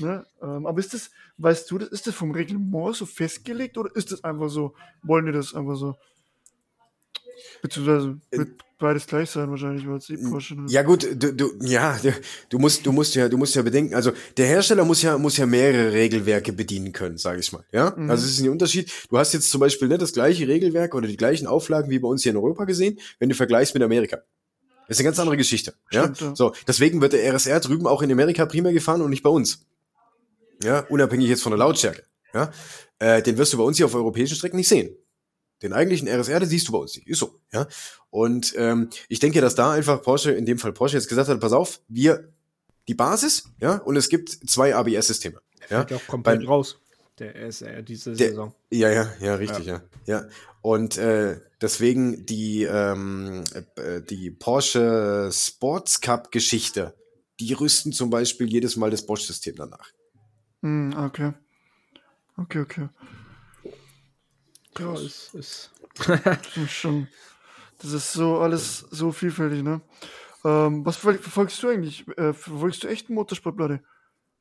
Ne? 0.01 0.27
Ähm, 0.43 0.67
aber 0.67 0.79
ist 0.81 0.95
das, 0.95 1.11
weißt 1.39 1.71
du, 1.71 1.79
das, 1.79 1.89
ist 1.89 2.07
das 2.07 2.15
vom 2.15 2.31
Reglement 2.31 2.95
so 2.97 3.07
festgelegt 3.07 3.79
oder 3.79 3.95
ist 3.95 4.13
das 4.13 4.25
einfach 4.25 4.49
so, 4.49 4.75
wollen 5.03 5.27
die 5.27 5.33
das 5.33 5.55
einfach 5.55 5.77
so? 5.77 5.97
Beziehungsweise 7.63 8.19
äh, 8.31 8.39
wird 8.39 8.51
beides 8.79 9.07
gleich 9.07 9.31
sein 9.31 9.51
wahrscheinlich, 9.51 9.87
weil 9.87 9.97
es 9.97 10.11
eh 10.11 10.17
Porsche 10.17 10.57
Ja 10.69 10.83
gut, 10.83 11.07
du, 11.15 11.33
du, 11.33 11.53
ja, 11.63 11.99
du 12.49 12.59
musst, 12.59 12.85
du 12.85 12.93
musst 12.93 13.15
ja, 13.15 13.29
du 13.29 13.37
musst 13.37 13.55
ja 13.55 13.63
bedenken, 13.63 13.95
also 13.95 14.13
der 14.37 14.47
Hersteller 14.47 14.85
muss 14.85 15.03
ja, 15.03 15.17
muss 15.19 15.37
ja 15.37 15.47
mehrere 15.47 15.93
Regelwerke 15.93 16.53
bedienen 16.53 16.93
können, 16.93 17.19
sage 17.19 17.41
ich 17.41 17.53
mal, 17.53 17.65
ja. 17.73 17.95
Mhm. 17.97 18.11
Also 18.11 18.25
es 18.27 18.33
ist 18.33 18.41
ein 18.41 18.51
Unterschied. 18.51 18.91
Du 19.09 19.19
hast 19.19 19.33
jetzt 19.33 19.51
zum 19.51 19.61
Beispiel 19.61 19.89
nicht 19.89 20.03
das 20.03 20.13
gleiche 20.13 20.47
Regelwerk 20.49 20.95
oder 20.95 21.09
die 21.09 21.17
gleichen 21.17 21.47
Auflagen 21.47 21.91
wie 21.91 21.99
bei 21.99 22.09
uns 22.09 22.23
hier 22.23 22.33
in 22.33 22.37
Europa 22.37 22.65
gesehen, 22.65 22.99
wenn 23.19 23.29
du 23.29 23.35
vergleichst 23.35 23.75
mit 23.75 23.83
Amerika. 23.83 24.19
Das 24.89 24.97
ist 24.97 25.01
eine 25.01 25.09
ganz 25.09 25.19
andere 25.19 25.37
Geschichte. 25.37 25.75
Stimmt, 25.89 26.21
ja? 26.21 26.37
So, 26.37 26.53
deswegen 26.69 27.01
wird 27.01 27.13
der 27.13 27.35
RSR 27.35 27.61
drüben 27.61 27.87
auch 27.87 28.03
in 28.03 28.13
Amerika 28.13 28.47
primär 28.47 28.73
gefahren 28.73 29.03
und 29.03 29.11
nicht 29.11 29.23
bei 29.23 29.31
uns. 29.31 29.67
Ja, 30.63 30.81
unabhängig 30.89 31.29
jetzt 31.29 31.43
von 31.43 31.53
der 31.53 31.59
Lautstärke. 31.59 32.05
Ja, 32.33 32.51
äh, 32.99 33.23
den 33.23 33.39
wirst 33.39 33.53
du 33.53 33.59
bei 33.59 33.65
uns 33.65 33.77
hier 33.77 33.87
auf 33.87 33.95
europäischen 33.95 34.37
Strecken 34.37 34.57
nicht 34.57 34.69
sehen. 34.69 34.97
Den 35.63 35.73
eigentlichen 35.73 36.09
RSR, 36.09 36.41
den 36.41 36.49
siehst 36.49 36.69
du 36.69 36.73
bei 36.73 36.79
uns 36.79 36.95
nicht. 36.97 37.09
Ist 37.09 37.19
so. 37.19 37.41
Ja, 37.53 37.67
und 38.11 38.55
ähm, 38.57 38.91
ich 39.09 39.21
denke, 39.21 39.41
dass 39.41 39.55
da 39.55 39.73
einfach 39.73 40.03
Porsche, 40.03 40.33
in 40.33 40.45
dem 40.45 40.59
Fall 40.59 40.73
Porsche 40.73 40.97
jetzt 40.97 41.09
gesagt 41.09 41.29
hat, 41.29 41.41
pass 41.41 41.53
auf, 41.53 41.81
wir 41.89 42.33
die 42.89 42.95
Basis, 42.95 43.49
ja, 43.61 43.77
und 43.77 43.97
es 43.97 44.09
gibt 44.09 44.31
zwei 44.31 44.75
ABS-Systeme. 44.75 45.41
Ja, 45.71 45.83
auch 45.83 46.07
komplett 46.07 46.41
Beim, 46.41 46.49
raus 46.49 46.79
der 47.19 47.35
SR 47.37 47.83
diese 47.83 48.13
der, 48.13 48.31
Saison. 48.31 48.55
Ja, 48.71 48.91
ja, 48.91 49.13
ja, 49.21 49.35
richtig, 49.37 49.67
ja. 49.67 49.83
ja. 50.07 50.21
ja. 50.21 50.29
Und 50.63 50.99
äh, 50.99 51.41
deswegen 51.61 52.27
die, 52.27 52.65
ähm, 52.65 53.45
äh, 53.77 54.03
die 54.03 54.31
Porsche 54.31 55.31
Sports 55.33 56.01
Cup 56.01 56.33
Geschichte, 56.33 56.95
die 57.41 57.53
rüsten 57.53 57.93
zum 57.93 58.11
Beispiel 58.11 58.49
jedes 58.49 58.77
Mal 58.77 58.91
das 58.91 59.07
Bosch-System 59.07 59.57
danach. 59.57 59.93
Mm, 60.63 60.93
okay. 60.97 61.33
Okay, 62.39 62.61
okay. 62.61 62.89
Ja, 64.79 64.95
ist, 64.95 65.35
ist. 65.35 65.71
schon. 66.69 67.09
Das 67.79 67.93
ist 67.93 68.13
so 68.13 68.39
alles 68.41 68.79
so 68.91 69.13
vielfältig, 69.13 69.63
ne? 69.63 69.81
Ähm, 70.45 70.85
was 70.85 70.97
verfolgst 70.97 71.63
du 71.63 71.69
eigentlich? 71.69 72.07
Äh, 72.17 72.33
verfolgst 72.33 72.85
du 72.85 72.89
echt 72.89 73.11
Motorsportplatte? 73.11 73.83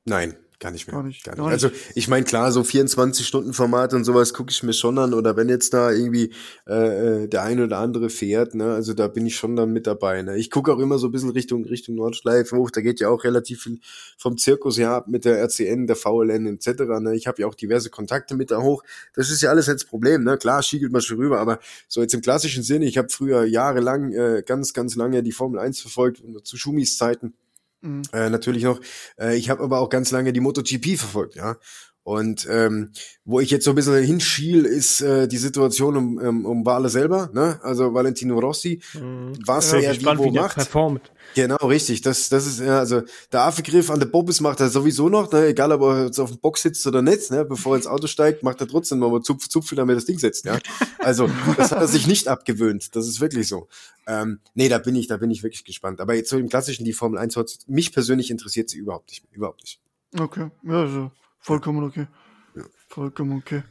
Nein. 0.06 0.38
Gar 0.60 0.72
nicht 0.72 0.88
mehr. 0.88 0.96
Gar 0.96 1.04
nicht. 1.04 1.24
Gar 1.24 1.36
nicht. 1.36 1.46
Also 1.46 1.70
ich 1.96 2.08
meine, 2.08 2.26
klar, 2.26 2.52
so 2.52 2.62
24-Stunden-Format 2.62 3.94
und 3.94 4.06
sowas 4.06 4.34
gucke 4.34 4.52
ich 4.52 4.63
mir 4.63 4.74
schon 4.74 4.98
an. 4.98 5.13
Oder 5.13 5.36
wenn 5.36 5.50
jetzt 5.50 5.74
da 5.74 5.91
irgendwie 5.91 6.32
äh, 6.68 7.24
äh, 7.24 7.28
der 7.28 7.44
eine 7.44 7.65
oder 7.65 7.80
andere 7.80 8.10
fährt, 8.10 8.56
ne, 8.56 8.74
also 8.74 8.94
da 8.94 9.08
bin 9.08 9.26
ich 9.26 9.36
schon 9.36 9.56
dann 9.56 9.72
mit 9.72 9.86
dabei. 9.86 10.22
Ne? 10.22 10.38
Ich 10.38 10.50
gucke 10.50 10.74
auch 10.74 10.80
immer 10.80 10.98
so 10.98 11.08
ein 11.08 11.12
bisschen 11.12 11.32
Richtung 11.32 11.65
Richtung 11.65 11.96
Nordschleife 11.96 12.56
hoch. 12.56 12.72
Da 12.72 12.82
geht 12.82 13.00
ja 13.00 13.10
auch 13.10 13.24
relativ 13.24 13.63
viel 13.63 13.80
vom 14.18 14.38
Zirkus 14.38 14.78
her 14.78 14.91
ab 14.91 15.08
mit 15.08 15.26
der 15.26 15.41
RCN, 15.41 15.88
der 15.88 15.96
VLN 15.96 16.48
etc. 16.48 16.84
Ne? 17.02 17.15
Ich 17.15 17.28
habe 17.28 17.41
ja 17.41 17.48
auch 17.48 17.56
diverse 17.56 17.89
Kontakte 17.89 18.36
mit 18.36 18.52
da 18.52 18.62
hoch. 18.62 18.84
Das 19.13 19.30
ist 19.30 19.41
ja 19.41 19.50
alles 19.50 19.68
jetzt 19.68 19.89
Problem. 19.89 20.24
Ne? 20.24 20.38
Klar, 20.38 20.63
schiegelt 20.63 20.91
man 20.91 21.02
schon 21.02 21.18
rüber, 21.18 21.39
aber 21.39 21.60
so 21.88 22.02
jetzt 22.02 22.13
im 22.13 22.22
klassischen 22.22 22.63
Sinne, 22.63 22.86
ich 22.86 22.98
habe 22.98 23.10
früher 23.10 23.44
jahrelang, 23.44 24.13
äh, 24.13 24.44
ganz, 24.46 24.74
ganz 24.74 24.96
lange 24.96 25.22
die 25.22 25.32
Formel 25.32 25.60
1 25.60 25.82
verfolgt, 25.82 26.24
zu 26.44 26.58
Schumis 26.58 26.98
Zeiten 26.98 27.34
Mhm. 27.82 28.04
Äh, 28.14 28.30
natürlich 28.30 28.64
noch. 28.64 28.80
Äh, 29.20 29.36
ich 29.38 29.50
habe 29.50 29.64
aber 29.64 29.80
auch 29.80 29.90
ganz 29.90 30.12
lange 30.12 30.34
die 30.34 30.40
MotoGP 30.40 30.98
verfolgt, 30.98 31.36
ja. 31.36 31.58
Und 32.06 32.48
ähm, 32.52 32.91
wo 33.24 33.39
ich 33.39 33.50
jetzt 33.50 33.65
so 33.65 33.72
ein 33.72 33.76
bisschen 33.76 33.96
hinschiel, 34.04 34.65
ist 34.65 35.02
äh, 35.02 35.28
die 35.28 35.38
Situation 35.38 35.98
um, 35.98 36.18
um, 36.20 36.46
um 36.46 36.63
Wale 36.63 36.88
selber, 36.88 37.32
ne? 37.34 37.60
Also 37.63 37.96
Valentino 37.96 38.38
Rossi, 38.38 38.80
mhm. 38.94 39.34
was 39.44 39.72
ja, 39.72 39.80
er 39.80 40.00
wie 40.00 40.06
wo 40.20 40.30
macht. 40.30 40.54
Performt. 40.54 41.12
Genau, 41.34 41.56
richtig. 41.56 42.04
Das, 42.04 42.30
das 42.30 42.46
ist 42.46 42.60
ja, 42.60 42.78
also 42.78 43.02
der 43.32 43.41
Affengriff 43.41 43.89
an 43.89 44.00
der 44.00 44.06
Bobis 44.06 44.39
macht 44.39 44.60
er 44.60 44.70
sowieso 44.70 45.10
noch, 45.10 45.32
ne? 45.32 45.48
egal 45.48 45.72
ob 45.72 45.82
er 45.82 46.06
jetzt 46.06 46.20
auf 46.20 46.30
dem 46.30 46.39
Box 46.39 46.62
sitzt 46.62 46.86
oder 46.86 47.02
nicht, 47.02 47.32
ne? 47.32 47.44
bevor 47.44 47.74
er 47.74 47.78
ins 47.78 47.88
Auto 47.88 48.06
steigt, 48.06 48.44
macht 48.44 48.62
er 48.62 48.68
trotzdem 48.68 49.00
mal 49.00 49.24
Zupf, 49.24 49.50
Zupf, 49.50 49.74
damit 49.74 49.98
das 49.98 50.06
Ding 50.06 50.20
setzt. 50.20 50.46
Ja? 50.46 50.60
Also 51.00 51.28
das 51.58 51.72
hat 51.72 51.82
er 51.82 51.88
sich 51.88 52.06
nicht 52.06 52.28
abgewöhnt. 52.28 52.96
Das 52.96 53.08
ist 53.08 53.20
wirklich 53.20 53.48
so. 53.48 53.68
Ähm, 54.06 54.41
nee, 54.54 54.70
da 54.70 54.78
bin 54.78 54.96
ich, 54.96 55.08
da 55.08 55.18
bin 55.18 55.32
ich 55.32 55.41
wirklich 55.41 55.65
gespannt. 55.65 56.00
Aber 56.02 56.13
jetzt 56.13 56.30
so 56.30 56.38
im 56.38 56.50
klassischen 56.50 56.86
die 56.86 56.94
Formel 56.94 57.18
1 57.18 57.65
mich 57.65 57.91
persönlich 57.91 58.30
interessiert 58.30 58.70
sie 58.70 58.78
überhaupt 58.78 59.10
nicht, 59.10 59.24
überhaupt 59.32 59.63
nicht. 59.63 59.82
Okay, 60.18 60.52
ja, 60.63 60.82
also 60.82 61.12
Vollkommen 61.45 61.84
okay. 61.84 62.08
Ja. 62.55 62.63
Vollkommen 62.88 63.38
okay. 63.38 63.62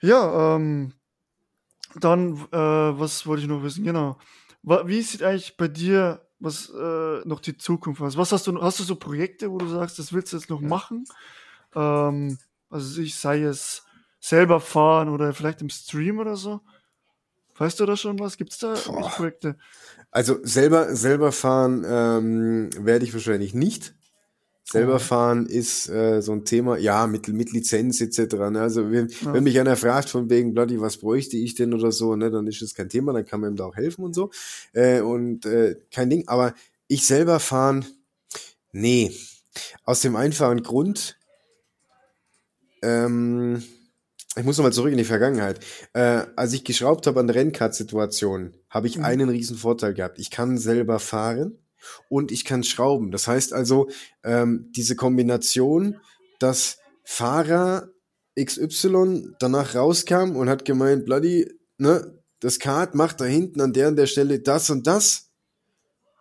Ja, 0.00 0.54
ähm, 0.54 0.92
dann, 1.96 2.36
äh, 2.52 2.56
was 2.56 3.26
wollte 3.26 3.42
ich 3.42 3.48
noch 3.48 3.64
wissen? 3.64 3.82
Genau. 3.82 4.16
Wie 4.62 5.02
sieht 5.02 5.24
eigentlich 5.24 5.56
bei 5.56 5.66
dir 5.66 6.24
was 6.38 6.70
äh, 6.70 7.26
noch 7.26 7.40
die 7.40 7.56
Zukunft 7.56 8.00
aus? 8.00 8.16
Was 8.16 8.30
hast 8.30 8.46
du, 8.46 8.62
hast 8.62 8.78
du 8.78 8.84
so 8.84 8.94
Projekte, 8.94 9.50
wo 9.50 9.58
du 9.58 9.66
sagst, 9.66 9.98
das 9.98 10.12
willst 10.12 10.32
du 10.32 10.36
jetzt 10.36 10.48
noch 10.48 10.62
ja. 10.62 10.68
machen? 10.68 11.04
Ähm, 11.74 12.38
also 12.70 13.02
ich 13.02 13.16
sei 13.16 13.42
es 13.42 13.82
selber 14.20 14.60
fahren 14.60 15.08
oder 15.08 15.34
vielleicht 15.34 15.62
im 15.62 15.68
Stream 15.68 16.20
oder 16.20 16.36
so. 16.36 16.60
Weißt 17.56 17.80
du 17.80 17.86
da 17.86 17.96
schon 17.96 18.20
was? 18.20 18.36
Gibt 18.36 18.52
es 18.52 18.58
da 18.58 18.74
Projekte? 18.74 19.58
Also 20.12 20.38
selber, 20.44 20.94
selber 20.94 21.32
fahren 21.32 21.84
ähm, 21.84 22.70
werde 22.78 23.04
ich 23.04 23.12
wahrscheinlich 23.12 23.52
nicht. 23.52 23.97
Selber 24.70 24.98
fahren 25.00 25.46
ist 25.46 25.88
äh, 25.88 26.20
so 26.20 26.32
ein 26.32 26.44
Thema, 26.44 26.76
ja, 26.76 27.06
mit, 27.06 27.26
mit 27.28 27.52
Lizenz 27.52 28.00
etc. 28.02 28.34
Ne? 28.50 28.60
Also 28.60 28.90
wenn, 28.90 29.08
Ja. 29.08 29.32
wenn 29.32 29.44
mich 29.44 29.58
einer 29.58 29.76
fragt 29.76 30.10
von 30.10 30.28
wegen, 30.28 30.52
Bloody, 30.52 30.78
was 30.80 30.98
bräuchte 30.98 31.38
ich 31.38 31.54
denn 31.54 31.72
oder 31.72 31.90
so, 31.90 32.16
ne, 32.16 32.30
dann 32.30 32.46
ist 32.46 32.60
das 32.60 32.74
kein 32.74 32.90
Thema, 32.90 33.14
dann 33.14 33.24
kann 33.24 33.40
man 33.40 33.52
ihm 33.52 33.56
da 33.56 33.64
auch 33.64 33.76
helfen 33.76 34.04
und 34.04 34.14
so. 34.14 34.30
Äh, 34.74 35.00
und 35.00 35.46
äh, 35.46 35.76
kein 35.90 36.10
Ding. 36.10 36.28
Aber 36.28 36.54
ich 36.86 37.06
selber 37.06 37.40
fahren, 37.40 37.86
nee. 38.72 39.10
Aus 39.84 40.00
dem 40.00 40.16
einfachen 40.16 40.62
Grund, 40.62 41.16
ähm, 42.82 43.62
ich 44.36 44.44
muss 44.44 44.56
nochmal 44.58 44.72
zurück 44.72 44.92
in 44.92 44.98
die 44.98 45.04
Vergangenheit. 45.04 45.60
Äh, 45.94 46.24
als 46.36 46.52
ich 46.52 46.62
geschraubt 46.64 47.06
habe 47.06 47.20
an 47.20 47.30
Rennkart-Situationen, 47.30 48.54
habe 48.70 48.86
ich 48.86 48.98
Mhm. 48.98 49.04
einen 49.04 49.28
riesen 49.30 49.56
Vorteil 49.56 49.94
gehabt. 49.94 50.18
Ich 50.18 50.30
kann 50.30 50.58
selber 50.58 50.98
fahren 50.98 51.58
und 52.08 52.32
ich 52.32 52.44
kann 52.44 52.64
schrauben. 52.64 53.10
Das 53.10 53.26
heißt 53.26 53.52
also, 53.52 53.88
ähm, 54.24 54.70
diese 54.76 54.96
Kombination, 54.96 56.00
dass 56.38 56.78
Fahrer 57.04 57.88
XY 58.38 59.34
danach 59.38 59.74
rauskam 59.74 60.36
und 60.36 60.48
hat 60.48 60.64
gemeint, 60.64 61.04
Bloody, 61.04 61.50
ne, 61.78 62.18
das 62.40 62.58
Kart 62.58 62.94
macht 62.94 63.20
da 63.20 63.24
hinten 63.24 63.60
an 63.60 63.72
der 63.72 63.88
und 63.88 63.96
der 63.96 64.06
Stelle 64.06 64.40
das 64.40 64.70
und 64.70 64.86
das. 64.86 65.30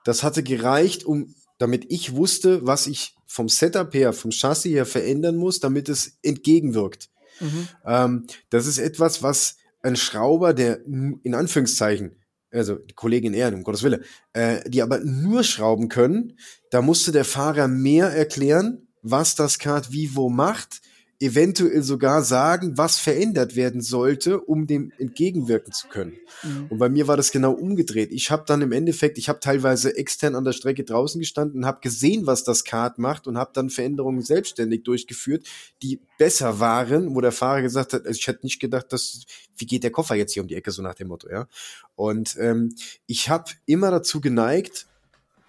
Das 0.03 0.23
hatte 0.23 0.41
gereicht, 0.41 1.03
um, 1.03 1.35
damit 1.59 1.85
ich 1.89 2.15
wusste, 2.15 2.65
was 2.65 2.87
ich 2.87 3.15
vom 3.27 3.49
Setup 3.49 3.93
her, 3.93 4.13
vom 4.13 4.31
Chassis 4.31 4.71
her 4.71 4.85
verändern 4.85 5.35
muss, 5.35 5.59
damit 5.59 5.89
es 5.89 6.17
entgegenwirkt. 6.23 7.09
Mhm. 7.39 7.67
Ähm, 7.85 8.27
das 8.49 8.65
ist 8.65 8.79
etwas, 8.79 9.21
was 9.21 9.57
ein 9.81 9.95
Schrauber, 9.95 10.53
der 10.53 10.85
in 10.85 11.35
Anführungszeichen, 11.35 12.15
also 12.51 12.75
die 12.75 12.93
Kollegin 12.93 13.33
Ehren, 13.33 13.55
um 13.55 13.63
Gottes 13.63 13.83
Wille, 13.83 14.01
äh, 14.33 14.67
die 14.69 14.81
aber 14.81 14.99
nur 14.99 15.43
schrauben 15.43 15.89
können, 15.89 16.37
da 16.71 16.81
musste 16.81 17.11
der 17.11 17.25
Fahrer 17.25 17.67
mehr 17.67 18.07
erklären, 18.07 18.87
was 19.01 19.35
das 19.35 19.59
Kart 19.59 19.91
wie 19.91 20.15
wo 20.15 20.29
macht, 20.29 20.81
eventuell 21.19 21.81
sogar 21.81 22.21
sagen, 22.21 22.77
was 22.77 22.99
verändert 22.99 23.55
werden 23.55 23.81
sollte, 23.81 24.39
um 24.39 24.67
dem 24.67 24.91
entgegenwirken 24.99 25.73
zu 25.73 25.87
können. 25.87 26.13
Mhm. 26.43 26.67
Und 26.69 26.77
bei 26.77 26.89
mir 26.89 27.07
war 27.07 27.17
das 27.17 27.31
genau 27.31 27.53
umgedreht. 27.53 28.11
Ich 28.11 28.29
habe 28.29 28.43
dann 28.45 28.61
im 28.61 28.71
Endeffekt, 28.71 29.17
ich 29.17 29.27
habe 29.27 29.39
teilweise 29.39 29.97
extern 29.97 30.35
an 30.35 30.45
der 30.45 30.51
Strecke 30.51 30.83
draußen 30.83 31.19
gestanden, 31.19 31.65
habe 31.65 31.79
gesehen, 31.81 32.27
was 32.27 32.43
das 32.43 32.63
Kart 32.63 32.99
macht 32.99 33.25
und 33.25 33.37
habe 33.37 33.49
dann 33.53 33.71
Veränderungen 33.71 34.21
selbstständig 34.21 34.83
durchgeführt, 34.83 35.47
die 35.81 35.99
besser 36.19 36.59
waren, 36.59 37.15
wo 37.15 37.21
der 37.21 37.31
Fahrer 37.31 37.63
gesagt 37.63 37.93
hat, 37.93 38.05
also 38.05 38.17
ich 38.17 38.27
hätte 38.27 38.45
nicht 38.45 38.59
gedacht, 38.59 38.93
dass 38.93 39.25
wie 39.57 39.65
geht 39.65 39.83
der 39.83 39.91
Koffer 39.91 40.13
jetzt 40.13 40.33
hier 40.33 40.43
um 40.43 40.47
die 40.47 40.55
Ecke 40.55 40.69
so 40.69 40.83
nach 40.83 40.95
dem 40.95 41.07
Motto, 41.07 41.29
ja. 41.29 41.47
Und 41.95 42.37
ähm, 42.39 42.75
ich 43.07 43.29
habe 43.29 43.51
immer 43.65 43.89
dazu 43.89 44.21
geneigt, 44.21 44.85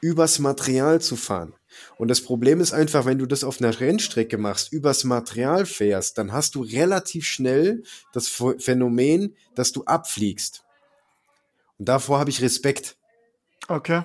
übers 0.01 0.39
Material 0.39 1.01
zu 1.01 1.17
fahren. 1.17 1.55
Und 1.97 2.09
das 2.09 2.21
Problem 2.21 2.61
ist 2.61 2.73
einfach, 2.73 3.05
wenn 3.05 3.19
du 3.19 3.27
das 3.27 3.45
auf 3.45 3.61
einer 3.61 3.79
Rennstrecke 3.79 4.39
machst, 4.39 4.73
übers 4.73 5.05
Material 5.05 5.67
fährst, 5.67 6.19
dann 6.19 6.33
hast 6.33 6.55
du 6.55 6.63
relativ 6.63 7.25
schnell 7.25 7.83
das 8.13 8.29
Ph- 8.29 8.61
Phänomen, 8.61 9.37
dass 9.55 9.73
du 9.73 9.85
abfliegst. 9.85 10.65
Und 11.79 11.89
davor 11.89 12.19
habe 12.19 12.31
ich 12.31 12.43
Respekt. 12.43 12.97
Okay. 13.69 14.03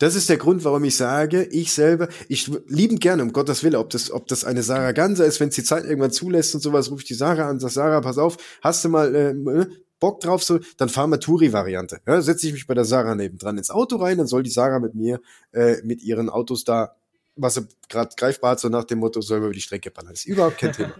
Das 0.00 0.16
ist 0.16 0.28
der 0.28 0.38
Grund, 0.38 0.64
warum 0.64 0.82
ich 0.82 0.96
sage, 0.96 1.44
ich 1.44 1.72
selber, 1.72 2.08
ich 2.28 2.50
liebend 2.66 3.00
gerne, 3.00 3.22
um 3.22 3.32
Gottes 3.32 3.62
Willen, 3.62 3.76
ob 3.76 3.90
das, 3.90 4.10
ob 4.10 4.26
das 4.26 4.44
eine 4.44 4.64
Sarah 4.64 4.90
Ganser 4.90 5.24
ist, 5.24 5.38
wenn 5.38 5.50
es 5.50 5.54
die 5.54 5.62
Zeit 5.62 5.84
irgendwann 5.84 6.10
zulässt 6.10 6.52
und 6.56 6.62
sowas, 6.62 6.90
rufe 6.90 7.02
ich 7.02 7.08
die 7.08 7.14
Sarah 7.14 7.48
an, 7.48 7.60
sag 7.60 7.70
Sarah, 7.70 8.00
pass 8.00 8.18
auf, 8.18 8.38
hast 8.60 8.84
du 8.84 8.88
mal 8.88 9.14
äh, 9.14 9.66
Bock 9.98 10.20
drauf, 10.20 10.42
so, 10.44 10.58
dann 10.76 10.88
fahren 10.88 11.10
wir 11.10 11.20
Touri-Variante. 11.20 12.00
Ja, 12.06 12.20
setze 12.20 12.46
ich 12.46 12.52
mich 12.52 12.66
bei 12.66 12.74
der 12.74 12.84
Sarah 12.84 13.14
nebendran 13.14 13.58
ins 13.58 13.70
Auto 13.70 13.96
rein, 13.96 14.18
dann 14.18 14.26
soll 14.26 14.42
die 14.42 14.50
Sarah 14.50 14.78
mit 14.78 14.94
mir, 14.94 15.20
äh, 15.52 15.76
mit 15.82 16.02
ihren 16.02 16.28
Autos 16.28 16.64
da, 16.64 16.96
was 17.34 17.54
sie 17.54 17.66
gerade 17.88 18.14
greifbar 18.16 18.52
hat, 18.52 18.60
so 18.60 18.68
nach 18.68 18.84
dem 18.84 18.98
Motto, 18.98 19.20
sollen 19.20 19.42
wir 19.42 19.46
über 19.46 19.54
die 19.54 19.60
Strecke 19.60 19.90
ballern. 19.90 20.12
Das 20.12 20.20
ist 20.20 20.26
überhaupt 20.26 20.58
kein 20.58 20.72
Thema. 20.72 20.94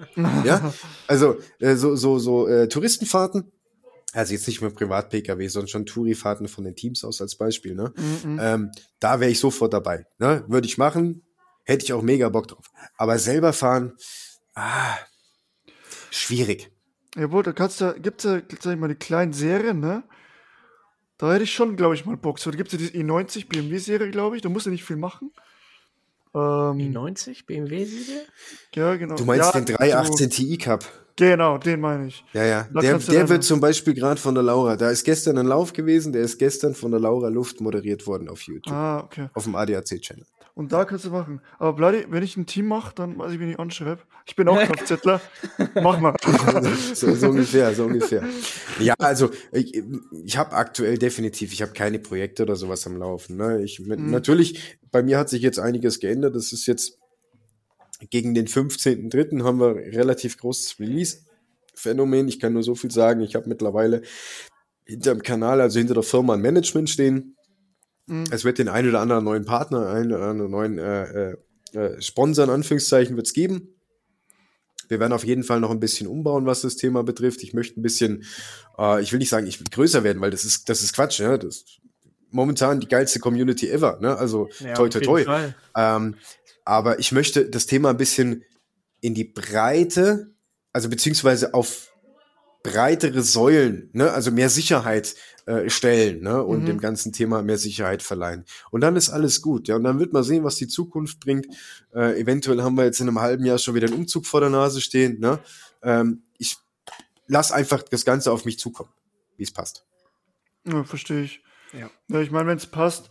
Ja, 0.44 0.72
also 1.06 1.36
äh, 1.58 1.76
so 1.76 1.96
so 1.96 2.18
so 2.18 2.46
äh, 2.46 2.68
Touristenfahrten, 2.68 3.52
also 4.12 4.32
jetzt 4.32 4.46
nicht 4.46 4.62
mehr 4.62 4.70
Privat-PKW, 4.70 5.48
sondern 5.48 5.68
schon 5.68 5.86
Tourifahrten 5.86 6.48
von 6.48 6.64
den 6.64 6.74
Teams 6.74 7.04
aus 7.04 7.20
als 7.20 7.36
Beispiel. 7.36 7.74
Ne? 7.74 7.92
Mhm. 7.96 8.38
Ähm, 8.40 8.70
da 8.98 9.20
wäre 9.20 9.30
ich 9.30 9.38
sofort 9.38 9.74
dabei. 9.74 10.06
Ne? 10.18 10.44
Würde 10.48 10.66
ich 10.66 10.78
machen, 10.78 11.22
hätte 11.64 11.84
ich 11.84 11.92
auch 11.92 12.02
mega 12.02 12.28
Bock 12.30 12.48
drauf. 12.48 12.70
Aber 12.96 13.18
selber 13.18 13.52
fahren, 13.52 13.92
ah, 14.54 14.96
schwierig. 16.10 16.70
Jawohl, 17.16 17.42
da 17.42 17.52
kannst 17.52 17.80
du, 17.80 17.94
gibt's 18.00 18.24
ja, 18.24 18.40
sag 18.60 18.74
ich 18.74 18.78
mal, 18.80 18.88
die 18.88 18.94
kleinen 18.94 19.32
Serien, 19.32 19.80
ne? 19.80 20.02
Da 21.18 21.32
hätte 21.32 21.44
ich 21.44 21.54
schon, 21.54 21.76
glaube 21.76 21.94
ich, 21.94 22.04
mal 22.04 22.16
Bock. 22.16 22.38
So, 22.38 22.50
da 22.50 22.56
gibt's 22.58 22.72
ja 22.72 22.78
diese 22.78 22.92
i90 22.92 23.48
BMW-Serie, 23.48 24.10
glaube 24.10 24.36
ich. 24.36 24.42
Da 24.42 24.50
musst 24.50 24.66
du 24.66 24.70
nicht 24.70 24.84
viel 24.84 24.96
machen. 24.96 25.32
Ähm, 26.34 26.78
Die 26.78 26.88
90 26.90 27.46
BMW-Serie? 27.46 28.26
ja, 28.74 28.96
genau. 28.96 29.14
Du 29.16 29.24
meinst 29.24 29.54
ja, 29.54 29.60
den 29.60 29.76
318 29.76 30.30
so- 30.30 30.36
Ti 30.36 30.58
Cup? 30.58 30.84
Genau, 31.16 31.56
den 31.56 31.80
meine 31.80 32.08
ich. 32.08 32.24
Ja, 32.34 32.44
ja. 32.44 32.68
Da 32.72 32.80
Der, 32.80 32.98
der 32.98 33.28
wird 33.28 33.42
zum 33.42 33.60
Beispiel 33.60 33.94
gerade 33.94 34.20
von 34.20 34.34
der 34.34 34.44
Laura, 34.44 34.76
da 34.76 34.90
ist 34.90 35.02
gestern 35.04 35.38
ein 35.38 35.46
Lauf 35.46 35.72
gewesen, 35.72 36.12
der 36.12 36.22
ist 36.22 36.38
gestern 36.38 36.74
von 36.74 36.90
der 36.90 37.00
Laura 37.00 37.28
Luft 37.28 37.60
moderiert 37.60 38.06
worden 38.06 38.28
auf 38.28 38.42
YouTube. 38.42 38.74
Ah, 38.74 39.00
okay. 39.00 39.28
Auf 39.32 39.44
dem 39.44 39.54
ADAC-Channel. 39.54 40.26
Und 40.54 40.72
da 40.72 40.86
kannst 40.86 41.04
du 41.04 41.10
machen. 41.10 41.42
Aber 41.58 41.74
Bloody, 41.74 42.06
wenn 42.08 42.22
ich 42.22 42.34
ein 42.38 42.46
Team 42.46 42.68
mache, 42.68 42.94
dann 42.94 43.18
weiß 43.18 43.32
ich, 43.32 43.38
wen 43.40 43.50
ich 43.50 43.58
anschreibe. 43.58 44.00
Ich 44.24 44.36
bin 44.36 44.48
auch 44.48 44.58
Kfzler. 44.86 45.20
Mach 45.82 46.00
mal. 46.00 46.14
so, 46.94 47.14
so 47.14 47.28
ungefähr, 47.28 47.74
so 47.74 47.84
ungefähr. 47.84 48.22
Ja, 48.80 48.94
also 48.98 49.30
ich, 49.52 49.82
ich 50.24 50.38
habe 50.38 50.52
aktuell 50.52 50.96
definitiv, 50.96 51.52
ich 51.52 51.60
habe 51.60 51.72
keine 51.72 51.98
Projekte 51.98 52.42
oder 52.42 52.56
sowas 52.56 52.86
am 52.86 52.96
Laufen. 52.96 53.36
Ne? 53.36 53.62
Ich, 53.62 53.80
mit, 53.80 54.00
Mhm. 54.00 54.10
Natürlich, 54.10 54.78
bei 54.90 55.02
mir 55.02 55.18
hat 55.18 55.28
sich 55.28 55.42
jetzt 55.42 55.58
einiges 55.58 56.00
geändert. 56.00 56.34
Das 56.34 56.52
ist 56.52 56.66
jetzt 56.66 56.98
gegen 58.10 58.34
den 58.34 58.46
15.3. 58.46 59.42
haben 59.42 59.60
wir 59.60 59.76
relativ 59.76 60.38
großes 60.38 60.78
Release-Phänomen. 60.80 62.28
Ich 62.28 62.40
kann 62.40 62.52
nur 62.52 62.62
so 62.62 62.74
viel 62.74 62.90
sagen. 62.90 63.22
Ich 63.22 63.34
habe 63.34 63.48
mittlerweile 63.48 64.02
hinter 64.84 65.14
dem 65.14 65.22
Kanal, 65.22 65.60
also 65.60 65.78
hinter 65.78 65.94
der 65.94 66.02
Firma 66.02 66.34
ein 66.34 66.40
Management 66.40 66.90
stehen. 66.90 67.36
Mhm. 68.06 68.24
Es 68.30 68.44
wird 68.44 68.58
den 68.58 68.68
einen 68.68 68.88
oder 68.88 69.00
anderen 69.00 69.24
neuen 69.24 69.44
Partner, 69.44 69.88
einen 69.88 70.12
oder 70.12 70.26
anderen 70.26 70.50
neuen 70.50 70.78
äh, 70.78 71.30
äh, 71.30 71.36
äh, 71.72 72.00
Sponsor 72.00 72.44
in 72.44 72.50
Anführungszeichen 72.50 73.16
wird 73.16 73.26
es 73.26 73.32
geben. 73.32 73.72
Wir 74.88 75.00
werden 75.00 75.12
auf 75.12 75.24
jeden 75.24 75.42
Fall 75.42 75.58
noch 75.58 75.70
ein 75.70 75.80
bisschen 75.80 76.06
umbauen, 76.06 76.46
was 76.46 76.60
das 76.60 76.76
Thema 76.76 77.02
betrifft. 77.02 77.42
Ich 77.42 77.54
möchte 77.54 77.80
ein 77.80 77.82
bisschen, 77.82 78.24
äh, 78.78 79.02
ich 79.02 79.12
will 79.12 79.18
nicht 79.18 79.30
sagen, 79.30 79.46
ich 79.48 79.58
will 79.58 79.66
größer 79.70 80.04
werden, 80.04 80.20
weil 80.20 80.30
das 80.30 80.44
ist, 80.44 80.68
das 80.68 80.82
ist 80.82 80.92
Quatsch. 80.92 81.20
Ne? 81.20 81.38
Das 81.38 81.64
momentan 82.36 82.78
die 82.80 82.86
geilste 82.88 83.18
Community 83.18 83.68
ever. 83.68 83.98
Ne? 84.00 84.16
Also 84.16 84.48
toi, 84.74 84.88
toi, 84.88 85.00
toi. 85.00 85.24
Fall. 85.24 85.54
Ähm, 85.76 86.14
aber 86.64 86.98
ich 86.98 87.10
möchte 87.12 87.48
das 87.48 87.66
Thema 87.66 87.90
ein 87.90 87.96
bisschen 87.96 88.44
in 89.00 89.14
die 89.14 89.24
Breite, 89.24 90.30
also 90.72 90.88
beziehungsweise 90.88 91.54
auf 91.54 91.88
breitere 92.62 93.22
Säulen, 93.22 93.90
ne, 93.92 94.10
also 94.10 94.32
mehr 94.32 94.50
Sicherheit 94.50 95.14
äh, 95.46 95.70
stellen, 95.70 96.22
ne, 96.22 96.42
und 96.42 96.62
Mhm. 96.62 96.66
dem 96.66 96.80
ganzen 96.80 97.12
Thema 97.12 97.40
mehr 97.42 97.58
Sicherheit 97.58 98.02
verleihen. 98.02 98.44
Und 98.72 98.80
dann 98.80 98.96
ist 98.96 99.08
alles 99.08 99.40
gut, 99.40 99.68
ja. 99.68 99.76
Und 99.76 99.84
dann 99.84 100.00
wird 100.00 100.12
man 100.12 100.24
sehen, 100.24 100.42
was 100.42 100.56
die 100.56 100.66
Zukunft 100.66 101.20
bringt. 101.20 101.46
Äh, 101.94 102.20
eventuell 102.20 102.62
haben 102.62 102.76
wir 102.76 102.84
jetzt 102.84 103.00
in 103.00 103.06
einem 103.06 103.20
halben 103.20 103.44
Jahr 103.44 103.58
schon 103.58 103.76
wieder 103.76 103.86
einen 103.86 103.96
Umzug 103.96 104.26
vor 104.26 104.40
der 104.40 104.50
Nase 104.50 104.80
stehen, 104.80 105.20
ne. 105.20 105.38
Ähm, 105.82 106.24
ich 106.38 106.56
lass 107.28 107.52
einfach 107.52 107.84
das 107.84 108.04
Ganze 108.04 108.32
auf 108.32 108.44
mich 108.44 108.58
zukommen, 108.58 108.90
wie 109.36 109.44
es 109.44 109.52
passt. 109.52 109.84
Ja, 110.66 110.82
verstehe 110.82 111.22
ich. 111.22 111.40
Ja. 111.72 111.90
Ja, 112.08 112.20
ich 112.20 112.30
meine, 112.30 112.48
wenn 112.48 112.56
es 112.56 112.66
passt, 112.66 113.10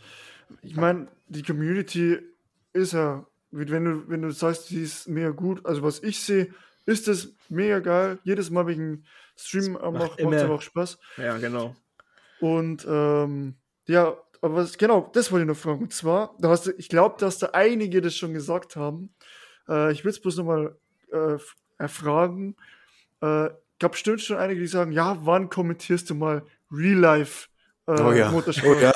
ich 0.62 0.76
meine, 0.76 1.08
die 1.28 1.44
Community 1.44 2.20
ist 2.74 2.94
ja, 2.94 3.26
wenn 3.52 3.86
du, 3.86 4.10
wenn 4.10 4.22
du 4.22 4.32
sagst, 4.32 4.70
die 4.70 4.82
ist 4.82 5.08
mega 5.08 5.30
gut, 5.30 5.66
also 5.66 5.82
was 5.82 6.04
ich 6.04 6.20
sehe, 6.20 6.54
ist 6.86 7.08
es 7.08 7.34
mega 7.50 7.80
geil. 7.80 8.20
Jedes 8.24 8.50
Mal 8.52 8.68
wegen 8.68 9.06
Stream 9.38 9.76
äh, 9.76 9.80
macht 9.80 9.94
macht 9.94 10.20
immer- 10.20 10.32
macht 10.32 10.44
aber 10.44 10.56
auch 10.56 10.62
Spaß. 10.62 11.00
Ja, 11.18 11.38
genau. 11.38 11.76
Und 12.40 12.86
ähm, 12.88 13.56
ja, 13.88 14.16
aber 14.42 14.56
was, 14.56 14.78
genau, 14.78 15.10
das 15.14 15.32
wollte 15.32 15.44
ich 15.44 15.48
noch 15.48 15.58
fragen. 15.58 15.82
Und 15.84 15.94
zwar, 15.94 16.36
da 16.40 16.50
hast 16.50 16.68
du, 16.68 16.72
ich 16.78 16.90
glaube, 16.90 17.16
dass 17.20 17.40
da 17.40 17.48
einige 17.54 18.02
das 18.02 18.16
schon 18.16 18.34
gesagt 18.34 18.76
haben. 18.76 19.10
Äh, 19.68 19.92
ich 19.94 20.04
will 20.04 20.12
es 20.12 20.20
bloß 20.22 20.38
nochmal 20.38 20.76
äh, 21.12 21.38
erfragen. 21.78 22.56
Äh, 23.22 23.50
gab 23.80 23.92
bestimmt 23.94 24.22
schon 24.22 24.38
einige, 24.38 24.60
die 24.62 24.68
sagen, 24.68 24.92
ja, 24.92 25.18
wann 25.26 25.50
kommentierst 25.50 26.10
du 26.10 26.16
mal 26.16 26.46
Real 26.72 26.98
Life 27.00 27.48
äh, 27.88 28.02
Oh 28.02 28.12
ja. 28.14 28.34
Oh 28.34 28.74
ja. 28.82 28.94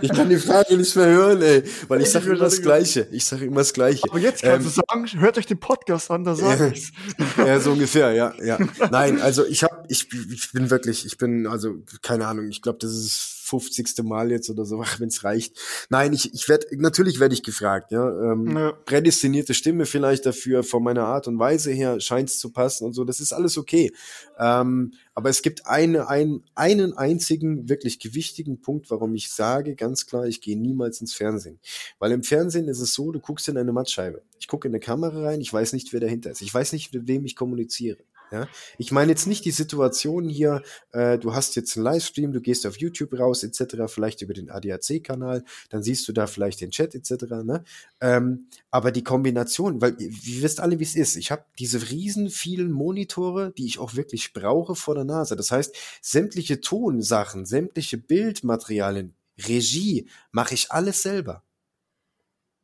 Ich 0.00 0.10
kann 0.12 0.28
die 0.30 0.36
Frage 0.38 0.76
nicht 0.76 0.94
mehr 0.96 1.06
hören, 1.06 1.42
ey, 1.42 1.62
weil 1.88 2.00
ich 2.02 2.10
sage 2.10 2.30
immer 2.30 2.38
das 2.38 2.62
Gleiche. 2.62 3.06
Ich 3.10 3.24
sage 3.24 3.44
immer 3.44 3.56
das 3.60 3.72
Gleiche. 3.72 4.02
Aber 4.08 4.18
jetzt 4.18 4.42
kannst 4.42 4.66
du 4.66 4.70
sagen, 4.70 5.06
hört 5.20 5.36
euch 5.38 5.46
den 5.46 5.60
Podcast 5.60 6.10
an, 6.10 6.24
da 6.24 6.34
sag 6.34 6.58
Ja. 6.58 6.66
ich's. 6.68 6.92
Ja, 7.36 7.60
so 7.60 7.72
ungefähr, 7.72 8.12
ja, 8.12 8.32
ja. 8.42 8.58
Nein, 8.90 9.20
also 9.20 9.44
ich 9.46 9.62
habe, 9.62 9.84
ich, 9.88 10.08
ich 10.32 10.52
bin 10.52 10.70
wirklich, 10.70 11.04
ich 11.06 11.16
bin, 11.18 11.46
also 11.46 11.76
keine 12.02 12.26
Ahnung, 12.26 12.48
ich 12.48 12.62
glaube, 12.62 12.78
das 12.80 12.92
ist 12.92 13.39
50. 13.50 14.02
Mal 14.02 14.30
jetzt 14.30 14.48
oder 14.50 14.64
so, 14.64 14.78
wenn 14.98 15.08
es 15.08 15.24
reicht. 15.24 15.58
Nein, 15.88 16.12
ich, 16.12 16.32
ich 16.32 16.48
werde, 16.48 16.66
natürlich 16.78 17.20
werde 17.20 17.34
ich 17.34 17.42
gefragt, 17.42 17.92
ja. 17.92 18.08
Ähm, 18.32 18.56
ja. 18.56 18.72
Prädestinierte 18.72 19.54
Stimme 19.54 19.86
vielleicht 19.86 20.26
dafür, 20.26 20.62
von 20.62 20.82
meiner 20.82 21.04
Art 21.04 21.28
und 21.28 21.38
Weise 21.38 21.70
her 21.70 22.00
scheint 22.00 22.30
es 22.30 22.38
zu 22.38 22.52
passen 22.52 22.84
und 22.84 22.92
so, 22.92 23.04
das 23.04 23.20
ist 23.20 23.32
alles 23.32 23.58
okay. 23.58 23.92
Ähm, 24.38 24.92
aber 25.14 25.28
es 25.28 25.42
gibt 25.42 25.66
eine, 25.66 26.08
ein, 26.08 26.42
einen 26.54 26.94
einzigen 26.94 27.68
wirklich 27.68 27.98
gewichtigen 27.98 28.60
Punkt, 28.60 28.90
warum 28.90 29.14
ich 29.14 29.30
sage 29.30 29.74
ganz 29.74 30.06
klar, 30.06 30.26
ich 30.26 30.40
gehe 30.40 30.58
niemals 30.58 31.00
ins 31.00 31.12
Fernsehen. 31.12 31.58
Weil 31.98 32.12
im 32.12 32.22
Fernsehen 32.22 32.68
ist 32.68 32.80
es 32.80 32.94
so, 32.94 33.12
du 33.12 33.20
guckst 33.20 33.48
in 33.48 33.58
eine 33.58 33.72
Mattscheibe. 33.72 34.22
Ich 34.38 34.48
gucke 34.48 34.68
in 34.68 34.74
eine 34.74 34.80
Kamera 34.80 35.22
rein, 35.24 35.40
ich 35.40 35.52
weiß 35.52 35.72
nicht, 35.72 35.92
wer 35.92 36.00
dahinter 36.00 36.30
ist. 36.30 36.42
Ich 36.42 36.52
weiß 36.52 36.72
nicht, 36.72 36.94
mit 36.94 37.06
wem 37.06 37.24
ich 37.24 37.36
kommuniziere. 37.36 37.98
Ja? 38.30 38.48
Ich 38.78 38.92
meine 38.92 39.12
jetzt 39.12 39.26
nicht 39.26 39.44
die 39.44 39.50
Situation 39.50 40.28
hier, 40.28 40.62
äh, 40.92 41.18
du 41.18 41.34
hast 41.34 41.56
jetzt 41.56 41.76
einen 41.76 41.84
Livestream, 41.84 42.32
du 42.32 42.40
gehst 42.40 42.66
auf 42.66 42.78
YouTube 42.78 43.18
raus, 43.18 43.42
etc., 43.42 43.76
vielleicht 43.86 44.22
über 44.22 44.34
den 44.34 44.50
ADAC-Kanal, 44.50 45.44
dann 45.68 45.82
siehst 45.82 46.06
du 46.08 46.12
da 46.12 46.26
vielleicht 46.26 46.60
den 46.60 46.70
Chat, 46.70 46.94
etc. 46.94 47.24
Ne? 47.44 47.64
Ähm, 48.00 48.46
aber 48.70 48.92
die 48.92 49.04
Kombination, 49.04 49.80
weil 49.80 49.96
ihr 50.00 50.42
wisst 50.42 50.60
alle, 50.60 50.78
wie 50.78 50.84
es 50.84 50.96
ist. 50.96 51.16
Ich 51.16 51.30
habe 51.30 51.44
diese 51.58 51.90
riesen 51.90 52.30
vielen 52.30 52.72
Monitore, 52.72 53.52
die 53.56 53.66
ich 53.66 53.78
auch 53.78 53.94
wirklich 53.94 54.32
brauche 54.32 54.74
vor 54.74 54.94
der 54.94 55.04
Nase. 55.04 55.36
Das 55.36 55.50
heißt, 55.50 55.74
sämtliche 56.00 56.60
Tonsachen, 56.60 57.46
sämtliche 57.46 57.98
Bildmaterialien, 57.98 59.14
Regie, 59.38 60.08
mache 60.32 60.54
ich 60.54 60.70
alles 60.70 61.02
selber. 61.02 61.42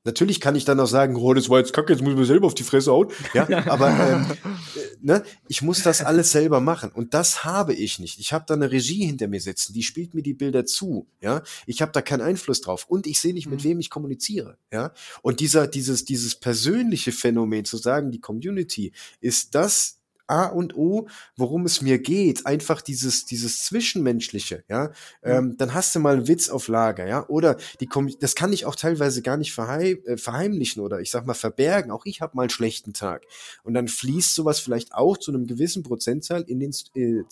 Natürlich 0.07 0.41
kann 0.41 0.55
ich 0.55 0.65
dann 0.65 0.79
auch 0.79 0.87
sagen, 0.87 1.17
oh, 1.17 1.35
das 1.35 1.51
war 1.51 1.59
jetzt 1.59 1.73
kacke, 1.73 1.93
jetzt 1.93 2.01
muss 2.01 2.13
ich 2.13 2.19
mir 2.19 2.25
selber 2.25 2.47
auf 2.47 2.55
die 2.55 2.63
Fresse 2.63 2.93
hauen. 2.93 3.09
Ja, 3.35 3.67
aber 3.67 3.89
ähm, 3.89 4.27
äh, 4.31 4.97
ne, 5.03 5.23
ich 5.49 5.61
muss 5.61 5.83
das 5.83 6.03
alles 6.03 6.31
selber 6.31 6.61
machen. 6.61 6.91
Und 6.91 7.13
das 7.13 7.45
habe 7.45 7.75
ich 7.75 7.99
nicht. 7.99 8.19
Ich 8.19 8.33
habe 8.33 8.45
da 8.47 8.55
eine 8.55 8.71
Regie 8.71 9.05
hinter 9.05 9.27
mir 9.29 9.41
sitzen, 9.41 9.75
die 9.75 9.83
spielt 9.83 10.15
mir 10.15 10.23
die 10.23 10.33
Bilder 10.33 10.65
zu. 10.65 11.09
Ja, 11.21 11.43
ich 11.67 11.83
habe 11.83 11.93
da 11.93 12.03
keinen 12.03 12.23
Einfluss 12.23 12.61
drauf. 12.61 12.87
Und 12.89 13.07
ich 13.07 13.21
sehe 13.21 13.35
nicht, 13.35 13.49
mit 13.49 13.61
mhm. 13.61 13.65
wem 13.65 13.81
ich 13.81 13.91
kommuniziere. 13.91 14.59
Ja, 14.73 14.93
und 15.23 15.41
dieser, 15.41 15.67
dieses, 15.67 16.05
dieses 16.05 16.37
persönliche 16.37 17.11
Phänomen 17.11 17.65
zu 17.65 17.77
sagen, 17.77 18.13
die 18.13 18.21
Community 18.21 18.93
ist 19.21 19.55
das 19.57 19.99
A 20.27 20.47
und 20.47 20.77
O, 20.77 21.09
worum 21.37 21.65
es 21.65 21.83
mir 21.83 21.99
geht, 21.99 22.47
einfach 22.47 22.83
dieses, 22.83 23.25
dieses 23.25 23.65
Zwischenmenschliche, 23.65 24.65
ja, 24.69 24.93
ähm, 25.23 25.57
dann 25.57 25.75
hast 25.75 25.95
du 25.95 26.01
mal 26.01 26.17
einen 26.17 26.29
Witz 26.29 26.49
auf 26.49 26.69
Lager, 26.69 27.07
ja, 27.07 27.27
oder 27.29 27.57
die 27.81 27.89
das 28.21 28.35
kann 28.35 28.53
ich 28.53 28.67
auch 28.67 28.75
teilweise 28.75 29.23
gar 29.23 29.37
nicht 29.37 29.53
verheim 29.53 29.99
äh, 30.05 30.17
verheimlichen 30.17 30.83
oder 30.83 31.01
ich 31.01 31.11
sag 31.11 31.27
mal 31.27 31.35
verbergen, 31.35 31.91
auch 31.91 32.07
ich 32.07 32.21
habe 32.21 32.37
mal 32.37 32.43
einen 32.43 32.51
schlechten 32.51 32.93
Tag 32.93 33.25
und 33.63 33.75
dann 33.75 33.89
fließt 33.89 34.35
sowas 34.35 34.59
vielleicht 34.59 34.95
auch 34.95 35.17
zu 35.17 35.31
einem 35.31 35.47
gewissen 35.47 35.83
Prozentteil 35.83 36.43
in 36.43 36.61
den 36.61 36.75
äh, 36.95 37.23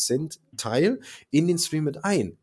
Teil 0.56 1.00
in 1.30 1.46
den 1.46 1.58
Stream 1.58 1.84
mit 1.84 2.04
ein. 2.04 2.38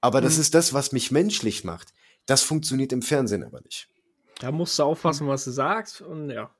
Aber 0.00 0.20
das 0.20 0.36
mhm. 0.36 0.42
ist 0.42 0.54
das, 0.54 0.72
was 0.72 0.92
mich 0.92 1.10
menschlich 1.10 1.64
macht. 1.64 1.92
Das 2.26 2.42
funktioniert 2.42 2.92
im 2.92 3.02
Fernsehen 3.02 3.44
aber 3.44 3.60
nicht. 3.60 3.88
Da 4.40 4.52
musst 4.52 4.78
du 4.78 4.82
aufpassen, 4.82 5.26
was 5.28 5.44
du 5.44 5.50
sagst 5.50 6.02
und 6.02 6.30
ja. 6.30 6.50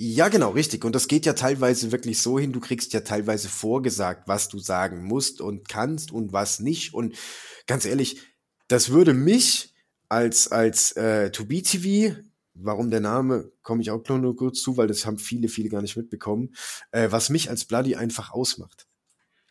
Ja, 0.00 0.28
genau, 0.28 0.50
richtig. 0.50 0.84
Und 0.84 0.94
das 0.94 1.08
geht 1.08 1.26
ja 1.26 1.32
teilweise 1.32 1.90
wirklich 1.90 2.22
so 2.22 2.38
hin, 2.38 2.52
du 2.52 2.60
kriegst 2.60 2.92
ja 2.92 3.00
teilweise 3.00 3.48
vorgesagt, 3.48 4.28
was 4.28 4.48
du 4.48 4.60
sagen 4.60 5.02
musst 5.02 5.40
und 5.40 5.68
kannst 5.68 6.12
und 6.12 6.32
was 6.32 6.60
nicht. 6.60 6.94
Und 6.94 7.16
ganz 7.66 7.84
ehrlich, 7.84 8.20
das 8.68 8.90
würde 8.90 9.12
mich 9.12 9.74
als, 10.08 10.52
als 10.52 10.92
äh, 10.92 11.32
To 11.32 11.44
Be 11.46 11.62
TV, 11.62 12.16
warum 12.54 12.90
der 12.90 13.00
Name, 13.00 13.50
komme 13.62 13.82
ich 13.82 13.90
auch 13.90 14.08
nur 14.08 14.36
kurz 14.36 14.62
zu, 14.62 14.76
weil 14.76 14.86
das 14.86 15.04
haben 15.04 15.18
viele, 15.18 15.48
viele 15.48 15.68
gar 15.68 15.82
nicht 15.82 15.96
mitbekommen, 15.96 16.54
äh, 16.92 17.10
was 17.10 17.28
mich 17.28 17.50
als 17.50 17.64
Bloody 17.64 17.96
einfach 17.96 18.30
ausmacht. 18.30 18.87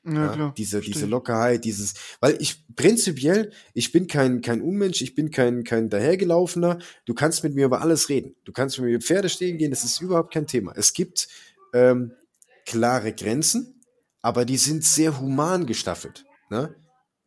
Ja, 0.09 0.35
ja, 0.35 0.53
diese, 0.55 0.79
diese 0.79 1.05
Lockerheit, 1.05 1.65
dieses, 1.65 1.93
weil 2.21 2.37
ich 2.39 2.63
prinzipiell, 2.75 3.51
ich 3.73 3.91
bin 3.91 4.07
kein, 4.07 4.41
kein 4.41 4.61
Unmensch, 4.61 5.01
ich 5.01 5.15
bin 5.15 5.31
kein, 5.31 5.63
kein 5.63 5.89
dahergelaufener. 5.89 6.79
Du 7.05 7.13
kannst 7.13 7.43
mit 7.43 7.55
mir 7.55 7.65
über 7.65 7.81
alles 7.81 8.07
reden. 8.07 8.35
Du 8.45 8.51
kannst 8.51 8.79
mit 8.79 8.89
mir 8.89 9.01
Pferde 9.01 9.27
stehen 9.29 9.57
gehen, 9.57 9.71
das 9.71 9.83
ist 9.83 9.99
überhaupt 9.99 10.33
kein 10.33 10.47
Thema. 10.47 10.73
Es 10.75 10.93
gibt 10.93 11.27
ähm, 11.73 12.13
klare 12.65 13.13
Grenzen, 13.13 13.81
aber 14.21 14.45
die 14.45 14.57
sind 14.57 14.83
sehr 14.83 15.19
human 15.19 15.65
gestaffelt. 15.65 16.25
Ne? 16.49 16.73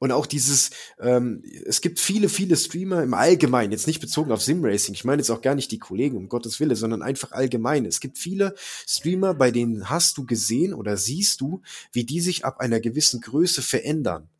Und 0.00 0.12
auch 0.12 0.24
dieses, 0.24 0.70
ähm, 0.98 1.44
es 1.66 1.82
gibt 1.82 2.00
viele, 2.00 2.30
viele 2.30 2.56
Streamer 2.56 3.02
im 3.02 3.12
Allgemeinen, 3.12 3.70
jetzt 3.70 3.86
nicht 3.86 4.00
bezogen 4.00 4.32
auf 4.32 4.40
Simracing, 4.40 4.94
ich 4.94 5.04
meine 5.04 5.20
jetzt 5.20 5.28
auch 5.28 5.42
gar 5.42 5.54
nicht 5.54 5.70
die 5.70 5.78
Kollegen, 5.78 6.16
um 6.16 6.30
Gottes 6.30 6.58
Wille, 6.58 6.74
sondern 6.74 7.02
einfach 7.02 7.32
allgemein. 7.32 7.84
Es 7.84 8.00
gibt 8.00 8.16
viele 8.16 8.54
Streamer, 8.88 9.34
bei 9.34 9.50
denen 9.50 9.90
hast 9.90 10.16
du 10.16 10.24
gesehen 10.24 10.72
oder 10.72 10.96
siehst 10.96 11.42
du, 11.42 11.60
wie 11.92 12.04
die 12.04 12.22
sich 12.22 12.46
ab 12.46 12.60
einer 12.60 12.80
gewissen 12.80 13.20
Größe 13.20 13.60
verändern. 13.60 14.30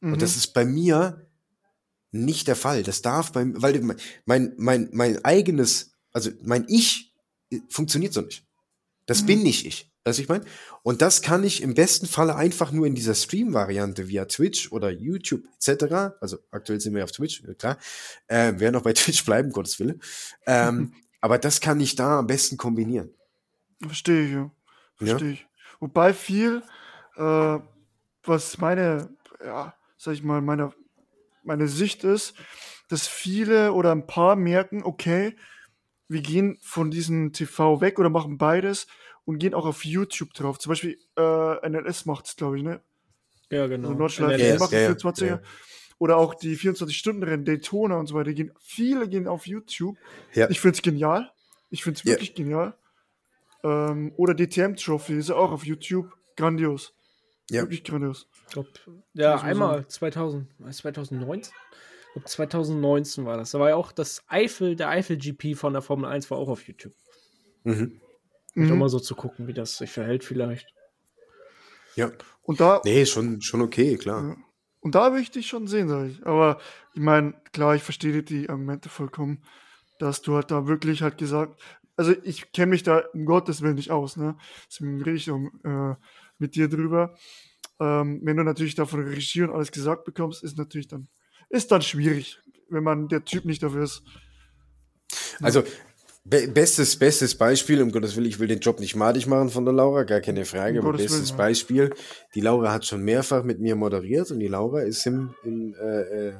Mhm. 0.00 0.14
Und 0.14 0.22
das 0.22 0.32
mhm. 0.32 0.38
ist 0.38 0.54
bei 0.54 0.64
mir 0.64 1.26
nicht 2.12 2.48
der 2.48 2.56
Fall. 2.56 2.82
Das 2.82 3.02
darf 3.02 3.32
beim, 3.32 3.60
weil 3.60 3.78
mein, 4.24 4.54
mein, 4.56 4.88
mein 4.90 5.22
eigenes, 5.22 5.92
also 6.12 6.30
mein 6.42 6.64
Ich 6.66 7.12
äh, 7.50 7.60
funktioniert 7.68 8.14
so 8.14 8.22
nicht. 8.22 8.45
Das 9.06 9.22
mhm. 9.22 9.26
bin 9.26 9.42
nicht 9.42 9.66
ich. 9.66 9.90
Du, 10.04 10.12
ich 10.12 10.28
meine? 10.28 10.44
Und 10.82 11.02
das 11.02 11.20
kann 11.20 11.42
ich 11.42 11.62
im 11.62 11.74
besten 11.74 12.06
Falle 12.06 12.36
einfach 12.36 12.70
nur 12.70 12.86
in 12.86 12.94
dieser 12.94 13.14
Stream-Variante 13.14 14.06
via 14.06 14.26
Twitch 14.26 14.70
oder 14.70 14.90
YouTube 14.90 15.42
etc. 15.56 16.14
Also 16.20 16.38
aktuell 16.52 16.80
sind 16.80 16.94
wir 16.94 17.02
auf 17.02 17.10
Twitch, 17.10 17.42
klar. 17.58 17.76
Äh, 18.28 18.58
werden 18.60 18.76
auch 18.76 18.82
bei 18.82 18.92
Twitch 18.94 19.24
bleiben, 19.24 19.50
Gottes 19.50 19.80
Wille. 19.80 19.98
Ähm, 20.46 20.94
aber 21.20 21.38
das 21.38 21.60
kann 21.60 21.80
ich 21.80 21.96
da 21.96 22.20
am 22.20 22.28
besten 22.28 22.56
kombinieren. 22.56 23.10
Verstehe 23.84 24.26
ich, 24.26 24.32
ja. 24.32 24.50
Verstehe 24.96 25.28
ja? 25.28 25.34
ich. 25.34 25.46
Wobei 25.80 26.14
viel, 26.14 26.62
äh, 27.16 27.58
was 28.22 28.58
meine, 28.58 29.08
ja, 29.44 29.74
sag 29.96 30.14
ich 30.14 30.22
mal, 30.22 30.40
meine, 30.40 30.72
meine 31.42 31.66
Sicht 31.68 32.04
ist, 32.04 32.34
dass 32.88 33.08
viele 33.08 33.72
oder 33.72 33.90
ein 33.90 34.06
paar 34.06 34.36
merken, 34.36 34.84
okay, 34.84 35.34
wir 36.08 36.20
gehen 36.20 36.58
von 36.60 36.90
diesem 36.90 37.32
TV 37.32 37.80
weg 37.80 37.98
oder 37.98 38.10
machen 38.10 38.38
beides 38.38 38.86
und 39.24 39.38
gehen 39.38 39.54
auch 39.54 39.66
auf 39.66 39.84
YouTube 39.84 40.32
drauf. 40.34 40.58
Zum 40.58 40.70
Beispiel 40.70 40.98
äh, 41.16 41.68
NLS 41.68 42.06
macht 42.06 42.26
es, 42.26 42.36
glaube 42.36 42.58
ich, 42.58 42.62
ne? 42.62 42.80
Ja, 43.50 43.66
genau. 43.66 43.88
Also 43.88 43.98
Nordschleife 43.98 44.42
NLS, 44.42 44.60
macht 44.60 44.72
ja, 44.72 44.90
24er. 44.90 45.26
Ja. 45.26 45.40
Oder 45.98 46.16
auch 46.18 46.34
die 46.34 46.56
24-Stunden-Rennen, 46.56 47.44
Daytona 47.44 47.96
und 47.96 48.06
so 48.06 48.14
weiter. 48.14 48.32
Gehen, 48.34 48.52
viele 48.60 49.08
gehen 49.08 49.26
auf 49.26 49.46
YouTube. 49.46 49.96
Ja. 50.34 50.48
Ich 50.50 50.60
finde 50.60 50.76
es 50.76 50.82
genial. 50.82 51.32
Ich 51.70 51.82
finde 51.82 51.98
es 51.98 52.04
wirklich 52.04 52.34
genial. 52.34 52.76
Ähm, 53.64 54.12
oder 54.16 54.34
DTM 54.34 54.76
Trophy 54.76 55.14
ist 55.14 55.30
auch 55.30 55.52
auf 55.52 55.64
YouTube. 55.64 56.12
Grandios. 56.36 56.92
Ja. 57.50 57.62
Wirklich 57.62 57.82
grandios. 57.82 58.28
Glaub, 58.50 58.66
ja, 59.14 59.40
einmal 59.40 59.86
2000, 59.88 60.48
2019. 60.70 61.52
2019 62.24 63.24
war 63.24 63.36
das. 63.36 63.50
Da 63.50 63.60
war 63.60 63.70
ja 63.70 63.76
auch 63.76 63.92
das 63.92 64.24
Eifel, 64.28 64.76
der 64.76 64.88
Eifel 64.88 65.16
GP 65.16 65.54
von 65.54 65.72
der 65.72 65.82
Formel 65.82 66.10
1 66.10 66.30
war 66.30 66.38
auch 66.38 66.48
auf 66.48 66.66
YouTube. 66.66 66.94
Mhm. 67.64 68.00
Mhm. 68.54 68.72
Um 68.72 68.78
mal 68.78 68.88
so 68.88 68.98
zu 68.98 69.14
gucken, 69.14 69.46
wie 69.46 69.52
das 69.52 69.76
sich 69.76 69.90
verhält, 69.90 70.24
vielleicht. 70.24 70.72
Ja. 71.94 72.12
Und 72.42 72.60
da. 72.60 72.80
Nee, 72.84 73.04
schon, 73.06 73.42
schon 73.42 73.60
okay, 73.60 73.96
klar. 73.96 74.28
Ja. 74.28 74.36
Und 74.80 74.94
da 74.94 75.12
will 75.12 75.20
ich 75.20 75.30
dich 75.30 75.48
schon 75.48 75.66
sehen, 75.66 75.88
sag 75.88 76.08
ich. 76.08 76.24
Aber 76.24 76.58
ich 76.94 77.00
meine, 77.00 77.34
klar, 77.52 77.74
ich 77.74 77.82
verstehe 77.82 78.22
die 78.22 78.48
Argumente 78.48 78.88
vollkommen, 78.88 79.42
dass 79.98 80.22
du 80.22 80.34
halt 80.34 80.50
da 80.50 80.68
wirklich 80.68 81.02
halt 81.02 81.18
gesagt, 81.18 81.60
also 81.96 82.14
ich 82.22 82.52
kenne 82.52 82.70
mich 82.70 82.82
da 82.82 83.02
um 83.12 83.24
Gottes 83.24 83.62
Willen 83.62 83.74
nicht 83.74 83.90
aus, 83.90 84.16
ne? 84.16 84.36
Deswegen 84.70 85.02
rede 85.02 85.16
ich 85.16 85.30
um, 85.30 85.60
äh, 85.64 85.96
mit 86.38 86.54
dir 86.54 86.68
drüber. 86.68 87.16
Ähm, 87.80 88.20
wenn 88.22 88.36
du 88.36 88.44
natürlich 88.44 88.74
da 88.74 88.84
von 88.84 89.02
Regie 89.02 89.42
und 89.42 89.50
alles 89.50 89.72
gesagt 89.72 90.04
bekommst, 90.04 90.44
ist 90.44 90.58
natürlich 90.58 90.88
dann, 90.88 91.08
ist 91.48 91.70
dann 91.72 91.82
schwierig, 91.82 92.38
wenn 92.68 92.82
man 92.84 93.08
der 93.08 93.24
Typ 93.24 93.44
nicht 93.44 93.62
dafür 93.62 93.84
ist. 93.84 94.02
Also 95.40 95.62
Bestes, 96.28 96.96
bestes 96.96 97.36
Beispiel, 97.36 97.80
um 97.80 97.92
Gottes 97.92 98.16
Willen, 98.16 98.26
ich 98.26 98.40
will 98.40 98.48
den 98.48 98.58
Job 98.58 98.80
nicht 98.80 98.96
madig 98.96 99.28
machen 99.28 99.48
von 99.48 99.64
der 99.64 99.72
Laura, 99.72 100.02
gar 100.02 100.20
keine 100.20 100.44
Frage, 100.44 100.80
um 100.80 100.88
aber 100.88 100.98
bestes 100.98 101.28
Willen, 101.28 101.36
Beispiel, 101.36 101.94
die 102.34 102.40
Laura 102.40 102.72
hat 102.72 102.84
schon 102.84 103.02
mehrfach 103.02 103.44
mit 103.44 103.60
mir 103.60 103.76
moderiert 103.76 104.32
und 104.32 104.40
die 104.40 104.48
Laura 104.48 104.82
ist 104.82 105.06
im, 105.06 105.36
im, 105.44 105.74
äh, 105.74 106.00
äh, 106.00 106.34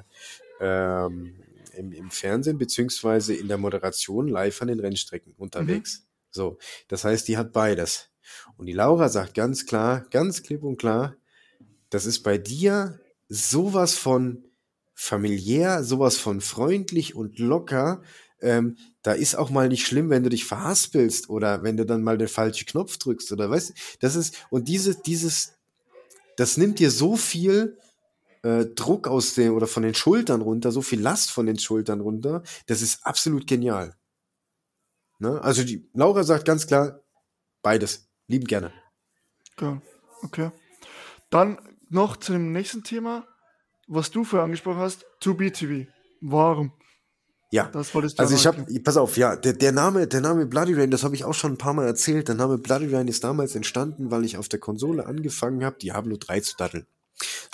ähm, 0.60 1.36
im, 1.76 1.92
im 1.92 2.10
Fernsehen 2.10 2.58
beziehungsweise 2.58 3.34
in 3.34 3.46
der 3.46 3.58
Moderation 3.58 4.26
live 4.26 4.60
an 4.60 4.68
den 4.68 4.80
Rennstrecken 4.80 5.34
unterwegs. 5.36 6.00
Mhm. 6.00 6.06
So, 6.32 6.58
das 6.88 7.04
heißt, 7.04 7.28
die 7.28 7.36
hat 7.36 7.52
beides. 7.52 8.10
Und 8.56 8.66
die 8.66 8.72
Laura 8.72 9.08
sagt 9.08 9.34
ganz 9.34 9.66
klar, 9.66 10.04
ganz 10.10 10.42
klipp 10.42 10.64
und 10.64 10.78
klar, 10.78 11.14
das 11.90 12.06
ist 12.06 12.24
bei 12.24 12.38
dir 12.38 12.98
sowas 13.28 13.94
von 13.94 14.45
familiär, 14.96 15.84
sowas 15.84 16.16
von 16.16 16.40
freundlich 16.40 17.14
und 17.14 17.38
locker, 17.38 18.02
ähm, 18.40 18.76
da 19.02 19.12
ist 19.12 19.36
auch 19.36 19.50
mal 19.50 19.68
nicht 19.68 19.86
schlimm, 19.86 20.10
wenn 20.10 20.22
du 20.22 20.30
dich 20.30 20.46
verhaspelst 20.46 21.28
oder 21.28 21.62
wenn 21.62 21.76
du 21.76 21.86
dann 21.86 22.02
mal 22.02 22.18
den 22.18 22.28
falschen 22.28 22.66
Knopf 22.66 22.96
drückst 22.96 23.30
oder 23.30 23.50
weißt 23.50 23.74
das 24.00 24.16
ist, 24.16 24.46
und 24.50 24.68
diese, 24.68 25.00
dieses, 25.00 25.52
das 26.36 26.56
nimmt 26.56 26.78
dir 26.78 26.90
so 26.90 27.16
viel 27.16 27.78
äh, 28.42 28.64
Druck 28.64 29.06
aus 29.06 29.34
dem 29.34 29.54
oder 29.54 29.66
von 29.66 29.82
den 29.82 29.94
Schultern 29.94 30.40
runter, 30.40 30.72
so 30.72 30.82
viel 30.82 31.00
Last 31.00 31.30
von 31.30 31.46
den 31.46 31.58
Schultern 31.58 32.00
runter, 32.00 32.42
das 32.66 32.82
ist 32.82 33.04
absolut 33.06 33.46
genial. 33.46 33.94
Ne? 35.18 35.40
Also 35.42 35.62
die 35.62 35.88
Laura 35.92 36.24
sagt 36.24 36.46
ganz 36.46 36.66
klar, 36.66 37.00
beides, 37.62 38.08
lieben 38.28 38.46
gerne. 38.46 38.72
Okay. 39.56 39.80
okay. 40.22 40.50
Dann 41.30 41.58
noch 41.88 42.16
zu 42.16 42.32
dem 42.32 42.52
nächsten 42.52 42.82
Thema. 42.82 43.26
Was 43.86 44.10
du 44.10 44.24
vorher 44.24 44.44
angesprochen 44.44 44.78
hast, 44.78 45.06
2BTV. 45.22 45.86
Warum? 46.20 46.72
Ja, 47.52 47.70
Das 47.72 47.94
wolltest 47.94 48.18
du 48.18 48.22
also 48.22 48.34
ich 48.34 48.46
habe, 48.46 48.66
pass 48.80 48.96
auf, 48.96 49.16
ja, 49.16 49.36
der, 49.36 49.52
der 49.52 49.72
Name, 49.72 50.08
der 50.08 50.20
Name 50.20 50.46
Bloody 50.46 50.74
Rain, 50.74 50.90
das 50.90 51.04
habe 51.04 51.14
ich 51.14 51.24
auch 51.24 51.34
schon 51.34 51.52
ein 51.52 51.58
paar 51.58 51.74
Mal 51.74 51.86
erzählt. 51.86 52.28
Der 52.28 52.34
Name 52.34 52.58
Bloody 52.58 52.92
Rain 52.92 53.06
ist 53.06 53.22
damals 53.22 53.54
entstanden, 53.54 54.10
weil 54.10 54.24
ich 54.24 54.36
auf 54.36 54.48
der 54.48 54.58
Konsole 54.58 55.06
angefangen 55.06 55.64
habe, 55.64 55.78
Diablo 55.78 56.16
3 56.16 56.40
zu 56.40 56.56
daddeln. 56.56 56.86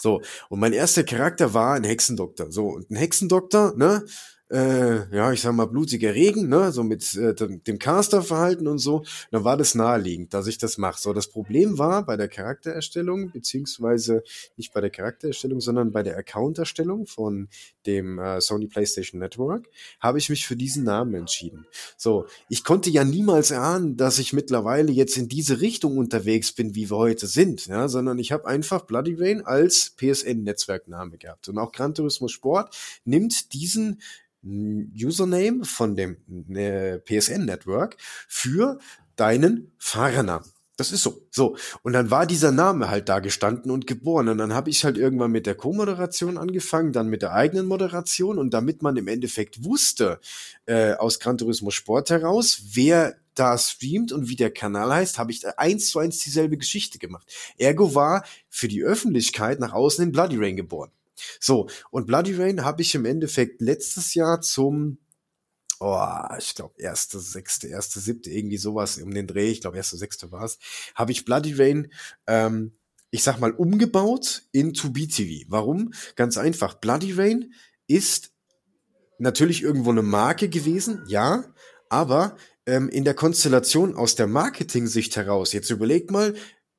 So, 0.00 0.22
und 0.48 0.60
mein 0.60 0.72
erster 0.72 1.04
Charakter 1.04 1.54
war 1.54 1.74
ein 1.74 1.84
Hexendoktor. 1.84 2.50
So, 2.50 2.68
und 2.68 2.90
ein 2.90 2.96
Hexendoktor, 2.96 3.74
ne, 3.76 4.04
äh, 4.52 5.16
ja, 5.16 5.32
ich 5.32 5.40
sag 5.40 5.54
mal, 5.54 5.64
blutiger 5.64 6.14
Regen, 6.14 6.48
ne, 6.48 6.72
so 6.72 6.84
mit 6.84 7.16
äh, 7.16 7.34
dem 7.34 7.78
Casterverhalten 7.78 8.68
und 8.68 8.78
so, 8.78 9.02
dann 9.30 9.44
war 9.44 9.56
das 9.56 9.74
naheliegend, 9.74 10.34
dass 10.34 10.46
ich 10.46 10.58
das 10.58 10.76
mache. 10.76 11.00
So, 11.00 11.14
das 11.14 11.28
Problem 11.28 11.78
war 11.78 12.04
bei 12.04 12.18
der 12.18 12.28
Charaktererstellung, 12.28 13.30
beziehungsweise 13.30 14.22
nicht 14.58 14.74
bei 14.74 14.82
der 14.82 14.90
Charaktererstellung, 14.90 15.60
sondern 15.60 15.90
bei 15.90 16.02
der 16.02 16.18
Accounterstellung 16.18 17.06
von 17.06 17.48
dem 17.86 18.18
äh, 18.18 18.42
Sony 18.42 18.66
PlayStation 18.66 19.20
Network, 19.20 19.68
habe 20.00 20.18
ich 20.18 20.28
mich 20.28 20.46
für 20.46 20.56
diesen 20.56 20.84
Namen 20.84 21.14
entschieden. 21.14 21.66
So, 21.96 22.26
ich 22.50 22.62
konnte 22.62 22.90
ja 22.90 23.04
niemals 23.04 23.50
erahnen, 23.50 23.96
dass 23.96 24.18
ich 24.18 24.34
mittlerweile 24.34 24.92
jetzt 24.92 25.16
in 25.16 25.28
diese 25.28 25.62
Richtung 25.62 25.96
unterwegs 25.96 26.52
bin, 26.52 26.74
wie 26.74 26.90
wir 26.90 26.96
heute 26.98 27.26
sind, 27.26 27.66
ja, 27.68 27.88
sondern 27.88 28.18
ich 28.18 28.32
habe 28.32 28.46
einfach 28.46 28.82
Bloody 28.82 29.14
Rain 29.18 29.46
als 29.46 29.94
PSN-Netzwerkname 29.96 31.16
gehabt. 31.16 31.48
Und 31.48 31.56
auch 31.56 31.72
Gran 31.72 31.94
Turismo 31.94 32.28
Sport 32.28 32.76
nimmt 33.06 33.54
diesen 33.54 34.02
Username 34.44 35.64
von 35.64 35.96
dem 35.96 36.16
äh, 36.54 36.98
PSN-Network 36.98 37.96
für 38.28 38.78
deinen 39.16 39.72
Fahrernamen. 39.78 40.50
Das 40.76 40.90
ist 40.90 41.02
so. 41.02 41.22
So. 41.30 41.56
Und 41.82 41.92
dann 41.92 42.10
war 42.10 42.26
dieser 42.26 42.50
Name 42.50 42.88
halt 42.88 43.08
da 43.08 43.20
gestanden 43.20 43.70
und 43.70 43.86
geboren. 43.86 44.28
Und 44.28 44.38
dann 44.38 44.54
habe 44.54 44.70
ich 44.70 44.84
halt 44.84 44.96
irgendwann 44.96 45.30
mit 45.30 45.46
der 45.46 45.54
Co-Moderation 45.54 46.38
angefangen, 46.38 46.92
dann 46.92 47.08
mit 47.08 47.22
der 47.22 47.34
eigenen 47.34 47.66
Moderation. 47.66 48.38
Und 48.38 48.54
damit 48.54 48.82
man 48.82 48.96
im 48.96 49.06
Endeffekt 49.06 49.64
wusste, 49.64 50.18
äh, 50.66 50.94
aus 50.94 51.20
Gran 51.20 51.38
Turismo 51.38 51.70
Sport 51.70 52.10
heraus, 52.10 52.62
wer 52.72 53.14
da 53.34 53.56
streamt 53.56 54.12
und 54.12 54.28
wie 54.28 54.36
der 54.36 54.52
Kanal 54.52 54.92
heißt, 54.92 55.18
habe 55.18 55.30
ich 55.30 55.46
eins 55.58 55.90
zu 55.90 55.98
eins 55.98 56.18
dieselbe 56.18 56.56
Geschichte 56.56 56.98
gemacht. 56.98 57.32
Ergo 57.58 57.94
war 57.94 58.24
für 58.48 58.68
die 58.68 58.82
Öffentlichkeit 58.82 59.60
nach 59.60 59.72
außen 59.72 60.04
in 60.04 60.12
Bloody 60.12 60.36
Rain 60.36 60.56
geboren. 60.56 60.90
So, 61.40 61.68
und 61.90 62.06
Bloody 62.06 62.34
Rain 62.34 62.64
habe 62.64 62.82
ich 62.82 62.94
im 62.94 63.04
Endeffekt 63.04 63.60
letztes 63.60 64.14
Jahr 64.14 64.40
zum 64.40 64.98
oh, 65.82 66.36
ich 66.38 66.54
glaube, 66.54 66.74
erste, 66.78 67.18
sechste, 67.18 67.66
erste, 67.66 67.98
siebte, 67.98 68.30
irgendwie 68.30 68.56
sowas 68.56 68.98
um 68.98 69.12
den 69.12 69.26
Dreh, 69.26 69.50
ich 69.50 69.60
glaube, 69.60 69.76
erste, 69.76 69.96
sechste 69.96 70.30
war 70.30 70.44
es, 70.44 70.58
habe 70.94 71.10
ich 71.12 71.24
Bloody 71.24 71.54
Rain, 71.54 71.92
ähm, 72.26 72.72
ich 73.10 73.24
sag 73.24 73.40
mal, 73.40 73.50
umgebaut 73.52 74.44
in 74.52 74.72
2B-TV. 74.72 75.46
Warum? 75.48 75.92
Ganz 76.14 76.38
einfach. 76.38 76.74
Bloody 76.74 77.12
Rain 77.12 77.52
ist 77.86 78.32
natürlich 79.18 79.62
irgendwo 79.62 79.90
eine 79.90 80.02
Marke 80.02 80.48
gewesen, 80.48 81.04
ja, 81.08 81.44
aber 81.88 82.36
ähm, 82.64 82.88
in 82.88 83.04
der 83.04 83.14
Konstellation 83.14 83.96
aus 83.96 84.14
der 84.14 84.28
Marketing-Sicht 84.28 85.16
heraus, 85.16 85.52
jetzt 85.52 85.70
überlegt 85.70 86.10
mal, 86.10 86.34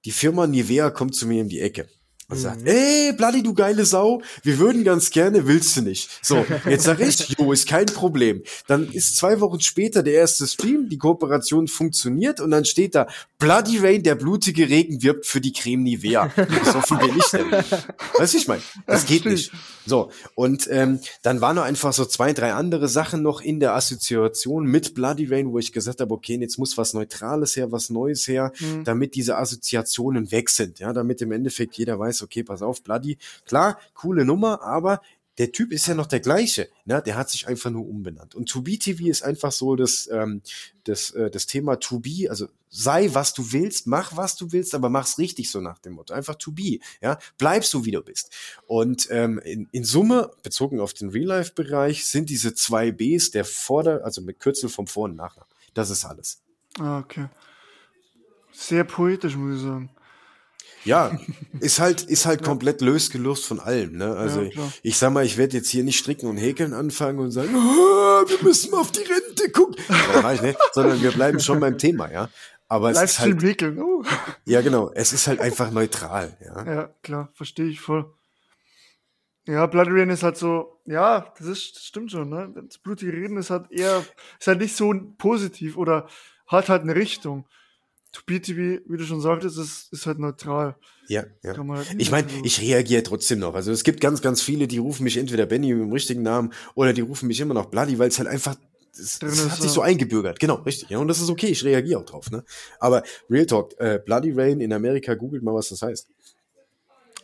die 0.05 0.11
Firma 0.11 0.47
Nivea 0.47 0.89
kommt 0.89 1.15
zu 1.15 1.27
mir 1.27 1.41
in 1.41 1.49
die 1.49 1.59
Ecke. 1.59 1.87
Und 2.29 2.37
sagt, 2.37 2.65
ey, 2.65 3.13
Bloody, 3.13 3.43
du 3.43 3.53
geile 3.53 3.85
Sau, 3.85 4.21
wir 4.43 4.57
würden 4.57 4.83
ganz 4.83 5.09
gerne, 5.11 5.45
willst 5.47 5.75
du 5.77 5.81
nicht. 5.81 6.09
So, 6.21 6.45
jetzt 6.69 6.85
sag 6.85 6.99
ich, 6.99 7.35
jo, 7.37 7.51
ist 7.51 7.67
kein 7.67 7.85
Problem. 7.87 8.41
Dann 8.67 8.91
ist 8.91 9.17
zwei 9.17 9.39
Wochen 9.41 9.59
später 9.59 10.03
der 10.03 10.13
erste 10.13 10.47
Stream, 10.47 10.89
die 10.89 10.97
Kooperation 10.97 11.67
funktioniert 11.67 12.39
und 12.39 12.51
dann 12.51 12.65
steht 12.65 12.95
da, 12.95 13.07
Bloody 13.39 13.77
Rain, 13.79 14.03
der 14.03 14.15
blutige 14.15 14.69
Regen 14.69 15.03
wirbt 15.03 15.25
für 15.25 15.41
die 15.41 15.51
Creme 15.51 15.83
Nivea. 15.83 16.31
So 16.73 16.81
viel 16.81 16.97
bin 16.97 17.17
ich 17.17 17.25
denn. 17.25 17.51
Weißt 17.51 18.33
du, 18.33 18.37
ich 18.37 18.47
meine, 18.47 18.61
das 18.87 19.05
geht 19.05 19.25
nicht. 19.25 19.51
So, 19.85 20.09
und 20.35 20.67
ähm, 20.71 20.99
dann 21.23 21.41
waren 21.41 21.57
noch 21.57 21.63
einfach 21.63 21.91
so 21.91 22.05
zwei, 22.05 22.31
drei 22.31 22.53
andere 22.53 22.87
Sachen 22.87 23.21
noch 23.21 23.41
in 23.41 23.59
der 23.59 23.75
Assoziation 23.75 24.65
mit 24.65 24.93
Bloody 24.93 25.25
Rain, 25.25 25.51
wo 25.51 25.59
ich 25.59 25.73
gesagt 25.73 25.99
habe, 25.99 26.13
okay, 26.13 26.37
jetzt 26.39 26.57
muss 26.57 26.77
was 26.77 26.93
Neutrales 26.93 27.55
her, 27.57 27.71
was 27.71 27.89
Neues 27.89 28.27
her, 28.27 28.51
Mhm. 28.59 28.83
damit 28.85 29.15
diese 29.15 29.37
Assoziationen 29.37 30.31
weg 30.31 30.49
sind, 30.49 30.79
ja, 30.79 30.93
damit 30.93 31.21
im 31.21 31.31
Endeffekt 31.31 31.75
jeder 31.77 31.99
weiß, 31.99 32.12
okay, 32.21 32.43
pass 32.43 32.61
auf, 32.61 32.83
Bloody, 32.83 33.17
klar, 33.45 33.79
coole 33.93 34.25
Nummer, 34.25 34.61
aber 34.61 35.01
der 35.37 35.51
Typ 35.51 35.71
ist 35.71 35.87
ja 35.87 35.95
noch 35.95 36.05
der 36.05 36.19
gleiche, 36.19 36.69
ne? 36.85 37.01
der 37.03 37.15
hat 37.15 37.29
sich 37.29 37.47
einfach 37.47 37.71
nur 37.71 37.87
umbenannt. 37.87 38.35
Und 38.35 38.49
To 38.49 38.61
Be 38.61 38.77
TV 38.77 39.05
ist 39.05 39.23
einfach 39.23 39.51
so 39.51 39.75
das, 39.75 40.07
ähm, 40.11 40.41
das, 40.83 41.11
äh, 41.11 41.31
das 41.31 41.47
Thema 41.47 41.79
To 41.79 41.99
Be, 41.99 42.27
also 42.29 42.47
sei 42.69 43.09
was 43.13 43.33
du 43.33 43.51
willst, 43.51 43.87
mach 43.87 44.15
was 44.15 44.35
du 44.35 44.51
willst, 44.51 44.75
aber 44.75 44.89
mach's 44.89 45.17
richtig 45.17 45.49
so 45.49 45.59
nach 45.59 45.79
dem 45.79 45.93
Motto. 45.93 46.13
Einfach 46.13 46.35
To 46.35 46.51
Be, 46.51 46.79
ja, 47.01 47.17
bleib 47.37 47.65
so 47.65 47.83
wie 47.85 47.91
du 47.91 48.01
bist. 48.01 48.31
Und 48.67 49.07
ähm, 49.09 49.39
in, 49.39 49.67
in 49.71 49.83
Summe, 49.83 50.31
bezogen 50.43 50.79
auf 50.79 50.93
den 50.93 51.09
Real-Life-Bereich, 51.09 52.05
sind 52.05 52.29
diese 52.29 52.53
zwei 52.53 52.91
Bs 52.91 53.31
der 53.31 53.45
Vorder-, 53.45 54.03
also 54.03 54.21
mit 54.21 54.39
Kürzel 54.39 54.69
vom 54.69 54.85
Vor- 54.85 55.05
und 55.05 55.15
Nachnamen. 55.15 55.49
Das 55.73 55.89
ist 55.89 56.05
alles. 56.05 56.41
Ah, 56.79 56.99
okay. 56.99 57.27
Sehr 58.51 58.83
poetisch, 58.83 59.35
muss 59.35 59.57
ich 59.57 59.63
sagen. 59.63 59.89
Ja, 60.85 61.17
ist 61.59 61.79
halt, 61.79 62.01
ist 62.01 62.25
halt 62.25 62.43
komplett 62.43 62.81
losgelöst 62.81 63.45
von 63.45 63.59
allem, 63.59 63.97
ne? 63.97 64.15
Also, 64.15 64.41
Ja, 64.41 64.49
klar. 64.49 64.73
ich 64.83 64.97
sag 64.97 65.13
mal, 65.13 65.25
ich 65.25 65.37
werde 65.37 65.57
jetzt 65.57 65.69
hier 65.69 65.83
nicht 65.83 65.97
stricken 65.99 66.27
und 66.27 66.37
häkeln 66.37 66.73
anfangen 66.73 67.19
und 67.19 67.31
sagen, 67.31 67.55
"Ah, 67.55 68.23
wir 68.27 68.43
müssen 68.43 68.71
mal 68.71 68.81
auf 68.81 68.91
die 68.91 69.01
Rente 69.01 69.49
gucken. 69.51 69.75
Ich 70.33 70.41
nicht, 70.41 70.57
sondern 70.73 71.01
wir 71.01 71.11
bleiben 71.11 71.39
schon 71.39 71.59
beim 71.59 71.77
Thema, 71.77 72.11
ja. 72.11 72.29
Aber 72.67 72.91
es 72.91 73.01
ist 73.01 73.19
halt, 73.19 73.41
häkeln. 73.43 73.79
Oh. 73.81 74.03
ja 74.45 74.61
genau, 74.61 74.91
es 74.93 75.13
ist 75.13 75.27
halt 75.27 75.39
einfach 75.39 75.69
neutral, 75.71 76.35
ja. 76.43 76.65
Ja, 76.65 76.87
klar, 77.03 77.29
verstehe 77.33 77.67
ich 77.67 77.79
voll. 77.79 78.11
Ja, 79.45 79.65
Bloody 79.65 79.91
Rain 79.91 80.09
ist 80.09 80.23
halt 80.23 80.37
so, 80.37 80.79
ja, 80.85 81.33
das 81.37 81.47
ist 81.47 81.75
das 81.75 81.83
stimmt 81.85 82.11
schon, 82.11 82.29
ne? 82.29 82.53
Das 82.67 82.77
blutige 82.77 83.11
Reden 83.11 83.37
ist 83.37 83.49
halt 83.49 83.69
eher, 83.71 84.03
ist 84.39 84.47
halt 84.47 84.59
nicht 84.59 84.75
so 84.75 84.93
positiv 85.17 85.75
oder 85.77 86.07
hat 86.47 86.69
halt 86.69 86.83
eine 86.83 86.95
Richtung. 86.95 87.45
To 88.13 88.21
BTV, 88.25 88.81
wie 88.87 88.97
du 88.97 89.03
schon 89.05 89.21
sagtest, 89.21 89.57
ist, 89.57 89.91
ist 89.91 90.05
halt 90.05 90.19
neutral. 90.19 90.75
Ja, 91.07 91.23
ja. 91.43 91.53
Kann 91.53 91.67
man 91.67 91.77
halt 91.79 91.95
Ich 91.97 92.11
meine, 92.11 92.29
so- 92.29 92.35
ich 92.43 92.61
reagiere 92.61 93.03
trotzdem 93.03 93.39
noch. 93.39 93.55
Also 93.55 93.71
es 93.71 93.83
gibt 93.83 93.99
ganz, 94.01 94.21
ganz 94.21 94.41
viele, 94.41 94.67
die 94.67 94.77
rufen 94.77 95.03
mich 95.03 95.17
entweder 95.17 95.45
Benny 95.47 95.73
mit 95.73 95.83
dem 95.83 95.91
richtigen 95.91 96.21
Namen 96.21 96.53
oder 96.75 96.93
die 96.93 97.01
rufen 97.01 97.27
mich 97.27 97.39
immer 97.39 97.53
noch 97.55 97.65
Bloody, 97.65 97.97
weil 97.99 98.07
es 98.09 98.19
halt 98.19 98.29
einfach, 98.29 98.55
es, 98.93 99.19
es 99.21 99.39
ist, 99.39 99.49
hat 99.49 99.55
sich 99.57 99.65
ja. 99.65 99.69
so 99.71 99.81
eingebürgert. 99.81 100.39
Genau, 100.39 100.55
richtig. 100.55 100.89
Ja, 100.89 100.99
und 100.99 101.07
das 101.07 101.19
ist 101.19 101.29
okay, 101.29 101.47
ich 101.47 101.63
reagiere 101.65 101.99
auch 101.99 102.05
drauf. 102.05 102.29
Ne? 102.31 102.43
Aber 102.79 103.01
Real 103.29 103.47
Talk, 103.47 103.73
äh, 103.79 103.99
Bloody 104.05 104.31
Rain 104.31 104.61
in 104.61 104.71
Amerika, 104.71 105.15
googelt 105.15 105.41
mal, 105.43 105.53
was 105.55 105.69
das 105.69 105.81
heißt. 105.81 106.07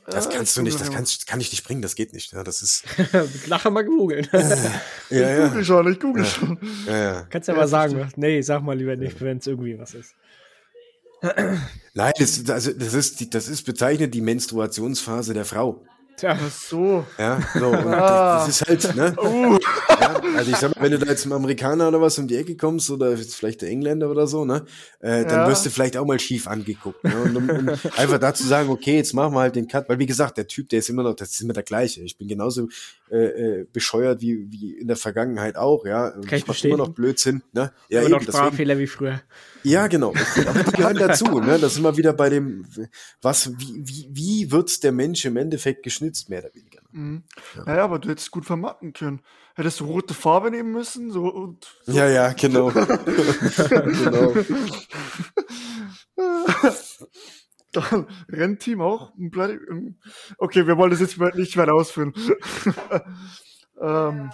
Das 0.08 0.26
Äh, 0.26 0.30
kannst 0.34 0.58
du 0.58 0.64
nicht, 0.64 0.82
das 0.82 0.90
kannst, 0.90 1.28
kann 1.28 1.40
ich 1.40 1.52
nicht 1.52 1.64
bringen, 1.64 1.84
das 1.84 1.94
geht 1.94 2.14
nicht. 2.14 2.32
Ja, 2.34 2.44
das 2.44 2.64
ist, 2.64 2.84
Lache 3.48 3.70
mal 3.70 3.86
googeln. 3.86 4.28
ja, 4.34 4.42
Ich 5.12 5.18
ja, 5.20 5.48
google 5.48 5.64
schon, 5.64 5.92
ich 5.92 6.00
google 6.00 6.26
schon. 6.26 6.58
ja, 6.88 6.98
ja. 6.98 7.22
Kannst 7.30 7.48
ja, 7.48 7.54
Ja, 7.54 7.60
mal 7.60 7.68
sagen. 7.68 8.12
Nee, 8.16 8.42
sag 8.42 8.64
mal 8.64 8.76
lieber 8.76 8.96
nicht, 8.96 9.22
wenn 9.22 9.38
es 9.38 9.46
irgendwie 9.46 9.78
was 9.78 9.94
ist. 9.94 10.16
Nein, 11.94 12.14
das, 12.18 12.50
also, 12.50 12.72
das 12.74 12.94
ist, 12.94 13.34
das 13.34 13.48
ist 13.48 13.64
bezeichnet 13.66 14.14
die 14.14 14.22
Menstruationsphase 14.22 15.34
der 15.34 15.46
Frau. 15.46 15.84
Tja, 16.18 16.38
so. 16.50 17.06
Ja, 17.18 17.40
so, 17.58 17.72
Ah. 17.74 18.46
das, 18.46 18.60
das 18.60 18.62
ist 18.70 18.92
halt, 18.92 18.96
ne? 18.98 19.16
Uh, 19.24 19.58
Ja, 20.02 20.22
also 20.36 20.52
ich 20.52 20.58
sag 20.58 20.76
mal, 20.76 20.84
wenn 20.84 20.92
du 20.92 21.00
da 21.00 21.06
jetzt 21.08 21.22
zum 21.24 21.32
Amerikaner 21.32 21.88
oder 21.88 22.02
was 22.02 22.20
um 22.20 22.28
die 22.28 22.36
Ecke 22.36 22.58
kommst 22.58 22.90
oder 22.90 23.16
jetzt 23.16 23.36
vielleicht 23.36 23.62
der 23.62 23.70
Engländer 23.70 24.10
oder 24.10 24.28
so, 24.28 24.44
ne, 24.44 24.66
äh, 25.00 25.24
dann 25.24 25.40
Ja. 25.42 25.48
wirst 25.48 25.66
du 25.66 25.70
vielleicht 25.70 25.96
auch 25.96 26.06
mal 26.06 26.20
schief 26.20 26.48
angeguckt. 26.48 27.02
Ne? 27.06 27.18
Und 27.22 27.38
um, 27.38 27.50
um 27.50 27.70
einfach 27.96 28.18
da 28.20 28.34
zu 28.34 28.46
sagen, 28.46 28.68
okay, 28.70 28.98
jetzt 28.98 29.14
machen 29.14 29.34
wir 29.34 29.40
halt 29.40 29.56
den 29.56 29.68
Cut, 29.70 29.88
weil 29.88 29.98
wie 30.00 30.06
gesagt, 30.06 30.38
der 30.38 30.48
Typ, 30.48 30.68
der 30.70 30.80
ist 30.80 30.90
immer 30.90 31.04
noch, 31.04 31.16
das 31.16 31.30
ist 31.32 31.40
immer 31.42 31.54
der 31.54 31.64
gleiche. 31.64 32.02
Ich 32.02 32.18
bin 32.18 32.28
genauso 32.28 32.68
äh, 33.10 33.18
äh, 33.60 33.68
bescheuert 33.72 34.20
wie, 34.20 34.46
wie 34.52 34.74
in 34.78 34.88
der 34.88 34.98
Vergangenheit 34.98 35.56
auch, 35.56 35.86
ja. 35.86 36.10
Kann 36.12 36.24
ich 36.40 36.48
mach 36.48 36.64
immer 36.66 36.78
noch. 36.78 36.90
Blödsinn, 36.90 37.44
ne? 37.54 37.72
Ja, 37.88 38.02
immer 38.02 38.10
noch 38.10 38.18
eben, 38.18 38.26
deswegen, 38.26 38.44
Sprachfehler 38.46 38.78
wie 38.78 38.88
früher. 38.88 39.22
Ja, 39.64 39.88
genau. 39.88 40.14
Aber 40.48 40.64
die 40.64 40.72
gehören 40.72 40.98
dazu, 40.98 41.40
ne? 41.40 41.58
Das 41.60 41.74
sind 41.76 41.84
wir 41.84 41.98
wieder 41.98 42.14
bei 42.14 42.30
dem, 42.30 42.66
was, 43.22 43.52
wie, 43.60 43.82
wie, 43.86 44.10
wie 44.12 44.52
wird 44.52 44.84
der 44.84 44.92
Mensch 44.92 45.26
im 45.26 45.38
Endeffekt 45.38 45.84
geschnitzt, 45.84 46.30
mehr 46.30 46.40
oder 46.40 46.54
weniger. 46.56 46.82
mhm. 46.92 47.24
Naja, 47.66 47.84
aber 47.84 48.00
du 48.00 48.10
hättest 48.10 48.32
gut 48.32 48.46
vermarkten 48.46 48.94
können. 48.94 49.22
Hättest 49.56 49.80
du 49.82 49.86
rote 49.86 50.14
Farbe 50.14 50.52
nehmen 50.52 50.72
müssen, 50.72 51.12
so 51.12 51.26
und 51.26 51.68
Ja, 51.86 52.08
ja, 52.08 52.32
genau. 52.34 52.70
genau. 53.70 54.34
dann 57.72 58.08
Rennteam 58.30 58.82
auch. 58.82 59.12
Bloody- 59.18 59.60
Okay, 60.38 60.66
wir 60.66 60.78
wollen 60.78 60.92
das 60.92 61.00
jetzt 61.02 61.18
nicht 61.36 61.58
weiter 61.58 61.74
ausführen. 61.74 62.14
ähm, 63.82 64.32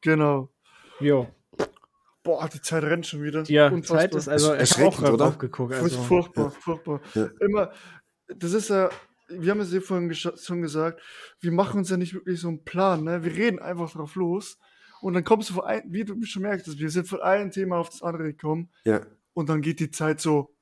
genau. 0.00 0.48
Jo. 1.00 1.28
Boah, 2.26 2.48
die 2.52 2.60
Zeit 2.60 2.82
rennt 2.84 3.06
schon 3.06 3.22
wieder. 3.22 3.42
Ja, 3.44 3.68
Unfassbar. 3.68 3.98
Zeit 4.00 4.14
ist 4.16 4.28
also, 4.28 4.46
ich 4.46 4.50
habe 4.50 4.56
auch 4.56 4.60
Erschreckend, 4.60 4.96
gerade 4.98 5.14
oder? 5.14 5.24
drauf 5.24 5.38
geguckt. 5.38 5.72
Das 5.72 5.78
ist 5.78 5.84
Also, 5.84 6.02
furchtbar, 6.02 6.50
furchtbar. 6.50 7.00
Ja. 7.14 7.28
Immer, 7.40 7.72
das 8.28 8.52
ist 8.52 8.68
ja, 8.68 8.90
wir 9.28 9.50
haben 9.50 9.60
es 9.60 9.72
ja 9.72 9.80
vorhin 9.80 10.12
schon 10.14 10.60
gesagt, 10.62 11.00
wir 11.40 11.52
machen 11.52 11.78
uns 11.78 11.88
ja 11.90 11.96
nicht 11.96 12.12
wirklich 12.14 12.40
so 12.40 12.48
einen 12.48 12.64
Plan, 12.64 13.04
ne? 13.04 13.24
Wir 13.24 13.32
reden 13.34 13.58
einfach 13.60 13.90
drauf 13.92 14.14
los 14.16 14.58
und 15.00 15.14
dann 15.14 15.24
kommst 15.24 15.50
du 15.50 15.54
von 15.54 15.64
ein, 15.64 15.82
wie 15.86 16.04
du 16.04 16.20
schon 16.24 16.42
merkst, 16.42 16.78
wir 16.78 16.90
sind 16.90 17.08
von 17.08 17.20
einem 17.22 17.50
Thema 17.50 17.78
auf 17.78 17.90
das 17.90 18.02
andere 18.02 18.24
gekommen 18.24 18.70
Ja. 18.84 19.00
und 19.34 19.48
dann 19.48 19.62
geht 19.62 19.78
die 19.80 19.90
Zeit 19.90 20.20
so 20.20 20.55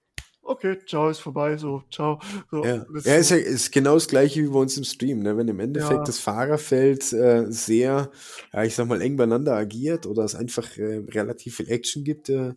okay, 0.44 0.78
ciao, 0.86 1.08
ist 1.08 1.20
vorbei, 1.20 1.56
so, 1.56 1.82
ciao. 1.90 2.20
So, 2.50 2.64
Ja, 2.64 2.84
ja 3.04 3.16
ist, 3.16 3.30
ja 3.30 3.36
ist 3.36 3.72
genau 3.72 3.94
das 3.94 4.08
gleiche 4.08 4.42
wie 4.42 4.48
bei 4.48 4.58
uns 4.58 4.76
im 4.76 4.84
Stream. 4.84 5.20
Ne? 5.20 5.36
Wenn 5.36 5.48
im 5.48 5.60
Endeffekt 5.60 5.98
Ja. 6.00 6.04
das 6.04 6.18
Fahrerfeld 6.18 7.12
äh, 7.12 7.46
sehr, 7.50 8.10
ja, 8.52 8.62
ich 8.64 8.74
sag 8.74 8.86
mal, 8.86 9.00
eng 9.00 9.16
beieinander 9.16 9.54
agiert 9.54 10.06
oder 10.06 10.24
es 10.24 10.34
einfach 10.34 10.76
äh, 10.76 11.02
relativ 11.08 11.56
viel 11.56 11.70
Action 11.70 12.04
gibt, 12.04 12.28
äh, 12.28 12.54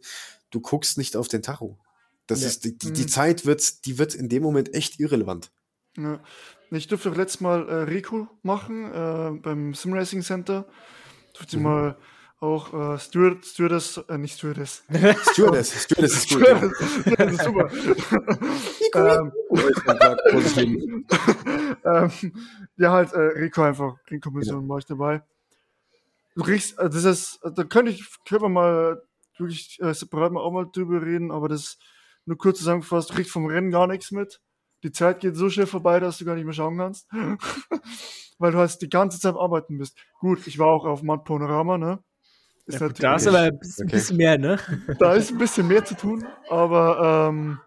du 0.51 0.61
guckst 0.61 0.97
nicht 0.97 1.15
auf 1.15 1.27
den 1.27 1.41
Tacho. 1.41 1.77
Das 2.27 2.41
Ja. 2.41 2.47
ist, 2.47 2.65
die, 2.65 2.77
die, 2.77 2.91
die 2.93 3.03
Mhm. 3.03 3.07
Zeit 3.07 3.45
wird, 3.45 3.85
die 3.85 3.97
wird 3.97 4.13
in 4.15 4.29
dem 4.29 4.43
Moment 4.43 4.73
echt 4.73 4.99
irrelevant. 4.99 5.51
Ja. 5.97 6.19
Ich 6.71 6.87
durfte 6.87 7.09
auch 7.11 7.15
letztes 7.15 7.41
Mal 7.41 7.67
äh, 7.69 7.73
Rico 7.83 8.27
machen 8.43 8.91
äh, 8.91 9.31
beim 9.41 9.73
Simracing 9.73 10.21
Center. 10.21 10.67
Durfte 11.33 11.57
Mhm. 11.57 11.63
mal 11.63 11.97
auch 12.39 12.73
äh, 12.73 12.99
Steward, 12.99 13.45
Stewardess, 13.45 13.97
äh, 14.09 14.17
nicht 14.17 14.37
Stewardess. 14.37 14.83
Stewardess, 15.31 15.83
Stewardess 15.83 16.13
ist 16.17 16.29
gut. 16.29 16.45
Stewardess, 16.45 17.37
ja, 17.37 17.43
super. 17.43 17.71
ähm, 18.95 19.31
ähm, 21.85 22.11
ja, 22.77 22.91
halt 22.91 23.13
äh, 23.13 23.19
Rico 23.19 23.61
einfach, 23.63 23.95
Ringkommission 24.09 24.67
war 24.69 24.77
ich 24.77 24.85
dabei. 24.85 25.23
Du 26.35 26.43
kriegst, 26.43 26.77
äh, 26.77 26.89
das 26.89 27.03
ist, 27.03 27.39
äh, 27.43 27.51
da 27.51 27.63
könnte 27.63 27.91
ich, 27.91 28.05
können 28.25 28.41
wir 28.41 28.49
mal 28.49 29.01
wirklich 29.37 29.79
äh, 29.81 29.93
separat 29.93 30.31
mal 30.31 30.41
auch 30.41 30.51
mal 30.51 30.67
drüber 30.71 31.01
reden, 31.01 31.31
aber 31.31 31.47
das 31.49 31.77
nur 32.25 32.37
kurz 32.37 32.59
zusammengefasst, 32.59 33.09
du 33.09 33.13
kriegst 33.15 33.31
vom 33.31 33.45
Rennen 33.45 33.71
gar 33.71 33.87
nichts 33.87 34.11
mit. 34.11 34.41
Die 34.83 34.91
Zeit 34.91 35.21
geht 35.21 35.35
so 35.35 35.49
schnell 35.49 35.65
vorbei, 35.65 35.99
dass 35.99 36.17
du 36.17 36.25
gar 36.25 36.35
nicht 36.35 36.45
mehr 36.45 36.53
schauen 36.53 36.77
kannst. 36.77 37.07
Weil 38.37 38.51
du 38.51 38.59
halt 38.59 38.81
die 38.81 38.89
ganze 38.89 39.19
Zeit 39.19 39.33
am 39.33 39.39
Arbeiten 39.39 39.77
bist. 39.77 39.97
Gut, 40.19 40.45
ich 40.45 40.59
war 40.59 40.67
auch 40.67 40.85
auf 40.85 41.01
Mount 41.01 41.23
Panorama, 41.23 41.77
ne? 41.79 42.03
Ist 42.67 42.79
Ja, 42.79 42.87
gut, 42.87 43.01
da 43.03 43.15
ist 43.15 43.27
aber 43.27 43.39
ein 43.39 43.57
bisschen, 43.59 43.85
Okay. 43.87 43.95
bisschen 43.95 44.17
mehr, 44.17 44.37
ne? 44.37 44.59
da 44.99 45.13
ist 45.13 45.31
ein 45.31 45.37
bisschen 45.37 45.67
mehr 45.67 45.83
zu 45.85 45.95
tun, 45.95 46.25
aber 46.49 47.29
ähm, 47.29 47.59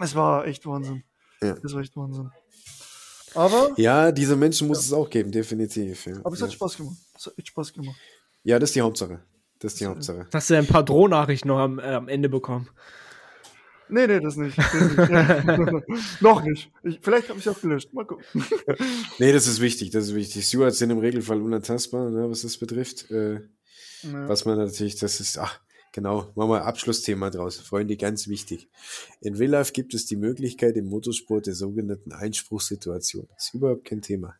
es 0.00 0.14
war 0.14 0.46
echt 0.46 0.66
Wahnsinn. 0.66 1.02
Ja. 1.40 1.54
Das 1.62 1.72
war 1.74 1.80
echt 1.80 1.96
Wahnsinn. 1.96 2.30
Aber, 3.34 3.70
Ja, 3.76 4.12
diese 4.12 4.36
Menschen 4.36 4.68
muss 4.68 4.78
es 4.84 4.92
auch 4.92 5.08
geben, 5.10 5.30
definitiv. 5.32 6.06
Ja. 6.06 6.16
aber 6.22 6.32
es 6.34 6.40
ja. 6.40 6.46
hat 6.46 6.52
Spaß 6.52 6.76
gemacht. 6.76 6.96
Es 7.16 7.26
hat 7.26 7.34
echt 7.38 7.48
Spaß 7.48 7.72
gemacht. 7.72 7.96
ja, 8.42 8.58
das 8.58 8.70
ist 8.70 8.74
die 8.76 8.80
Hauptsache. 8.82 9.20
Das 9.60 9.72
ist 9.72 9.80
die 9.80 9.84
So. 9.84 9.90
Hauptsache. 9.90 10.26
Hast 10.32 10.50
du 10.50 10.58
ein 10.58 10.66
paar 10.66 10.84
Drohnachrichten 10.84 11.48
noch 11.48 11.58
am, 11.58 11.78
äh, 11.78 11.82
am 11.94 12.08
Ende 12.08 12.28
bekommen? 12.28 12.68
Nee, 13.88 14.06
nee, 14.06 14.18
das 14.20 14.36
nicht. 14.36 14.56
Das 14.58 14.72
nicht. 14.74 14.96
Ja. 15.10 15.42
Noch 16.20 16.42
nicht. 16.42 16.70
Ich, 16.82 16.98
vielleicht 17.02 17.28
habe 17.28 17.38
ich 17.38 17.48
auch 17.48 17.60
gelöscht. 17.60 17.92
Mal 17.92 18.04
gucken. 18.06 18.24
Nee, 19.18 19.30
das 19.32 19.46
ist 19.46 19.60
wichtig, 19.60 19.90
das 19.90 20.04
ist 20.04 20.14
wichtig. 20.14 20.44
Stewards 20.46 20.78
sind 20.78 20.90
im 20.90 20.98
Regelfall 20.98 21.40
unantastbar, 21.40 22.08
ne, 22.10 22.28
was 22.28 22.42
das 22.42 22.56
betrifft. 22.56 23.10
Äh, 23.10 23.40
Ja. 24.04 24.28
Was 24.28 24.44
man 24.44 24.56
natürlich, 24.56 24.96
das 24.96 25.20
ist, 25.20 25.38
ach, 25.38 25.60
genau, 25.92 26.32
machen 26.34 26.50
wir 26.50 26.62
ein 26.62 26.68
Abschlussthema 26.68 27.30
draus. 27.30 27.58
Freunde, 27.58 27.96
ganz 27.96 28.28
wichtig. 28.28 28.68
In 29.20 29.34
Real 29.34 29.50
Life 29.50 29.72
gibt 29.72 29.94
es 29.94 30.06
die 30.06 30.16
Möglichkeit 30.16 30.76
im 30.76 30.86
Motorsport 30.86 31.46
der 31.46 31.54
sogenannten 31.54 32.12
Einspruchssituation. 32.12 33.26
Das 33.34 33.46
ist 33.46 33.54
überhaupt 33.54 33.84
kein 33.84 34.02
Thema. 34.02 34.36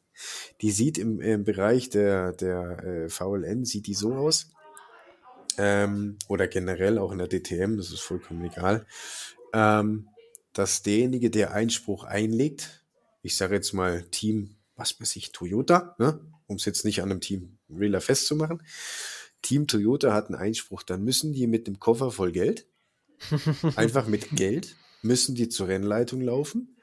Die 0.60 0.70
sieht 0.70 0.98
im, 0.98 1.20
im 1.20 1.44
Bereich 1.44 1.90
der, 1.90 2.32
der 2.32 2.84
äh, 2.84 3.08
VLN, 3.08 3.64
sieht 3.64 3.86
die 3.86 3.94
so 3.94 4.14
aus. 4.14 4.50
Ähm, 5.56 6.18
oder 6.28 6.48
generell 6.48 6.98
auch 6.98 7.12
in 7.12 7.18
der 7.18 7.28
DTM, 7.28 7.76
das 7.76 7.90
ist 7.90 8.00
vollkommen 8.00 8.44
egal. 8.44 8.86
Ähm, 9.52 10.08
dass 10.52 10.82
derjenige, 10.82 11.30
der 11.30 11.52
Einspruch 11.52 12.04
einlegt, 12.04 12.84
ich 13.22 13.36
sage 13.36 13.54
jetzt 13.54 13.72
mal 13.72 14.02
Team, 14.10 14.56
was 14.76 15.00
weiß 15.00 15.16
ich, 15.16 15.32
Toyota, 15.32 15.94
ne? 15.98 16.20
um 16.46 16.56
es 16.56 16.64
jetzt 16.64 16.84
nicht 16.84 17.02
an 17.02 17.10
einem 17.10 17.20
Team 17.20 17.58
Real 17.70 17.92
Life 17.92 18.06
festzumachen, 18.06 18.62
Team 19.44 19.66
Toyota 19.66 20.12
hat 20.12 20.26
einen 20.26 20.36
Einspruch, 20.36 20.82
dann 20.82 21.04
müssen 21.04 21.32
die 21.32 21.46
mit 21.46 21.66
dem 21.66 21.78
Koffer 21.78 22.10
voll 22.10 22.32
Geld, 22.32 22.66
einfach 23.76 24.08
mit 24.08 24.30
Geld, 24.30 24.76
müssen 25.02 25.34
die 25.34 25.48
zur 25.48 25.68
Rennleitung 25.68 26.20
laufen, 26.20 26.76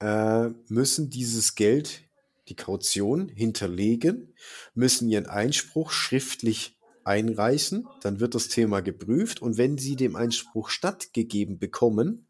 äh, 0.00 0.50
müssen 0.68 1.10
dieses 1.10 1.54
Geld, 1.54 2.02
die 2.48 2.56
Kaution 2.56 3.28
hinterlegen, 3.28 4.34
müssen 4.74 5.08
ihren 5.08 5.26
Einspruch 5.26 5.92
schriftlich 5.92 6.76
einreichen, 7.04 7.88
dann 8.02 8.20
wird 8.20 8.34
das 8.34 8.48
Thema 8.48 8.80
geprüft 8.80 9.40
und 9.40 9.56
wenn 9.56 9.78
sie 9.78 9.96
dem 9.96 10.16
Einspruch 10.16 10.70
stattgegeben 10.70 11.58
bekommen, 11.58 12.26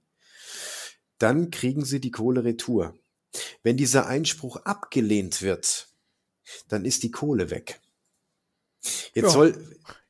dann 1.19 1.51
kriegen 1.51 1.85
sie 1.85 2.01
die 2.01 2.11
Kohle 2.11 2.45
retour. 2.45 2.95
Wenn 3.63 3.77
dieser 3.77 4.07
Einspruch 4.07 4.57
abgelehnt 4.57 5.41
wird, 5.41 5.89
dann 6.69 6.85
ist 6.85 7.03
die 7.03 7.11
Kohle 7.11 7.51
weg. 7.51 7.81
Jetzt 9.15 9.25
Ja. 9.25 9.31
soll, 9.31 9.55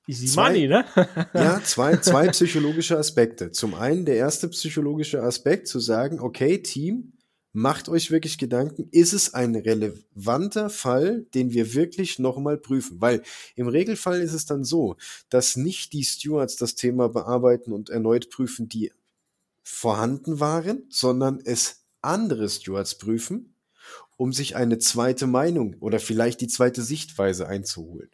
Easy 0.09 0.27
Zwei- 0.27 0.49
Money, 0.49 0.69
ne? 0.69 0.85
ja, 1.35 1.63
zwei, 1.63 1.97
zwei 1.99 2.29
psychologische 2.29 2.99
Aspekte. 2.99 3.53
Zum 3.53 3.75
einen 3.75 4.05
der 4.05 4.17
erste 4.17 4.49
psychologische 4.49 5.23
Aspekt, 5.23 5.69
zu 5.69 5.79
sagen, 5.79 6.19
okay, 6.21 6.59
Team, 6.59 7.13
macht 7.53 7.89
euch 7.89 8.11
wirklich 8.11 8.39
Gedanken, 8.39 8.89
ist 8.91 9.13
es 9.13 9.35
ein 9.35 9.55
relevanter 9.55 10.71
Fall, 10.71 11.27
den 11.35 11.53
wir 11.53 11.75
wirklich 11.75 12.19
nochmal 12.19 12.57
prüfen? 12.59 13.01
Weil 13.01 13.23
im 13.55 13.69
Regelfall 13.69 14.21
ist 14.23 14.33
es 14.33 14.47
dann 14.47 14.65
so, 14.65 14.97
dass 15.29 15.57
nicht 15.57 15.93
die 15.93 16.03
Stewards 16.05 16.57
das 16.57 16.75
Thema 16.75 17.09
bearbeiten 17.09 17.73
und 17.73 17.91
erneut 17.91 18.31
prüfen, 18.31 18.69
die 18.69 18.91
vorhanden 19.63 20.41
waren, 20.41 20.85
sondern 20.89 21.41
es 21.45 21.85
andere 22.01 22.49
Stewards 22.49 22.97
prüfen, 22.99 23.55
um 24.17 24.33
sich 24.33 24.57
eine 24.57 24.79
zweite 24.79 25.27
Meinung 25.27 25.77
oder 25.79 26.01
vielleicht 26.01 26.41
die 26.41 26.49
zweite 26.49 26.83
Sichtweise 26.83 27.47
einzuholen. 27.47 28.11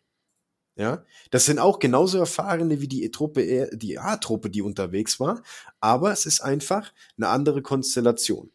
Ja, 0.79 1.05
das 1.33 1.45
sind 1.45 1.59
auch 1.59 1.81
genauso 1.81 2.19
erfahrene 2.19 2.81
wie 2.81 2.87
die 2.87 3.11
Truppe, 3.11 3.43
äh, 3.43 3.77
die 3.77 3.99
A-Truppe, 3.99 4.49
die 4.49 4.63
unterwegs 4.63 5.19
war, 5.19 5.43
aber 5.81 6.13
es 6.13 6.25
ist 6.25 6.41
einfach 6.41 6.93
eine 7.17 7.29
andere 7.29 7.63
Konstellation. 7.63 8.53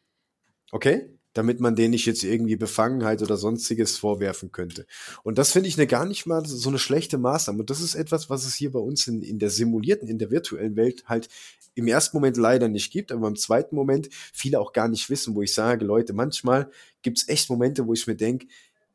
Okay? 0.71 1.09
Damit 1.34 1.59
man 1.59 1.76
denen 1.76 1.91
nicht 1.91 2.05
jetzt 2.05 2.24
irgendwie 2.24 2.55
Befangenheit 2.55 3.21
oder 3.21 3.36
sonstiges 3.36 3.97
vorwerfen 3.97 4.53
könnte. 4.53 4.86
Und 5.24 5.38
das 5.38 5.51
finde 5.51 5.67
ich 5.67 5.78
eine 5.78 5.86
gar 5.86 6.05
nicht 6.05 6.26
mal 6.26 6.45
so 6.45 6.69
eine 6.69 6.80
schlechte 6.80 7.17
Maßnahme. 7.17 7.59
Und 7.59 7.69
das 7.69 7.82
ist 7.82 7.95
etwas, 7.95 8.30
was 8.30 8.45
es 8.45 8.55
hier 8.55 8.71
bei 8.71 8.80
uns 8.80 9.05
in, 9.07 9.21
in 9.21 9.38
der 9.38 9.49
simulierten, 9.49 10.07
in 10.07 10.17
der 10.17 10.32
virtuellen 10.32 10.78
Welt 10.78 11.03
halt 11.07 11.28
im 11.76 11.88
ersten 11.88 12.15
Moment 12.15 12.38
leider 12.38 12.69
nicht 12.69 12.93
gibt, 12.93 13.11
aber 13.11 13.28
im 13.28 13.36
zweiten 13.36 13.76
Moment 13.76 14.07
viele 14.11 14.61
auch 14.61 14.71
gar 14.71 14.88
nicht 14.88 15.09
wissen, 15.09 15.36
wo 15.36 15.41
ich 15.41 15.53
sage, 15.53 15.84
Leute, 15.84 16.13
manchmal 16.13 16.69
gibt 17.01 17.17
es 17.17 17.28
echt 17.28 17.49
Momente, 17.49 17.86
wo 17.86 17.93
ich 17.93 18.07
mir 18.07 18.15
denke, 18.15 18.47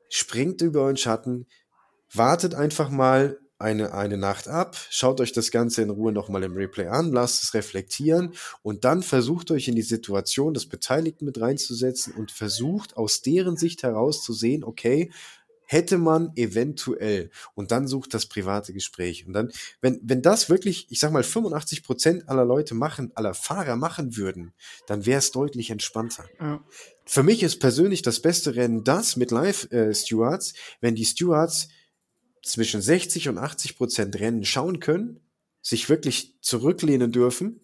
springt 0.08 0.62
über 0.62 0.82
euren 0.82 0.96
Schatten, 0.96 1.46
wartet 2.12 2.54
einfach 2.54 2.90
mal 2.90 3.38
eine, 3.58 3.92
eine 3.92 4.16
Nacht 4.16 4.46
ab, 4.46 4.76
schaut 4.88 5.20
euch 5.20 5.32
das 5.32 5.50
Ganze 5.50 5.82
in 5.82 5.90
Ruhe 5.90 6.12
nochmal 6.12 6.44
im 6.44 6.54
Replay 6.54 6.86
an, 6.86 7.12
lasst 7.12 7.42
es 7.42 7.54
reflektieren 7.54 8.34
und 8.62 8.84
dann 8.84 9.02
versucht 9.02 9.50
euch 9.50 9.66
in 9.66 9.74
die 9.74 9.82
Situation 9.82 10.54
des 10.54 10.66
Beteiligten 10.66 11.24
mit 11.24 11.40
reinzusetzen 11.40 12.14
und 12.14 12.30
versucht 12.30 12.96
aus 12.96 13.22
deren 13.22 13.56
Sicht 13.56 13.82
heraus 13.82 14.22
zu 14.22 14.32
sehen, 14.32 14.62
okay, 14.62 15.10
hätte 15.70 15.98
man 15.98 16.32
eventuell 16.34 17.30
und 17.54 17.72
dann 17.72 17.88
sucht 17.88 18.14
das 18.14 18.26
private 18.26 18.72
Gespräch 18.72 19.26
und 19.26 19.32
dann, 19.34 19.50
wenn, 19.82 20.00
wenn 20.02 20.22
das 20.22 20.48
wirklich, 20.48 20.86
ich 20.90 21.00
sag 21.00 21.12
mal, 21.12 21.24
85 21.24 21.82
Prozent 21.82 22.28
aller 22.28 22.44
Leute 22.44 22.74
machen, 22.74 23.10
aller 23.16 23.34
Fahrer 23.34 23.76
machen 23.76 24.16
würden, 24.16 24.54
dann 24.86 25.04
wäre 25.04 25.18
es 25.18 25.32
deutlich 25.32 25.70
entspannter. 25.70 26.24
Ja. 26.40 26.64
Für 27.04 27.22
mich 27.22 27.42
ist 27.42 27.58
persönlich 27.58 28.02
das 28.02 28.20
beste 28.20 28.54
Rennen 28.54 28.82
das 28.82 29.16
mit 29.16 29.30
Live-Stewards, 29.30 30.54
wenn 30.80 30.94
die 30.94 31.04
Stewards 31.04 31.68
zwischen 32.50 32.80
60 32.82 33.28
und 33.28 33.38
80 33.38 33.76
Prozent 33.76 34.18
Rennen 34.18 34.44
schauen 34.44 34.80
können, 34.80 35.20
sich 35.62 35.88
wirklich 35.88 36.34
zurücklehnen 36.40 37.12
dürfen 37.12 37.60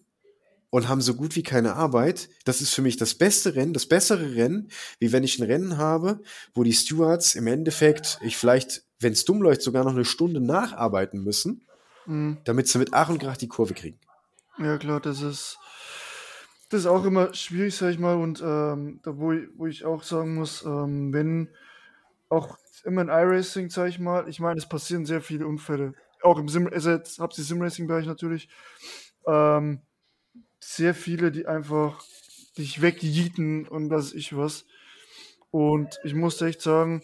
und 0.69 0.87
haben 0.89 1.01
so 1.01 1.13
gut 1.15 1.35
wie 1.35 1.43
keine 1.43 1.75
Arbeit. 1.75 2.29
Das 2.43 2.61
ist 2.61 2.73
für 2.73 2.81
mich 2.81 2.97
das 2.97 3.15
beste 3.15 3.55
Rennen, 3.55 3.73
das 3.73 3.85
bessere 3.85 4.35
Rennen, 4.35 4.69
wie 4.99 5.11
wenn 5.11 5.23
ich 5.23 5.39
ein 5.39 5.45
Rennen 5.45 5.77
habe, 5.77 6.21
wo 6.53 6.63
die 6.63 6.73
Stewards 6.73 7.35
im 7.35 7.47
Endeffekt, 7.47 8.19
ich 8.21 8.37
vielleicht, 8.37 8.83
wenn 8.99 9.13
es 9.13 9.25
dumm 9.25 9.41
läuft, 9.41 9.61
sogar 9.61 9.83
noch 9.83 9.93
eine 9.93 10.05
Stunde 10.05 10.39
nacharbeiten 10.39 11.23
müssen, 11.23 11.61
Mhm. 12.07 12.37
damit 12.43 12.67
sie 12.67 12.77
mit 12.77 12.93
Ach 12.93 13.09
und 13.09 13.17
Krach 13.19 13.37
die 13.37 13.47
Kurve 13.47 13.73
kriegen. 13.73 13.97
Ja, 14.59 14.77
klar, 14.77 14.99
das 14.99 15.21
ist, 15.21 15.57
das 16.69 16.81
ist 16.81 16.85
auch 16.85 17.03
immer 17.03 17.33
schwierig, 17.33 17.75
sag 17.75 17.91
ich 17.91 17.99
mal. 17.99 18.15
Und 18.15 18.41
ähm, 18.41 18.99
da, 19.03 19.17
wo, 19.17 19.31
ich, 19.31 19.47
wo 19.55 19.65
ich 19.65 19.85
auch 19.85 20.03
sagen 20.03 20.35
muss, 20.35 20.63
ähm, 20.63 21.11
wenn 21.13 21.49
auch 22.29 22.57
immer 22.85 23.01
in 23.01 23.09
iRacing, 23.09 23.69
sag 23.69 23.89
ich 23.89 23.99
mal, 23.99 24.27
ich 24.29 24.39
meine, 24.39 24.57
es 24.57 24.67
passieren 24.67 25.05
sehr 25.05 25.21
viele 25.21 25.47
Unfälle. 25.47 25.93
Auch 26.21 26.39
im 26.39 26.49
Sim, 26.49 26.67
also 26.71 26.91
jetzt 26.91 27.19
habt 27.19 27.37
ihr 27.37 27.43
Simracing-Bereich 27.43 28.05
natürlich. 28.05 28.49
Ähm, 29.27 29.81
sehr 30.59 30.95
viele, 30.95 31.31
die 31.31 31.45
einfach 31.45 32.03
dich 32.57 32.81
wegjieten 32.81 33.67
und 33.67 33.89
was 33.89 34.13
ich 34.13 34.35
was. 34.35 34.65
Und 35.51 35.99
ich 36.03 36.13
muss 36.13 36.41
echt 36.41 36.61
sagen, 36.61 37.03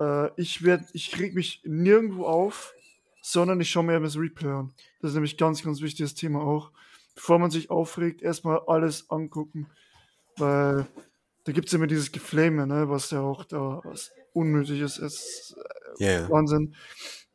äh, 0.00 0.30
ich 0.40 0.64
werd, 0.64 0.84
ich 0.92 1.10
krieg 1.10 1.34
mich 1.34 1.62
nirgendwo 1.64 2.26
auf, 2.26 2.74
sondern 3.22 3.60
ich 3.60 3.70
schaue 3.70 3.84
mir 3.84 4.00
das 4.00 4.16
Replay 4.16 4.50
an. 4.50 4.74
Das 5.00 5.10
ist 5.10 5.14
nämlich 5.14 5.36
ganz, 5.36 5.62
ganz 5.62 5.80
wichtiges 5.80 6.14
Thema 6.14 6.42
auch. 6.42 6.72
Bevor 7.14 7.38
man 7.38 7.50
sich 7.50 7.70
aufregt, 7.70 8.22
erstmal 8.22 8.60
alles 8.66 9.10
angucken. 9.10 9.68
Weil 10.36 10.86
da 11.44 11.52
gibt 11.52 11.68
es 11.68 11.74
immer 11.74 11.86
dieses 11.86 12.12
Geflame, 12.12 12.66
ne, 12.66 12.90
was 12.90 13.10
ja 13.10 13.20
auch 13.20 13.44
da 13.44 13.80
was 13.84 14.10
unnötig 14.36 14.80
ist. 14.80 14.98
ist 14.98 15.56
Ja, 15.98 16.12
ja. 16.20 16.30
Wahnsinn. 16.30 16.74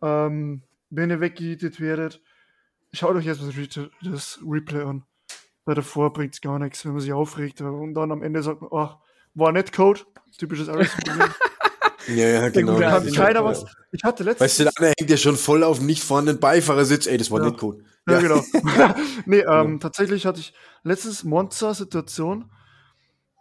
Ähm, 0.01 0.63
wenn 0.89 1.09
ihr 1.09 1.19
weggejietet 1.19 1.79
werdet, 1.79 2.21
schaut 2.93 3.15
euch 3.15 3.25
erstmal 3.25 3.51
das 3.51 3.77
Re- 3.77 3.91
das 4.03 4.39
Replay 4.45 4.83
an. 4.83 5.03
Weil 5.65 5.75
davor 5.75 6.11
bringt 6.13 6.33
es 6.33 6.41
gar 6.41 6.59
nichts, 6.59 6.83
wenn 6.85 6.93
man 6.93 7.01
sich 7.01 7.13
aufregt. 7.13 7.61
Und 7.61 7.93
dann 7.93 8.11
am 8.11 8.23
Ende 8.23 8.41
sagt 8.41 8.61
man, 8.61 8.71
ach, 8.73 8.97
war 9.35 9.51
nicht 9.51 9.73
Code. 9.73 10.01
Typisches 10.37 10.69
Aristo-Problem. 10.69 11.29
Ja, 12.07 12.27
ja, 12.27 12.49
genau. 12.49 12.79
Da 12.79 12.91
hat 12.93 13.05
Ja. 13.05 13.25
keiner 13.25 13.45
was. 13.45 13.63
Ich 13.91 14.03
hatte 14.03 14.23
letztens. 14.23 14.41
Weißt 14.41 14.59
du, 14.59 14.63
der 14.63 14.73
andere 14.75 14.93
hängt 14.97 15.11
ja 15.11 15.17
schon 15.17 15.37
voll 15.37 15.63
auf 15.63 15.77
dem 15.77 15.85
nicht 15.85 16.03
vorhandenen 16.03 16.39
Beifahrersitz. 16.39 17.05
Ey, 17.05 17.15
das 17.19 17.29
war 17.29 17.39
Ja. 17.41 17.49
nicht 17.49 17.59
gut. 17.59 17.83
Ja, 18.09 18.19
genau. 18.19 18.43
nee, 19.27 19.41
ähm, 19.41 19.79
tatsächlich 19.79 20.25
hatte 20.25 20.39
ich 20.39 20.51
letztens 20.81 21.23
Monza-Situation. 21.23 22.51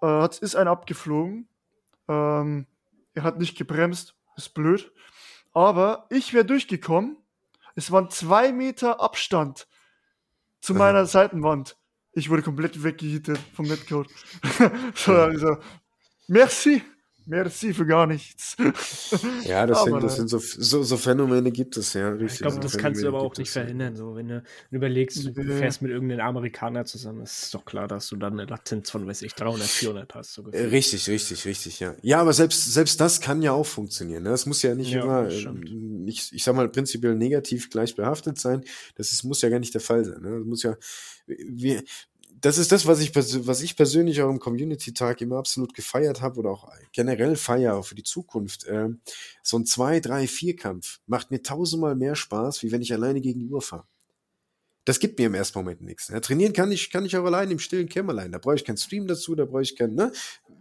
Äh, 0.02 0.28
ist 0.42 0.56
einer 0.56 0.72
abgeflogen. 0.72 1.48
Ähm, 2.06 2.66
er 3.14 3.22
hat 3.22 3.38
nicht 3.38 3.56
gebremst. 3.56 4.14
Ist 4.36 4.54
blöd. 4.54 4.92
Aber 5.52 6.06
ich 6.10 6.32
wäre 6.32 6.44
durchgekommen. 6.44 7.16
Es 7.74 7.90
waren 7.90 8.10
zwei 8.10 8.52
Meter 8.52 9.00
Abstand 9.00 9.66
zu 10.60 10.74
meiner 10.74 11.06
Seitenwand. 11.06 11.76
Ich 12.12 12.28
wurde 12.28 12.42
komplett 12.42 12.82
weggehittet 12.82 13.38
vom 13.54 13.66
Netcode. 13.66 14.08
so, 14.94 15.12
also, 15.14 15.58
merci. 16.26 16.82
Merci 17.30 17.72
für 17.72 17.86
gar 17.86 18.06
nichts. 18.08 18.56
Ja, 19.44 19.64
das, 19.66 19.78
Aber 19.78 19.90
sind, 19.92 20.02
das 20.02 20.12
da- 20.12 20.16
sind 20.16 20.28
so, 20.28 20.38
so, 20.38 20.82
so 20.82 20.96
Phänomene 20.96 21.52
gibt 21.52 21.76
es, 21.76 21.94
ja. 21.94 22.10
Richtig, 22.10 22.32
Ich 22.32 22.38
glaube, 22.40 22.56
so 22.56 22.60
das 22.60 22.72
kannst 22.76 23.00
du 23.00 23.04
Phänomene 23.04 23.08
aber 23.18 23.20
auch 23.32 23.36
nicht 23.36 23.50
verhindern. 23.50 23.94
So, 23.94 24.16
wenn 24.16 24.26
du, 24.28 24.34
wenn 24.34 24.42
du 24.70 24.76
überlegst, 24.76 25.24
du 25.24 25.30
Nee. 25.42 25.56
fährst 25.58 25.80
mit 25.80 25.92
irgendeinem 25.92 26.26
Amerikaner 26.26 26.84
zusammen, 26.84 27.22
ist 27.22 27.54
doch 27.54 27.64
klar, 27.64 27.86
dass 27.86 28.08
du 28.08 28.16
dann 28.16 28.32
eine 28.32 28.46
Latenz 28.46 28.90
von, 28.90 29.06
weiß 29.06 29.22
ich, 29.22 29.34
300, 29.34 29.66
400 29.68 30.14
hast. 30.14 30.34
So 30.34 30.42
Äh. 30.50 30.64
Richtig, 30.64 31.08
richtig, 31.08 31.44
richtig, 31.46 31.78
ja. 31.80 31.94
Ja, 32.02 32.20
aber 32.20 32.32
selbst, 32.32 32.72
selbst 32.74 33.00
das 33.00 33.20
kann 33.20 33.42
ja 33.42 33.52
auch 33.52 33.66
funktionieren. 33.66 34.24
Ne? 34.24 34.30
Das 34.30 34.46
muss 34.46 34.62
ja 34.62 34.74
nicht 34.74 34.90
Ja, 34.90 35.02
immer, 35.04 35.28
äh, 35.28 35.30
stimmt. 35.30 35.70
ich, 36.08 36.32
ich 36.32 36.42
sag 36.42 36.56
mal, 36.56 36.68
prinzipiell 36.68 37.14
negativ 37.14 37.70
gleich 37.70 37.94
behaftet 37.94 38.38
sein. 38.40 38.64
Das 38.96 39.12
ist, 39.12 39.22
muss 39.22 39.40
ja 39.40 39.48
gar 39.48 39.60
nicht 39.60 39.72
der 39.74 39.80
Fall 39.80 40.04
sein. 40.04 40.20
Ne? 40.20 40.38
Das 40.38 40.46
muss 40.46 40.62
ja, 40.64 40.76
wir, 41.26 41.82
das 42.40 42.58
ist 42.58 42.72
das, 42.72 42.86
was 42.86 43.00
ich, 43.00 43.14
was 43.14 43.62
ich 43.62 43.76
persönlich 43.76 44.22
auch 44.22 44.30
im 44.30 44.38
Community-Tag 44.38 45.20
immer 45.20 45.36
absolut 45.36 45.74
gefeiert 45.74 46.20
habe 46.20 46.38
oder 46.38 46.50
auch 46.50 46.68
generell 46.92 47.36
feiere 47.36 47.82
für 47.82 47.94
die 47.94 48.02
Zukunft. 48.02 48.66
Ähm, 48.68 49.00
so 49.42 49.58
ein 49.58 49.66
2, 49.66 50.00
3, 50.00 50.24
4-Kampf 50.24 51.00
macht 51.06 51.30
mir 51.30 51.42
tausendmal 51.42 51.94
mehr 51.96 52.16
Spaß, 52.16 52.62
wie 52.62 52.72
wenn 52.72 52.82
ich 52.82 52.92
alleine 52.92 53.20
gegen 53.20 53.40
die 53.40 53.48
Uhr 53.48 53.62
fahre. 53.62 53.84
Das 54.86 54.98
gibt 54.98 55.18
mir 55.18 55.26
im 55.26 55.34
ersten 55.34 55.58
Moment 55.58 55.82
nichts. 55.82 56.08
Ne? 56.10 56.20
Trainieren 56.20 56.52
kann 56.52 56.72
ich, 56.72 56.90
kann 56.90 57.04
ich 57.04 57.16
auch 57.16 57.24
allein 57.24 57.50
im 57.50 57.58
stillen 57.58 57.88
Kämmerlein. 57.88 58.32
Da 58.32 58.38
brauche 58.38 58.54
ich 58.54 58.64
keinen 58.64 58.78
Stream 58.78 59.06
dazu, 59.06 59.34
da 59.34 59.44
brauche 59.44 59.62
ich 59.62 59.76
keinen, 59.76 59.94
ne? 59.94 60.10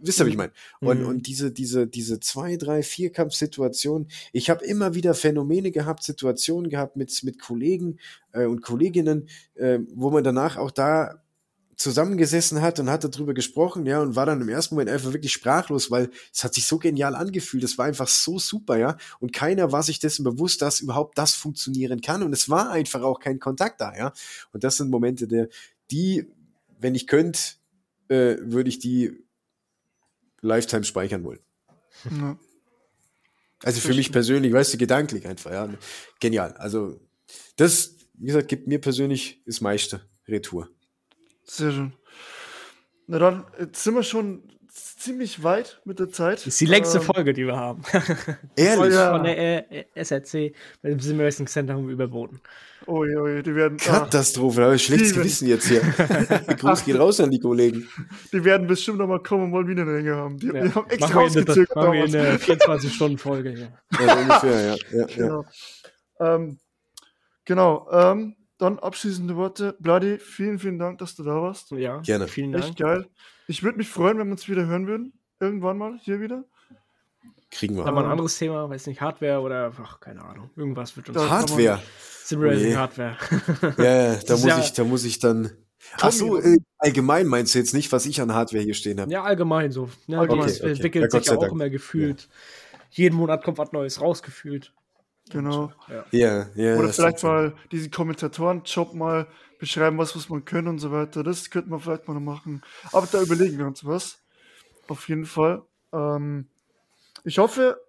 Wisst 0.02 0.20
ihr, 0.20 0.26
wie 0.26 0.30
ich 0.30 0.36
meine? 0.36 0.52
Und, 0.80 1.00
Mhm. 1.00 1.06
und 1.06 1.26
diese, 1.26 1.50
diese, 1.50 1.86
diese 1.86 2.20
zwei, 2.20 2.56
drei, 2.56 2.82
Vierkampfsituationen, 2.82 4.08
ich 4.32 4.48
habe 4.48 4.64
immer 4.64 4.94
wieder 4.94 5.14
Phänomene 5.14 5.70
gehabt, 5.70 6.02
Situationen 6.02 6.70
gehabt 6.70 6.96
mit, 6.96 7.22
mit 7.22 7.40
Kollegen 7.40 7.98
äh, 8.32 8.44
und 8.44 8.62
Kolleginnen, 8.62 9.28
äh, 9.54 9.78
wo 9.94 10.10
man 10.10 10.24
danach 10.24 10.56
auch 10.56 10.70
da 10.70 11.22
zusammengesessen 11.80 12.60
hat 12.60 12.78
und 12.78 12.90
hat 12.90 13.04
darüber 13.04 13.32
gesprochen, 13.32 13.86
ja, 13.86 14.02
und 14.02 14.14
war 14.14 14.26
dann 14.26 14.42
im 14.42 14.50
ersten 14.50 14.74
Moment 14.74 14.90
einfach 14.90 15.14
wirklich 15.14 15.32
sprachlos, 15.32 15.90
weil 15.90 16.10
es 16.30 16.44
hat 16.44 16.52
sich 16.52 16.66
so 16.66 16.78
genial 16.78 17.14
angefühlt, 17.14 17.64
es 17.64 17.78
war 17.78 17.86
einfach 17.86 18.06
so 18.06 18.38
super, 18.38 18.76
ja, 18.76 18.98
und 19.18 19.32
keiner 19.32 19.72
war 19.72 19.82
sich 19.82 19.98
dessen 19.98 20.22
bewusst, 20.22 20.60
dass 20.60 20.80
überhaupt 20.80 21.16
das 21.16 21.34
funktionieren 21.34 22.02
kann. 22.02 22.22
Und 22.22 22.34
es 22.34 22.50
war 22.50 22.70
einfach 22.70 23.00
auch 23.00 23.18
kein 23.18 23.38
Kontakt 23.38 23.80
da, 23.80 23.96
ja, 23.96 24.12
und 24.52 24.62
das 24.62 24.76
sind 24.76 24.90
Momente, 24.90 25.26
der, 25.26 25.48
die, 25.90 26.30
wenn 26.78 26.94
ich 26.94 27.06
könnte, 27.06 27.40
äh, 28.08 28.36
würde 28.40 28.68
ich 28.68 28.78
die 28.78 29.24
Lifetime 30.42 30.84
speichern 30.84 31.24
wollen. 31.24 31.40
Ja. 32.10 32.38
Also 33.62 33.80
für 33.80 33.94
mich 33.94 34.12
persönlich, 34.12 34.52
weißt 34.52 34.74
du, 34.74 34.78
gedanklich 34.78 35.26
einfach, 35.26 35.50
ja, 35.50 35.72
genial, 36.20 36.52
also 36.58 37.00
das, 37.56 37.96
wie 38.18 38.26
gesagt, 38.26 38.48
gibt 38.48 38.66
mir 38.66 38.82
persönlich 38.82 39.42
das 39.46 39.62
meiste 39.62 40.02
Retour. 40.28 40.68
Sehr 41.50 41.72
schön. 41.72 41.92
Na 43.08 43.18
dann, 43.18 43.44
jetzt 43.58 43.82
sind 43.82 43.96
wir 43.96 44.04
schon 44.04 44.44
ziemlich 44.68 45.42
weit 45.42 45.80
mit 45.84 45.98
der 45.98 46.08
Zeit. 46.08 46.38
Das 46.38 46.46
ist 46.46 46.60
die 46.60 46.66
längste 46.66 46.98
Ähm, 46.98 47.04
Folge, 47.04 47.32
die 47.32 47.44
wir 47.44 47.56
haben. 47.56 47.82
Ehrlich? 48.56 48.92
Oh 48.92 48.94
ja. 48.94 49.12
Von 49.12 49.24
der 49.24 49.72
äh, 49.72 49.84
SRC 49.96 50.54
mit 50.82 50.92
dem 50.92 51.00
Simracing 51.00 51.48
Center 51.48 51.74
haben 51.74 51.88
wir 51.88 51.94
überboten. 51.94 52.40
Oh 52.86 53.04
je, 53.04 53.16
oh 53.16 53.26
je, 53.26 53.42
die 53.42 53.52
werden, 53.56 53.78
ah, 53.80 54.00
Katastrophe, 54.00 54.58
da 54.58 54.66
habe 54.66 54.76
ich 54.76 54.84
schlechtes. 54.84 55.12
Gewissen 55.12 55.48
jetzt 55.48 55.66
hier. 55.66 55.80
Gruß 56.60 56.84
geht 56.84 56.96
raus 56.96 57.18
an 57.18 57.32
die 57.32 57.40
Kollegen. 57.40 57.88
die 58.32 58.44
werden 58.44 58.68
bestimmt 58.68 58.98
noch 58.98 59.08
mal 59.08 59.20
kommen 59.20 59.46
und 59.46 59.52
wollen 59.52 59.66
wieder 59.66 59.82
eine 59.82 59.96
Länge 59.96 60.14
haben. 60.14 60.38
Die, 60.38 60.50
die 60.50 60.56
haben 60.56 60.88
extra 60.88 61.08
machen 61.08 61.18
ausgezögert 61.18 61.74
machen 61.74 61.92
wir 61.94 62.06
der 62.06 62.38
24-Stunden-Folge 62.38 63.50
hier. 63.50 63.72
Ja, 63.98 64.14
ungefähr, 64.14 64.60
ja. 64.60 64.76
ja, 64.92 64.98
ja. 64.98 65.06
Genau. 65.16 65.44
Ähm, 66.20 66.58
genau. 67.44 67.88
Ähm, 67.90 68.36
dann 68.60 68.78
abschließende 68.78 69.36
Worte. 69.36 69.76
Bloody, 69.80 70.18
vielen, 70.18 70.58
vielen 70.58 70.78
Dank, 70.78 70.98
dass 70.98 71.14
du 71.16 71.22
da 71.22 71.40
warst. 71.42 71.70
Ja, 71.72 71.98
Gerne. 72.00 72.28
Vielen 72.28 72.54
Echt 72.54 72.64
Dank. 72.64 72.76
geil. 72.78 73.06
Ich 73.46 73.62
würde 73.62 73.78
mich 73.78 73.88
freuen, 73.88 74.18
wenn 74.18 74.26
wir 74.28 74.32
uns 74.32 74.48
wieder 74.48 74.66
hören 74.66 74.86
würden. 74.86 75.12
Irgendwann 75.40 75.78
mal 75.78 75.98
hier 76.02 76.20
wieder. 76.20 76.44
Kriegen 77.50 77.76
wir. 77.76 77.86
Aber 77.86 78.04
ein 78.04 78.10
anderes 78.10 78.38
Thema, 78.38 78.68
weiß 78.70 78.86
nicht, 78.86 79.00
Hardware 79.00 79.40
oder, 79.40 79.72
ach, 79.82 79.98
keine 80.00 80.22
Ahnung. 80.22 80.50
Irgendwas 80.56 80.96
wird 80.96 81.08
uns. 81.08 81.18
Hardware. 81.18 81.80
Simracing 82.24 82.74
Oh. 82.74 82.76
Hardware. 82.76 83.16
Ja, 83.78 84.12
ja, 84.12 84.14
da 84.26 84.32
muss 84.34 84.44
ja- 84.44 84.58
ich, 84.60 84.72
da 84.72 84.84
muss 84.84 85.04
ich 85.04 85.18
dann. 85.18 85.50
Ach 86.00 86.12
so, 86.12 86.38
äh, 86.38 86.58
allgemein 86.78 87.26
meinst 87.26 87.54
du 87.54 87.58
jetzt 87.58 87.72
nicht, 87.74 87.90
was 87.90 88.06
ich 88.06 88.20
an 88.20 88.32
Hardware 88.34 88.62
hier 88.62 88.74
stehen 88.74 89.00
habe? 89.00 89.10
Ja, 89.10 89.24
allgemein 89.24 89.72
so. 89.72 89.88
Ne, 90.06 90.20
Okay, 90.20 90.38
okay. 90.38 90.70
entwickelt 90.70 91.12
Ja, 91.12 91.18
sich 91.18 91.28
ja 91.28 91.36
auch 91.36 91.40
Dank. 91.40 91.52
immer 91.52 91.70
gefühlt. 91.70 92.28
Jeden 92.90 93.16
Monat 93.16 93.42
kommt 93.42 93.58
was 93.58 93.72
Neues 93.72 94.00
rausgefühlt. 94.00 94.72
Genau. 95.30 95.72
Ja. 95.88 96.04
Ja, 96.10 96.46
ja. 96.54 96.76
Oder 96.76 96.92
vielleicht 96.92 97.22
mal 97.22 97.54
diesen 97.72 97.90
Kommentatorenjob 97.90 98.94
mal 98.94 99.26
beschreiben, 99.58 99.98
was 99.98 100.14
muss 100.14 100.28
man 100.28 100.44
können 100.44 100.68
und 100.68 100.78
so 100.78 100.90
weiter. 100.90 101.22
Das 101.22 101.50
könnte 101.50 101.70
man 101.70 101.80
vielleicht 101.80 102.08
mal 102.08 102.14
noch 102.14 102.20
machen. 102.20 102.62
Aber 102.92 103.06
da 103.10 103.22
überlegen 103.22 103.58
wir 103.58 103.66
uns 103.66 103.84
was. 103.84 104.18
Auf 104.88 105.08
jeden 105.08 105.26
Fall. 105.26 105.62
Ähm, 105.92 106.48
ich 107.24 107.38
hoffe, 107.38 107.80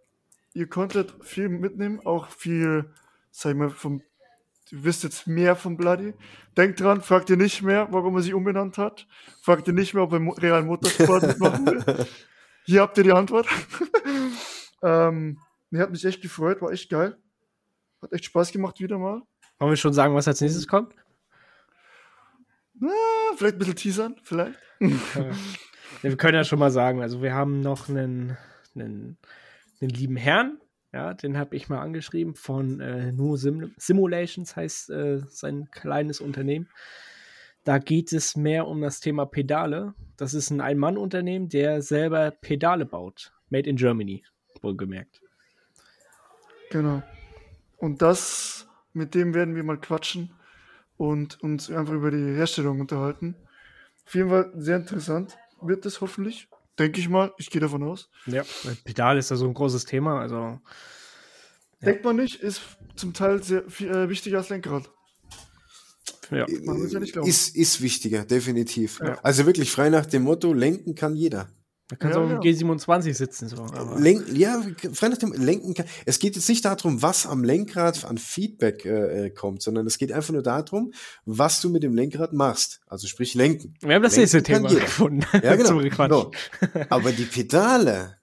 ihr 0.53 0.67
konntet 0.67 1.13
viel 1.21 1.49
mitnehmen, 1.49 1.99
auch 2.05 2.27
viel, 2.27 2.85
sag 3.31 3.51
ich 3.51 3.57
mal, 3.57 3.69
vom, 3.69 4.01
ihr 4.69 4.83
wisst 4.83 5.03
jetzt 5.03 5.27
mehr 5.27 5.55
vom 5.55 5.77
Bloody. 5.77 6.13
Denkt 6.57 6.81
dran, 6.81 7.01
fragt 7.01 7.29
ihr 7.29 7.37
nicht 7.37 7.61
mehr, 7.61 7.87
warum 7.91 8.15
er 8.17 8.21
sich 8.21 8.33
umbenannt 8.33 8.77
hat. 8.77 9.07
Fragt 9.41 9.67
ihr 9.67 9.73
nicht 9.73 9.93
mehr, 9.93 10.03
ob 10.03 10.13
er 10.13 10.19
Real 10.41 10.63
Motorsport 10.63 11.23
mitmachen 11.23 11.65
will. 11.65 12.05
Hier 12.65 12.81
habt 12.81 12.97
ihr 12.97 13.03
die 13.03 13.13
Antwort. 13.13 13.47
ähm, 14.83 15.39
nee, 15.69 15.79
hat 15.79 15.91
mich 15.91 16.05
echt 16.05 16.21
gefreut, 16.21 16.61
war 16.61 16.71
echt 16.71 16.89
geil. 16.89 17.17
Hat 18.01 18.13
echt 18.13 18.25
Spaß 18.25 18.51
gemacht 18.51 18.79
wieder 18.79 18.97
mal. 18.97 19.21
Wollen 19.59 19.71
wir 19.71 19.77
schon 19.77 19.93
sagen, 19.93 20.15
was 20.15 20.27
als 20.27 20.41
nächstes 20.41 20.67
kommt? 20.67 20.95
Na, 22.73 22.89
vielleicht 23.35 23.55
ein 23.55 23.59
bisschen 23.59 23.75
teasern, 23.75 24.15
vielleicht. 24.23 24.57
Wir 26.01 26.17
können 26.17 26.35
ja 26.35 26.43
schon 26.43 26.57
mal 26.57 26.71
sagen, 26.71 27.01
also 27.01 27.21
wir 27.21 27.35
haben 27.35 27.61
noch 27.61 27.89
einen, 27.89 28.37
einen, 28.73 29.17
einen 29.79 29.89
lieben 29.89 30.15
Herrn, 30.15 30.59
ja, 30.93 31.13
den 31.13 31.37
habe 31.37 31.55
ich 31.55 31.69
mal 31.69 31.79
angeschrieben, 31.79 32.33
von 32.33 32.79
äh, 32.79 33.11
Nu 33.11 33.35
Sim 33.37 33.73
Simulations 33.77 34.55
heißt 34.55 34.89
äh, 34.89 35.21
sein 35.29 35.69
kleines 35.71 36.19
Unternehmen. 36.19 36.69
Da 37.63 37.77
geht 37.77 38.11
es 38.11 38.35
mehr 38.35 38.67
um 38.67 38.81
das 38.81 38.99
Thema 38.99 39.25
Pedale. 39.25 39.93
Das 40.17 40.33
ist 40.33 40.49
ein 40.49 40.61
Ein-Mann-Unternehmen, 40.61 41.47
der 41.47 41.81
selber 41.83 42.31
Pedale 42.31 42.85
baut. 42.85 43.31
Made 43.49 43.69
in 43.69 43.75
Germany, 43.75 44.23
wohlgemerkt. 44.61 45.21
Genau. 46.71 47.03
Und 47.81 48.03
das, 48.03 48.67
mit 48.93 49.15
dem 49.15 49.33
werden 49.33 49.55
wir 49.55 49.63
mal 49.63 49.79
quatschen 49.79 50.31
und 50.97 51.41
uns 51.41 51.71
einfach 51.71 51.93
über 51.93 52.11
die 52.11 52.35
Herstellung 52.35 52.79
unterhalten. 52.79 53.35
Auf 54.05 54.13
jeden 54.13 54.29
Fall 54.29 54.51
sehr 54.55 54.77
interessant 54.77 55.37
wird 55.61 55.85
es 55.87 55.99
hoffentlich. 55.99 56.47
Denke 56.77 56.99
ich 56.99 57.09
mal. 57.09 57.33
Ich 57.37 57.49
gehe 57.49 57.59
davon 57.59 57.81
aus. 57.83 58.09
Ja, 58.27 58.43
weil 58.63 58.75
Pedal 58.83 59.17
ist 59.17 59.31
ja 59.31 59.35
so 59.35 59.47
ein 59.47 59.55
großes 59.55 59.85
Thema, 59.85 60.19
also 60.19 60.35
Ja. 60.35 60.59
Denkt 61.87 62.05
man 62.05 62.17
nicht, 62.17 62.35
ist 62.35 62.61
zum 62.95 63.13
Teil 63.13 63.41
sehr 63.41 63.67
viel, 63.67 63.89
äh, 63.89 64.09
wichtiger 64.09 64.37
als 64.37 64.49
Lenkrad. 64.49 64.87
ja. 66.29 66.45
Man 66.63 66.77
muss 66.79 66.93
ja 66.93 66.99
nicht 66.99 67.13
glauben. 67.13 67.27
Ist, 67.27 67.55
ist 67.55 67.81
wichtiger, 67.81 68.25
definitiv. 68.25 68.99
Ja. 68.99 69.19
Also 69.23 69.47
wirklich 69.47 69.71
frei 69.71 69.89
nach 69.89 70.05
dem 70.05 70.21
Motto, 70.21 70.53
lenken 70.53 70.93
kann 70.93 71.15
jeder. 71.15 71.49
Da 71.91 71.97
kannst 71.97 72.15
Ja, 72.15 72.21
du 72.21 72.27
auch 72.37 72.43
ja. 72.45 72.49
im 72.51 72.69
G27 72.69 73.13
sitzen. 73.13 73.49
So, 73.49 73.57
aber 73.57 73.99
Lenken, 73.99 74.33
ja, 74.37 74.61
frei 74.93 75.09
nach 75.09 75.17
dem 75.17 75.33
Lenken 75.33 75.73
kann. 75.73 75.85
Es 76.05 76.19
geht 76.19 76.37
jetzt 76.37 76.47
nicht 76.47 76.63
darum, 76.63 77.01
was 77.01 77.25
am 77.25 77.43
Lenkrad 77.43 78.05
an 78.05 78.17
Feedback 78.17 78.85
äh, 78.85 79.25
äh, 79.25 79.29
kommt, 79.29 79.61
sondern 79.61 79.85
es 79.85 79.97
geht 79.97 80.13
einfach 80.13 80.31
nur 80.31 80.41
darum, 80.41 80.93
was 81.25 81.59
du 81.59 81.69
mit 81.69 81.83
dem 81.83 81.93
Lenkrad 81.93 82.31
machst. 82.31 82.79
Also 82.87 83.07
sprich 83.07 83.33
lenken. 83.33 83.73
wir 83.81 83.93
haben 83.95 84.03
das 84.03 84.13
Lenken 84.13 84.21
nächste 84.21 84.41
Thema 84.43 84.69
jeder. 84.69 84.81
gefunden. 84.85 85.25
Ja, 85.43 85.55
genau. 85.57 85.79
genau. 85.79 86.31
Aber 86.87 87.11
die 87.11 87.25
Pedale, 87.25 88.15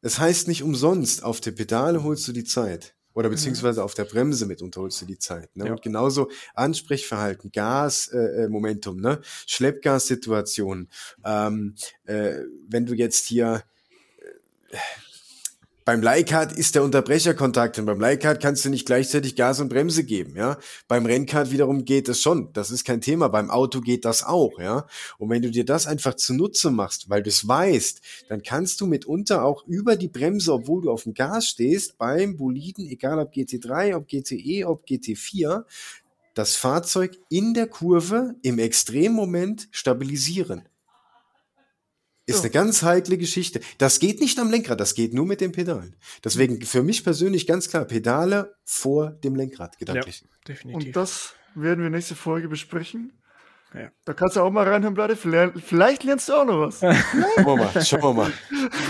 das 0.00 0.18
heißt 0.18 0.48
nicht 0.48 0.62
umsonst, 0.62 1.22
auf 1.22 1.42
der 1.42 1.50
Pedale 1.52 2.02
holst 2.02 2.26
du 2.28 2.32
die 2.32 2.44
Zeit. 2.44 2.94
Oder 3.16 3.30
beziehungsweise 3.30 3.82
auf 3.82 3.94
der 3.94 4.04
Bremse 4.04 4.44
mitunter 4.44 4.82
holst 4.82 5.00
du 5.00 5.06
die 5.06 5.18
Zeit. 5.18 5.56
Ne? 5.56 5.64
Ja. 5.64 5.72
Und 5.72 5.80
genauso 5.80 6.30
Ansprechverhalten, 6.54 7.50
Gas, 7.50 8.08
äh, 8.08 8.44
äh, 8.44 8.48
Momentum, 8.48 9.00
ne? 9.00 9.22
Schleppgassituationen. 9.46 10.90
Ähm, 11.24 11.76
äh, 12.04 12.40
wenn 12.68 12.84
du 12.84 12.92
jetzt 12.92 13.24
hier, 13.24 13.64
äh, 14.68 14.76
Beim 15.86 16.02
Leihkart 16.02 16.50
ist 16.50 16.74
der 16.74 16.82
Unterbrecherkontakt 16.82 17.78
und 17.78 17.86
beim 17.86 18.00
Leihkart 18.00 18.42
kannst 18.42 18.64
du 18.64 18.70
nicht 18.70 18.86
gleichzeitig 18.86 19.36
Gas 19.36 19.60
und 19.60 19.68
Bremse 19.68 20.02
geben, 20.02 20.34
ja. 20.34 20.58
Beim 20.88 21.06
Rennkart 21.06 21.52
wiederum 21.52 21.84
geht 21.84 22.08
es 22.08 22.20
schon. 22.20 22.52
Das 22.54 22.72
ist 22.72 22.84
kein 22.84 23.00
Thema. 23.00 23.28
Beim 23.28 23.50
Auto 23.50 23.80
geht 23.80 24.04
das 24.04 24.24
auch, 24.24 24.58
ja. 24.58 24.88
Und 25.18 25.30
wenn 25.30 25.42
du 25.42 25.50
dir 25.52 25.64
das 25.64 25.86
einfach 25.86 26.14
zunutze 26.14 26.72
machst, 26.72 27.08
weil 27.08 27.22
du 27.22 27.28
es 27.28 27.46
weißt, 27.46 28.00
dann 28.28 28.42
kannst 28.42 28.80
du 28.80 28.86
mitunter 28.86 29.44
auch 29.44 29.64
über 29.68 29.94
die 29.94 30.08
Bremse, 30.08 30.54
obwohl 30.54 30.82
du 30.82 30.90
auf 30.90 31.04
dem 31.04 31.14
Gas 31.14 31.46
stehst, 31.46 31.96
beim 31.98 32.36
Boliden, 32.36 32.84
egal 32.88 33.20
ob 33.20 33.32
GT3, 33.32 33.94
ob 33.94 34.08
GTE, 34.08 34.66
ob 34.66 34.84
GT4, 34.86 35.66
das 36.34 36.56
Fahrzeug 36.56 37.16
in 37.28 37.54
der 37.54 37.68
Kurve 37.68 38.34
im 38.42 38.58
Extremmoment 38.58 39.68
stabilisieren. 39.70 40.62
Ist 42.26 42.36
Ja. 42.36 42.42
eine 42.42 42.50
ganz 42.50 42.82
heikle 42.82 43.18
Geschichte. 43.18 43.60
Das 43.78 44.00
geht 44.00 44.20
nicht 44.20 44.38
am 44.40 44.50
Lenkrad, 44.50 44.80
das 44.80 44.94
geht 44.94 45.14
nur 45.14 45.26
mit 45.26 45.40
den 45.40 45.52
Pedalen. 45.52 45.94
Deswegen 46.24 46.60
für 46.62 46.82
mich 46.82 47.04
persönlich 47.04 47.46
ganz 47.46 47.68
klar, 47.68 47.84
Pedale 47.84 48.54
vor 48.64 49.10
dem 49.10 49.36
Lenkrad, 49.36 49.78
gedanklich. 49.78 50.24
Definitiv. 50.46 50.86
Und 50.86 50.96
das 50.96 51.34
werden 51.54 51.82
wir 51.82 51.90
nächste 51.90 52.16
Folge 52.16 52.48
besprechen. 52.48 53.12
Ja. 53.74 53.90
Da 54.04 54.14
kannst 54.14 54.36
du 54.36 54.40
auch 54.40 54.50
mal 54.50 54.66
reinhören, 54.66 54.94
Blade. 54.94 55.16
Vielleicht, 55.16 56.04
lernst 56.04 56.28
du 56.28 56.32
auch 56.34 56.44
noch 56.46 56.60
was. 56.60 56.80
Schauen 56.80 57.46
wir 57.46 57.56
mal, 57.56 57.84
schauen 57.84 58.02
wir 58.02 58.12
mal. 58.14 58.32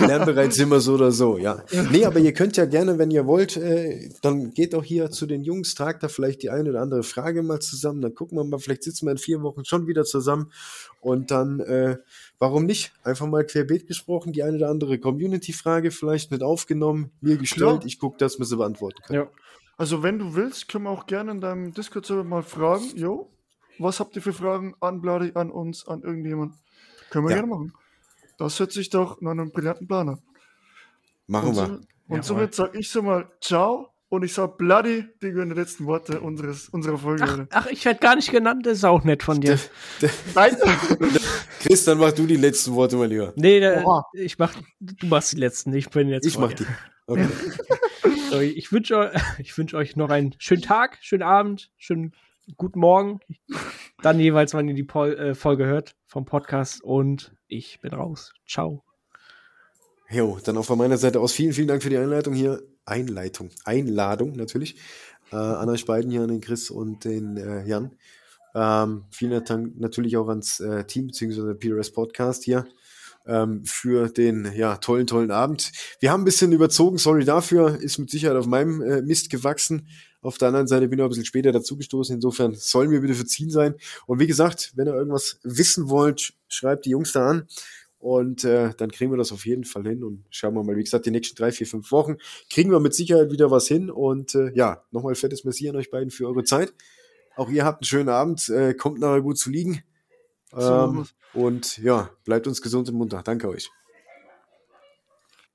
Lernbereit 0.07 0.53
sind 0.53 0.69
wir 0.71 0.81
so 0.81 0.95
oder 0.95 1.11
so, 1.11 1.39
ja. 1.39 1.65
Nee, 1.91 2.05
aber 2.05 2.19
ihr 2.21 2.33
könnt 2.33 2.57
ja 2.57 2.67
gerne, 2.67 2.99
wenn 2.99 3.11
ihr 3.11 3.27
wollt, 3.27 3.57
äh, 3.57 4.11
dann 4.23 4.53
geht 4.53 4.75
doch 4.75 4.85
hier 4.85 5.11
zu 5.11 5.27
den 5.27 5.43
Jungs, 5.43 5.75
tragt 5.75 6.03
da 6.03 6.09
vielleicht 6.09 6.43
die 6.43 6.51
eine 6.51 6.71
oder 6.71 6.83
andere 6.83 7.03
Frage 7.03 7.43
mal 7.43 7.61
zusammen, 7.61 8.01
dann 8.01 8.15
gucken 8.15 8.39
wir 8.39 8.45
mal, 8.45 8.59
vielleicht 8.59 8.85
sitzen 8.85 9.07
wir 9.07 9.13
in 9.13 9.19
vier 9.19 9.43
Wochen 9.43 9.65
schon 9.65 9.87
wieder 9.87 10.05
zusammen 10.05 10.53
und 11.01 11.31
dann, 11.31 11.61
äh, 11.61 11.97
warum 12.39 12.65
nicht? 12.67 12.93
Einfach 13.03 13.27
mal 13.27 13.45
querbeet 13.45 13.89
gesprochen, 13.89 14.33
die 14.33 14.43
eine 14.43 14.57
oder 14.59 14.69
andere 14.69 14.99
Community-Frage 14.99 15.91
vielleicht 15.91 16.31
mit 16.31 16.43
aufgenommen, 16.43 17.11
mir 17.21 17.39
gestellt, 17.39 17.81
Klar. 17.81 17.87
ich 17.87 17.99
gucke, 17.99 18.19
dass 18.19 18.39
wir 18.39 18.47
sie 18.47 18.57
beantworten 18.57 19.03
können. 19.07 19.21
ja. 19.21 19.31
Also, 19.79 20.03
wenn 20.03 20.19
du 20.19 20.35
willst, 20.35 20.69
können 20.69 20.85
wir 20.85 20.91
auch 20.91 21.07
gerne 21.07 21.33
in 21.33 21.41
deinem 21.43 21.75
Discord-Server 21.75 22.25
mal 22.25 22.43
fragen. 22.43 22.85
Jo, 22.95 23.31
was 23.79 24.01
habt 24.01 24.17
ihr 24.17 24.23
für 24.23 24.33
Fragen 24.33 24.75
an 24.81 25.01
Bladi, 25.01 25.33
an 25.35 25.51
uns, 25.51 25.87
an 25.87 26.03
irgendjemand? 26.03 26.55
Können 27.11 27.27
wir 27.27 27.31
Ja. 27.31 27.37
gerne 27.43 27.49
machen. 27.53 27.73
Das 28.39 28.59
hört 28.61 28.73
sich 28.73 28.91
doch 28.91 29.21
nach 29.21 29.31
einem 29.33 29.51
brillanten 29.51 29.87
Plan 29.87 30.09
an. 30.11 30.19
Machen 31.27 31.49
Und, 31.51 31.57
wir. 31.57 31.67
so, 31.67 31.81
und 32.09 32.25
somit 32.25 32.55
sage 32.55 32.79
ich 32.79 32.91
so 32.91 33.03
mal 33.03 33.31
Ciao 33.41 33.89
und 34.09 34.23
ich 34.25 34.33
sage 34.35 34.55
Bloody, 34.59 35.05
die 35.23 35.31
gehören 35.31 35.49
die 35.49 35.55
letzten 35.57 35.87
Worte 35.87 36.21
unseres, 36.21 36.69
unserer 36.69 36.99
Folge. 36.99 37.25
Ach, 37.51 37.65
ach, 37.65 37.67
ich 37.67 37.85
werde 37.85 37.99
gar 38.01 38.15
nicht 38.15 38.31
genannt, 38.31 38.67
das 38.67 38.79
ist 38.79 38.85
auch 38.85 39.03
nett 39.05 39.23
von 39.23 39.41
dir. 39.41 39.59
Nein! 40.35 40.57
Chris, 41.61 41.85
dann 41.85 41.99
mach 41.99 42.13
du 42.13 42.27
die 42.27 42.37
letzten 42.37 42.75
Worte 42.75 42.97
mal 42.97 43.09
lieber. 43.09 43.33
Nee, 43.37 43.59
da, 43.61 44.05
ich 44.13 44.39
mach, 44.39 44.55
du 44.81 45.07
machst 45.07 45.33
die 45.33 45.37
letzten, 45.39 45.73
ich 45.75 45.89
bin 45.91 46.09
jetzt. 46.09 46.27
Ich 46.27 46.35
vor 46.35 46.43
mach 46.49 46.53
dir. 46.53 46.67
die. 46.67 46.73
Okay. 47.07 47.29
So, 48.31 48.41
ich 48.41 48.73
wünsche 48.73 49.13
ich 49.39 49.57
wünsch 49.57 49.73
euch 49.75 49.95
noch 49.95 50.11
einen 50.11 50.35
schönen 50.39 50.61
Tag, 50.63 50.99
schönen 51.01 51.23
Abend, 51.23 51.71
schönen 51.79 52.13
guten 52.57 52.81
Morgen. 52.81 53.21
Dann 54.03 54.21
jeweils, 54.21 54.55
wann 54.55 54.69
ihr 54.69 54.75
die 54.75 54.85
Pol 54.85 55.15
äh, 55.15 55.35
Folge 55.35 55.67
hört 55.67 55.97
vom 56.07 56.25
Podcast. 56.25 56.83
Und 56.83 57.33
ich 57.49 57.81
bin 57.81 57.93
raus. 57.93 58.33
Ciao. 58.47 58.85
Jo, 60.09 60.39
dann 60.45 60.57
auch 60.57 60.65
von 60.65 60.79
meiner 60.79 60.99
Seite 60.99 61.21
aus 61.21 61.33
vielen, 61.33 61.53
vielen 61.53 61.69
Dank 61.69 61.83
für 61.83 61.91
die 61.91 61.99
Einleitung 61.99 62.35
hier. 62.35 62.63
Einleitung, 62.85 63.51
Einladung 63.65 64.33
natürlich. 64.33 64.77
Äh, 65.33 65.37
an 65.37 65.69
euch 65.69 65.85
beiden 65.87 66.11
hier, 66.11 66.23
an 66.23 66.29
den 66.29 66.41
Chris 66.41 66.71
und 66.71 67.05
den 67.05 67.37
äh, 67.37 67.67
Jan. 67.67 67.97
Ähm, 68.55 69.05
vielen 69.11 69.45
Dank 69.45 69.79
natürlich 69.79 70.17
auch 70.17 70.29
ans 70.29 70.61
äh, 70.61 70.85
Team 70.85 71.09
bzw. 71.09 71.55
PRS 71.55 71.93
Podcast 71.93 72.45
hier 72.45 72.67
ähm, 73.27 73.65
für 73.65 74.09
den 74.09 74.51
ja, 74.55 74.77
tollen, 74.77 75.07
tollen 75.07 75.31
Abend. 75.31 75.73
Wir 76.01 76.11
haben 76.11 76.23
ein 76.23 76.25
bisschen 76.25 76.53
überzogen, 76.53 76.99
sorry 76.99 77.25
dafür, 77.25 77.81
ist 77.81 77.99
mit 77.99 78.11
Sicherheit 78.11 78.37
auf 78.37 78.47
meinem 78.47 78.81
äh, 78.83 79.03
Mist 79.03 79.31
gewachsen. 79.31 79.89
Auf 80.27 80.39
der 80.39 80.49
anderen 80.49 80.67
Seite 80.67 80.89
bin 80.89 80.99
ich 80.99 81.03
auch 81.03 81.07
ein 81.07 81.11
bisschen 81.11 81.25
später 81.25 81.53
dazugestoßen, 81.53 82.17
insofern 82.17 82.55
sollen 82.55 82.91
wir 82.91 83.01
bitte 83.01 83.15
verziehen 83.15 83.51
sein. 83.51 83.75
Und 84.07 84.19
wie 84.19 84.27
gesagt, 84.27 84.73
wenn 84.75 84.87
ihr 84.89 84.95
irgendwas 84.95 85.39
wissen 85.43 85.89
wollt, 85.89 86.35
schreibt 86.49 86.85
die 86.85 86.91
Jungs 86.91 87.13
da 87.13 87.31
an. 87.31 87.47
Und 87.99 88.45
äh, 88.45 88.73
dann 88.77 88.91
kriegen 88.91 89.11
wir 89.11 89.17
das 89.17 89.33
auf 89.33 89.47
jeden 89.47 89.65
Fall 89.65 89.85
hin 89.85 90.05
und 90.05 90.25
schauen 90.31 90.55
wir 90.55 90.63
mal. 90.63 90.77
Wie 90.77 90.85
gesagt, 90.85 91.07
die 91.07 91.11
nächsten 91.11 91.37
drei, 91.37 91.51
vier, 91.51 91.67
fünf 91.67 91.91
Wochen 91.93 92.17
kriegen 92.51 92.71
wir 92.71 92.79
mit 92.81 92.95
Sicherheit 92.95 93.31
wieder 93.31 93.51
was 93.51 93.67
hin. 93.67 93.91
Und 93.91 94.35
äh, 94.35 94.53
ja, 94.55 94.85
nochmal 94.91 95.15
fettes 95.15 95.45
Merci 95.45 95.69
an 95.69 95.77
euch 95.77 95.91
beiden 95.91 96.11
für 96.11 96.27
eure 96.27 96.45
Zeit. 96.45 96.75
Auch 97.37 97.49
ihr 97.49 97.65
habt 97.65 97.83
einen 97.83 97.87
schönen 97.87 98.09
Abend, 98.09 98.49
äh, 98.49 98.75
kommt 98.75 98.99
nachher 98.99 99.23
gut 99.23 99.39
zu 99.39 99.51
liegen. 99.51 99.83
So 100.53 100.61
Ähm, 100.61 100.97
wir's. 100.99 101.15
und 101.35 101.79
ja, 101.79 102.11
bleibt 102.25 102.47
uns 102.47 102.63
gesund 102.63 102.89
und 102.89 102.97
munter. 102.97 103.23
Danke 103.25 103.49
euch. 103.49 103.71